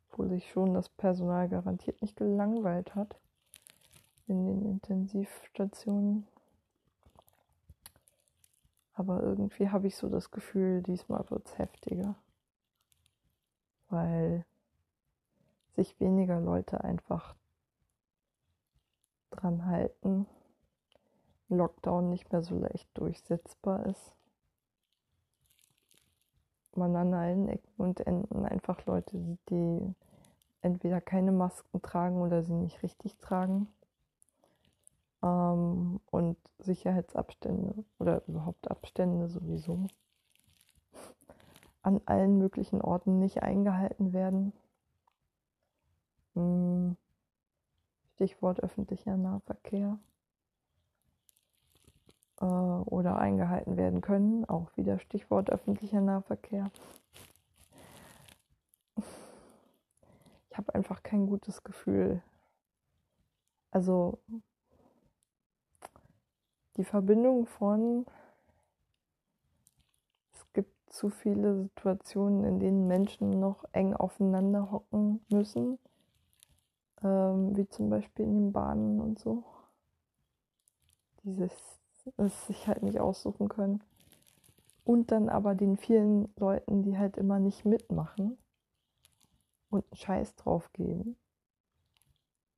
obwohl 0.10 0.30
sich 0.30 0.49
schon 0.51 0.74
das 0.74 0.89
Personal 0.89 1.49
garantiert 1.49 2.01
nicht 2.01 2.16
gelangweilt 2.16 2.93
hat 2.95 3.20
in 4.28 4.45
den 4.45 4.66
Intensivstationen. 4.66 6.28
Aber 8.93 9.24
irgendwie 9.24 9.70
habe 9.70 9.88
ich 9.88 9.95
so 9.95 10.08
das 10.08 10.30
Gefühl, 10.30 10.84
diesmal 10.84 11.28
wird 11.30 11.47
es 11.47 11.58
heftiger. 11.58 12.16
Weil 13.89 14.45
sich 15.76 15.99
weniger 15.99 16.39
Leute 16.39 16.84
einfach 16.84 17.36
dran 19.36 19.65
halten, 19.65 20.25
Lockdown 21.49 22.09
nicht 22.09 22.31
mehr 22.31 22.41
so 22.41 22.57
leicht 22.57 22.89
durchsetzbar 22.97 23.86
ist. 23.86 24.15
Man 26.75 26.95
an 26.95 27.13
allen 27.13 27.49
Ecken 27.49 27.73
und 27.77 27.99
Enden 28.01 28.45
einfach 28.45 28.86
Leute 28.86 29.19
sieht, 29.19 29.49
die 29.49 29.93
entweder 30.61 31.01
keine 31.01 31.31
Masken 31.31 31.81
tragen 31.81 32.21
oder 32.21 32.41
sie 32.43 32.53
nicht 32.53 32.81
richtig 32.81 33.17
tragen. 33.17 33.67
Ähm, 35.21 35.99
und 36.09 36.38
Sicherheitsabstände 36.59 37.84
oder 37.99 38.23
überhaupt 38.27 38.71
Abstände 38.71 39.27
sowieso 39.27 39.88
an 41.84 42.01
allen 42.05 42.38
möglichen 42.38 42.81
Orten 42.81 43.19
nicht 43.19 43.43
eingehalten 43.43 44.13
werden. 44.13 44.53
Hm. 46.34 46.97
Stichwort 48.24 48.63
öffentlicher 48.63 49.17
Nahverkehr. 49.17 49.99
Äh, 52.39 52.45
oder 52.45 53.17
eingehalten 53.17 53.76
werden 53.76 53.99
können. 53.99 54.45
Auch 54.45 54.76
wieder 54.78 54.97
Stichwort 54.99 55.49
öffentlicher 55.49 55.99
Nahverkehr. 55.99 56.71
Ich 60.49 60.57
habe 60.57 60.74
einfach 60.74 61.03
kein 61.03 61.28
gutes 61.28 61.65
Gefühl. 61.65 62.21
Also 63.71 64.19
die 66.78 66.86
Verbindung 66.86 67.45
von 67.45 68.05
es 70.32 70.45
gibt 70.53 70.93
zu 70.93 71.09
viele 71.09 71.63
Situationen, 71.63 72.45
in 72.45 72.59
denen 72.61 72.88
Menschen 72.88 73.32
noch 73.41 73.65
eng 73.74 73.93
aufeinander 73.93 74.71
hocken 74.71 75.26
müssen 75.28 75.78
ähm, 77.04 77.56
wie 77.56 77.68
zum 77.68 77.89
Beispiel 77.89 78.26
in 78.26 78.36
den 78.36 78.54
Bahnen 78.54 78.99
und 78.99 79.20
so. 79.20 79.43
Dieses 81.24 81.74
es 82.18 82.47
sich 82.47 82.68
halt 82.68 82.84
nicht 82.84 82.99
aussuchen 82.99 83.49
können. 83.49 83.84
Und 84.84 85.12
dann 85.12 85.30
aber 85.30 85.56
den 85.56 85.78
vielen 85.78 86.34
Leuten, 86.36 86.84
die 86.84 86.97
halt 86.97 87.18
immer 87.18 87.39
nicht 87.39 87.64
mitmachen 87.64 88.38
und 89.70 89.86
einen 89.86 89.97
Scheiß 89.97 90.36
drauf 90.36 90.72
geben, 90.74 91.16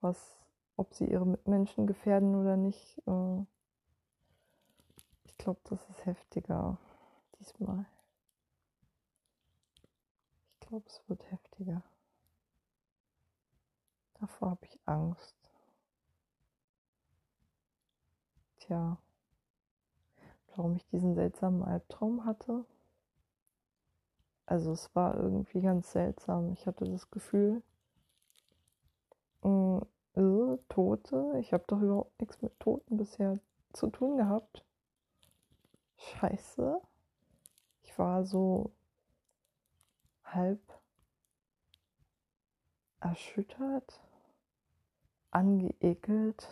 was, 0.01 0.39
ob 0.75 0.93
sie 0.95 1.05
ihre 1.05 1.25
Mitmenschen 1.25 1.85
gefährden 1.85 2.35
oder 2.35 2.57
nicht. 2.57 2.99
Äh, 3.05 3.45
ich 5.25 5.37
glaube, 5.37 5.59
das 5.65 5.87
ist 5.89 6.05
heftiger 6.05 6.79
diesmal. 7.39 7.85
Ich 10.53 10.67
glaube, 10.67 10.85
es 10.87 11.03
wird 11.07 11.31
heftiger. 11.31 11.83
Davor 14.25 14.49
habe 14.49 14.65
ich 14.65 14.79
Angst. 14.85 15.35
Tja, 18.57 18.97
warum 20.47 20.75
ich 20.75 20.87
diesen 20.87 21.13
seltsamen 21.13 21.61
Albtraum 21.61 22.25
hatte? 22.25 22.65
Also 24.47 24.71
es 24.71 24.95
war 24.95 25.15
irgendwie 25.15 25.61
ganz 25.61 25.91
seltsam. 25.91 26.53
Ich 26.53 26.65
hatte 26.65 26.85
das 26.85 27.11
Gefühl, 27.11 27.61
mh, 29.43 29.85
mm, 30.15 30.53
äh, 30.55 30.57
Tote, 30.69 31.33
ich 31.37 31.53
habe 31.53 31.65
doch 31.67 31.79
überhaupt 31.79 32.19
nichts 32.19 32.41
mit 32.41 32.59
Toten 32.59 32.97
bisher 32.97 33.37
zu 33.73 33.91
tun 33.91 34.17
gehabt. 34.17 34.65
Scheiße. 35.97 36.81
Ich 37.83 37.99
war 37.99 38.25
so 38.25 38.71
halb 40.23 40.59
erschüttert, 43.05 44.01
angeekelt 45.35 46.47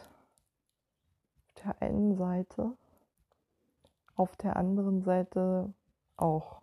auf 1.47 1.63
der 1.63 1.81
einen 1.81 2.17
Seite, 2.17 2.77
auf 4.15 4.35
der 4.35 4.57
anderen 4.57 5.03
Seite 5.03 5.73
auch 6.17 6.61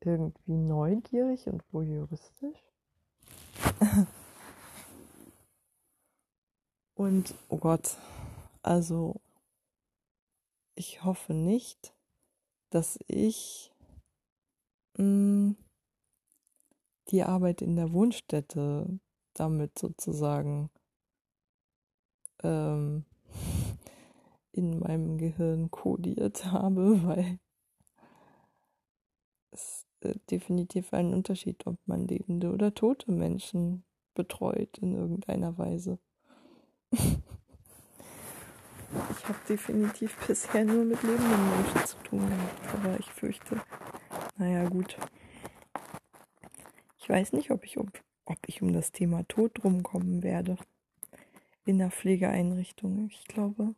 irgendwie 0.00 0.58
neugierig 0.58 1.46
und 1.46 1.64
voyeuristisch. 1.72 2.62
und, 6.94 7.34
oh 7.48 7.56
Gott, 7.56 7.96
also 8.62 9.18
ich 10.74 11.02
hoffe 11.02 11.32
nicht, 11.32 11.94
dass 12.68 12.98
ich 13.06 13.72
mh, 14.98 15.04
mm, 15.04 15.56
die 17.08 17.22
Arbeit 17.22 17.62
in 17.62 17.74
der 17.74 17.94
Wohnstätte 17.94 19.00
damit 19.32 19.78
sozusagen 19.78 20.68
ähm, 22.42 23.04
in 24.52 24.78
meinem 24.80 25.18
Gehirn 25.18 25.70
kodiert 25.70 26.44
habe, 26.46 27.02
weil 27.06 27.38
es 29.50 29.86
äh, 30.00 30.14
definitiv 30.30 30.92
einen 30.92 31.14
Unterschied, 31.14 31.66
ob 31.66 31.78
man 31.86 32.06
lebende 32.06 32.52
oder 32.52 32.74
tote 32.74 33.12
Menschen 33.12 33.84
betreut 34.14 34.78
in 34.78 34.94
irgendeiner 34.94 35.56
Weise. 35.58 35.98
ich 36.92 36.98
habe 39.28 39.38
definitiv 39.48 40.16
bisher 40.26 40.64
nur 40.64 40.84
mit 40.84 41.02
lebenden 41.02 41.50
Menschen 41.50 41.86
zu 41.86 41.96
tun 41.98 42.28
gehabt, 42.28 42.74
aber 42.74 42.98
ich 42.98 43.10
fürchte, 43.12 43.60
naja 44.36 44.68
gut. 44.68 44.96
Ich 46.98 47.08
weiß 47.08 47.32
nicht, 47.32 47.50
ob 47.50 47.64
ich, 47.64 47.78
ob, 47.78 47.88
ob 48.24 48.38
ich 48.46 48.60
um 48.60 48.72
das 48.72 48.92
Thema 48.92 49.26
Tod 49.28 49.64
rumkommen 49.64 50.22
werde 50.22 50.58
in 51.68 51.78
der 51.78 51.90
Pflegeeinrichtung. 51.90 53.08
Ich 53.10 53.24
glaube, 53.26 53.74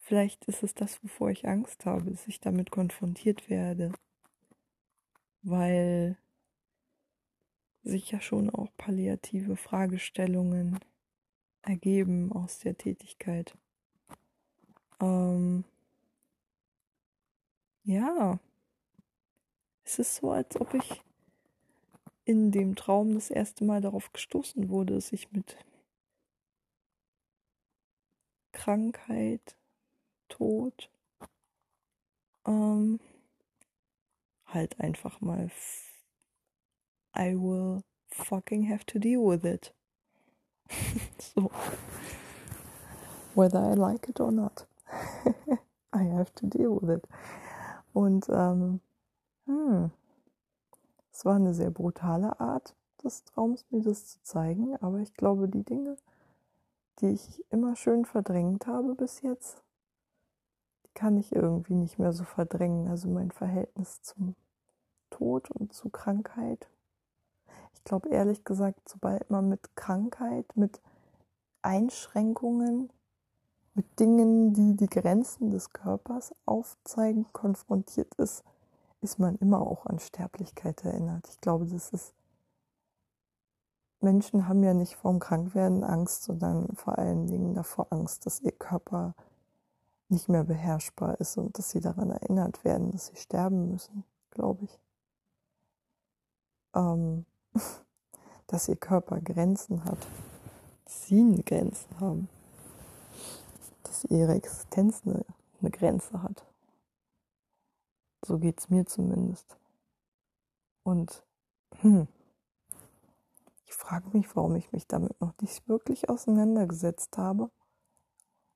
vielleicht 0.00 0.44
ist 0.44 0.62
es 0.62 0.74
das, 0.74 1.02
wovor 1.02 1.30
ich 1.30 1.48
Angst 1.48 1.86
habe, 1.86 2.10
dass 2.10 2.28
ich 2.28 2.40
damit 2.40 2.70
konfrontiert 2.70 3.48
werde, 3.48 3.92
weil 5.42 6.18
sich 7.84 8.10
ja 8.10 8.20
schon 8.20 8.50
auch 8.50 8.68
palliative 8.76 9.56
Fragestellungen 9.56 10.78
ergeben 11.62 12.32
aus 12.32 12.58
der 12.58 12.76
Tätigkeit. 12.76 13.56
Ähm, 15.00 15.64
ja, 17.84 18.38
es 19.84 19.98
ist 19.98 20.16
so, 20.16 20.32
als 20.32 20.60
ob 20.60 20.74
ich 20.74 21.02
in 22.26 22.50
dem 22.50 22.76
Traum 22.76 23.14
das 23.14 23.30
erste 23.30 23.64
Mal 23.64 23.80
darauf 23.80 24.12
gestoßen 24.12 24.68
wurde, 24.68 25.00
sich 25.00 25.32
mit 25.32 25.56
Krankheit, 28.58 29.56
Tod, 30.28 30.90
ähm, 32.44 32.98
halt 34.46 34.80
einfach 34.80 35.20
mal 35.20 35.48
I 37.16 37.34
will 37.36 37.84
fucking 38.08 38.64
have 38.64 38.84
to 38.86 38.98
deal 38.98 39.24
with 39.24 39.44
it. 39.44 39.72
so. 41.18 41.52
Whether 43.34 43.60
I 43.60 43.74
like 43.74 44.08
it 44.08 44.18
or 44.18 44.32
not. 44.32 44.66
I 45.92 46.02
have 46.02 46.34
to 46.34 46.46
deal 46.46 46.80
with 46.80 46.90
it. 46.90 47.04
Und 47.92 48.28
ähm, 48.28 48.80
hm, 49.46 49.92
es 51.12 51.24
war 51.24 51.36
eine 51.36 51.54
sehr 51.54 51.70
brutale 51.70 52.40
Art 52.40 52.74
des 53.04 53.22
Traums, 53.24 53.64
mir 53.70 53.82
das 53.82 54.08
zu 54.08 54.22
zeigen, 54.24 54.76
aber 54.80 54.98
ich 54.98 55.14
glaube, 55.14 55.48
die 55.48 55.62
Dinge, 55.62 55.96
die 57.00 57.10
ich 57.10 57.44
immer 57.50 57.76
schön 57.76 58.04
verdrängt 58.04 58.66
habe 58.66 58.94
bis 58.94 59.22
jetzt, 59.22 59.62
die 60.84 60.90
kann 60.94 61.16
ich 61.16 61.34
irgendwie 61.34 61.74
nicht 61.74 61.98
mehr 61.98 62.12
so 62.12 62.24
verdrängen. 62.24 62.88
Also 62.88 63.08
mein 63.08 63.30
Verhältnis 63.30 64.02
zum 64.02 64.34
Tod 65.10 65.50
und 65.50 65.72
zu 65.72 65.88
Krankheit. 65.90 66.68
Ich 67.74 67.84
glaube 67.84 68.08
ehrlich 68.08 68.44
gesagt, 68.44 68.88
sobald 68.88 69.30
man 69.30 69.48
mit 69.48 69.76
Krankheit, 69.76 70.56
mit 70.56 70.80
Einschränkungen, 71.62 72.90
mit 73.74 73.98
Dingen, 74.00 74.52
die 74.52 74.76
die 74.76 74.88
Grenzen 74.88 75.50
des 75.50 75.72
Körpers 75.72 76.34
aufzeigen, 76.44 77.26
konfrontiert 77.32 78.12
ist, 78.16 78.44
ist 79.00 79.18
man 79.18 79.36
immer 79.36 79.60
auch 79.60 79.86
an 79.86 79.98
Sterblichkeit 80.00 80.84
erinnert. 80.84 81.28
Ich 81.28 81.40
glaube, 81.40 81.66
das 81.66 81.90
ist 81.90 82.14
Menschen 84.00 84.48
haben 84.48 84.62
ja 84.62 84.74
nicht 84.74 84.96
vorm 84.96 85.18
Krankwerden 85.18 85.82
Angst, 85.82 86.22
sondern 86.22 86.74
vor 86.76 86.98
allen 86.98 87.26
Dingen 87.26 87.54
davor 87.54 87.88
Angst, 87.90 88.26
dass 88.26 88.40
ihr 88.40 88.52
Körper 88.52 89.14
nicht 90.08 90.28
mehr 90.28 90.44
beherrschbar 90.44 91.20
ist 91.20 91.36
und 91.36 91.58
dass 91.58 91.70
sie 91.70 91.80
daran 91.80 92.10
erinnert 92.10 92.64
werden, 92.64 92.92
dass 92.92 93.06
sie 93.06 93.16
sterben 93.16 93.72
müssen, 93.72 94.04
glaube 94.30 94.64
ich. 94.64 94.80
Ähm, 96.74 97.26
dass 98.46 98.68
ihr 98.68 98.76
Körper 98.76 99.20
Grenzen 99.20 99.84
hat, 99.84 99.98
sie 100.86 101.42
Grenzen 101.44 102.00
haben, 102.00 102.28
dass 103.82 104.04
ihre 104.04 104.34
Existenz 104.34 105.02
eine, 105.04 105.24
eine 105.60 105.70
Grenze 105.70 106.22
hat. 106.22 106.46
So 108.24 108.38
geht 108.38 108.58
es 108.58 108.70
mir 108.70 108.86
zumindest. 108.86 109.56
Und 110.82 111.22
hm, 111.80 112.08
ich 113.68 113.74
frage 113.74 114.08
mich, 114.16 114.34
warum 114.34 114.56
ich 114.56 114.72
mich 114.72 114.86
damit 114.86 115.20
noch 115.20 115.34
nicht 115.42 115.68
wirklich 115.68 116.08
auseinandergesetzt 116.08 117.18
habe 117.18 117.50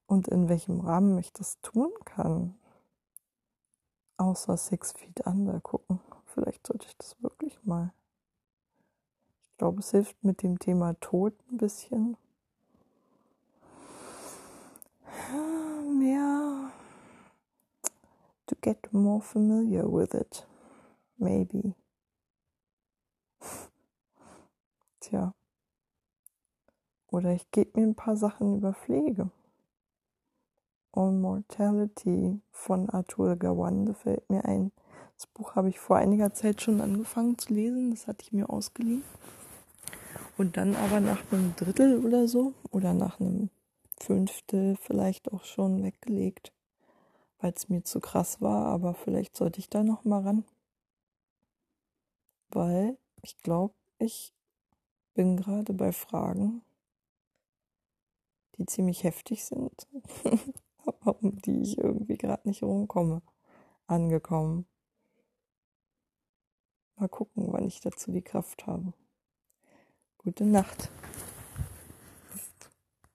und 0.06 0.26
in 0.26 0.48
welchem 0.48 0.80
Rahmen 0.80 1.18
ich 1.18 1.32
das 1.32 1.60
tun 1.60 1.92
kann. 2.06 2.54
Außer 4.16 4.56
Six 4.56 4.92
Feet 4.92 5.26
Under 5.26 5.60
gucken. 5.60 6.00
Vielleicht 6.26 6.66
sollte 6.66 6.86
ich 6.86 6.96
das 6.96 7.22
wirklich 7.22 7.62
mal. 7.64 7.92
Ich 9.42 9.58
glaube, 9.58 9.80
es 9.80 9.90
hilft 9.90 10.24
mit 10.24 10.42
dem 10.42 10.58
Thema 10.58 10.94
Tod 11.00 11.34
ein 11.50 11.58
bisschen. 11.58 12.16
Mehr 15.98 16.72
to 18.46 18.56
get 18.62 18.92
more 18.92 19.20
familiar 19.20 19.86
with 19.86 20.14
it. 20.14 20.46
Maybe. 21.18 21.74
Tja. 25.12 25.34
Oder 27.08 27.34
ich 27.34 27.50
gebe 27.50 27.78
mir 27.78 27.86
ein 27.86 27.94
paar 27.94 28.16
Sachen 28.16 28.56
über 28.56 28.72
Pflege. 28.72 29.30
On 30.94 31.20
Mortality 31.20 32.40
von 32.50 32.88
Arthur 32.88 33.36
Gawande 33.36 33.92
fällt 33.92 34.30
mir 34.30 34.46
ein. 34.46 34.72
Das 35.16 35.26
Buch 35.26 35.54
habe 35.54 35.68
ich 35.68 35.78
vor 35.78 35.96
einiger 35.96 36.32
Zeit 36.32 36.62
schon 36.62 36.80
angefangen 36.80 37.36
zu 37.36 37.52
lesen. 37.52 37.90
Das 37.90 38.06
hatte 38.06 38.24
ich 38.24 38.32
mir 38.32 38.48
ausgeliehen. 38.48 39.04
Und 40.38 40.56
dann 40.56 40.74
aber 40.76 41.00
nach 41.00 41.30
einem 41.30 41.54
Drittel 41.56 42.02
oder 42.02 42.26
so 42.26 42.54
oder 42.70 42.94
nach 42.94 43.20
einem 43.20 43.50
Fünftel 44.00 44.78
vielleicht 44.80 45.30
auch 45.30 45.44
schon 45.44 45.82
weggelegt, 45.82 46.54
weil 47.38 47.52
es 47.54 47.68
mir 47.68 47.84
zu 47.84 48.00
krass 48.00 48.40
war. 48.40 48.64
Aber 48.64 48.94
vielleicht 48.94 49.36
sollte 49.36 49.60
ich 49.60 49.68
da 49.68 49.82
noch 49.82 50.06
mal 50.06 50.22
ran, 50.22 50.44
weil 52.48 52.96
ich 53.20 53.36
glaube, 53.36 53.74
ich 53.98 54.32
bin 55.14 55.36
gerade 55.36 55.72
bei 55.72 55.92
Fragen, 55.92 56.62
die 58.56 58.66
ziemlich 58.66 59.04
heftig 59.04 59.44
sind, 59.44 59.88
aber 60.84 61.22
um 61.22 61.40
die 61.42 61.62
ich 61.62 61.78
irgendwie 61.78 62.16
gerade 62.16 62.48
nicht 62.48 62.62
rumkomme, 62.62 63.22
angekommen. 63.86 64.66
Mal 66.96 67.08
gucken, 67.08 67.52
wann 67.52 67.64
ich 67.64 67.80
dazu 67.80 68.12
die 68.12 68.22
Kraft 68.22 68.66
habe. 68.66 68.92
Gute 70.18 70.44
Nacht. 70.44 70.90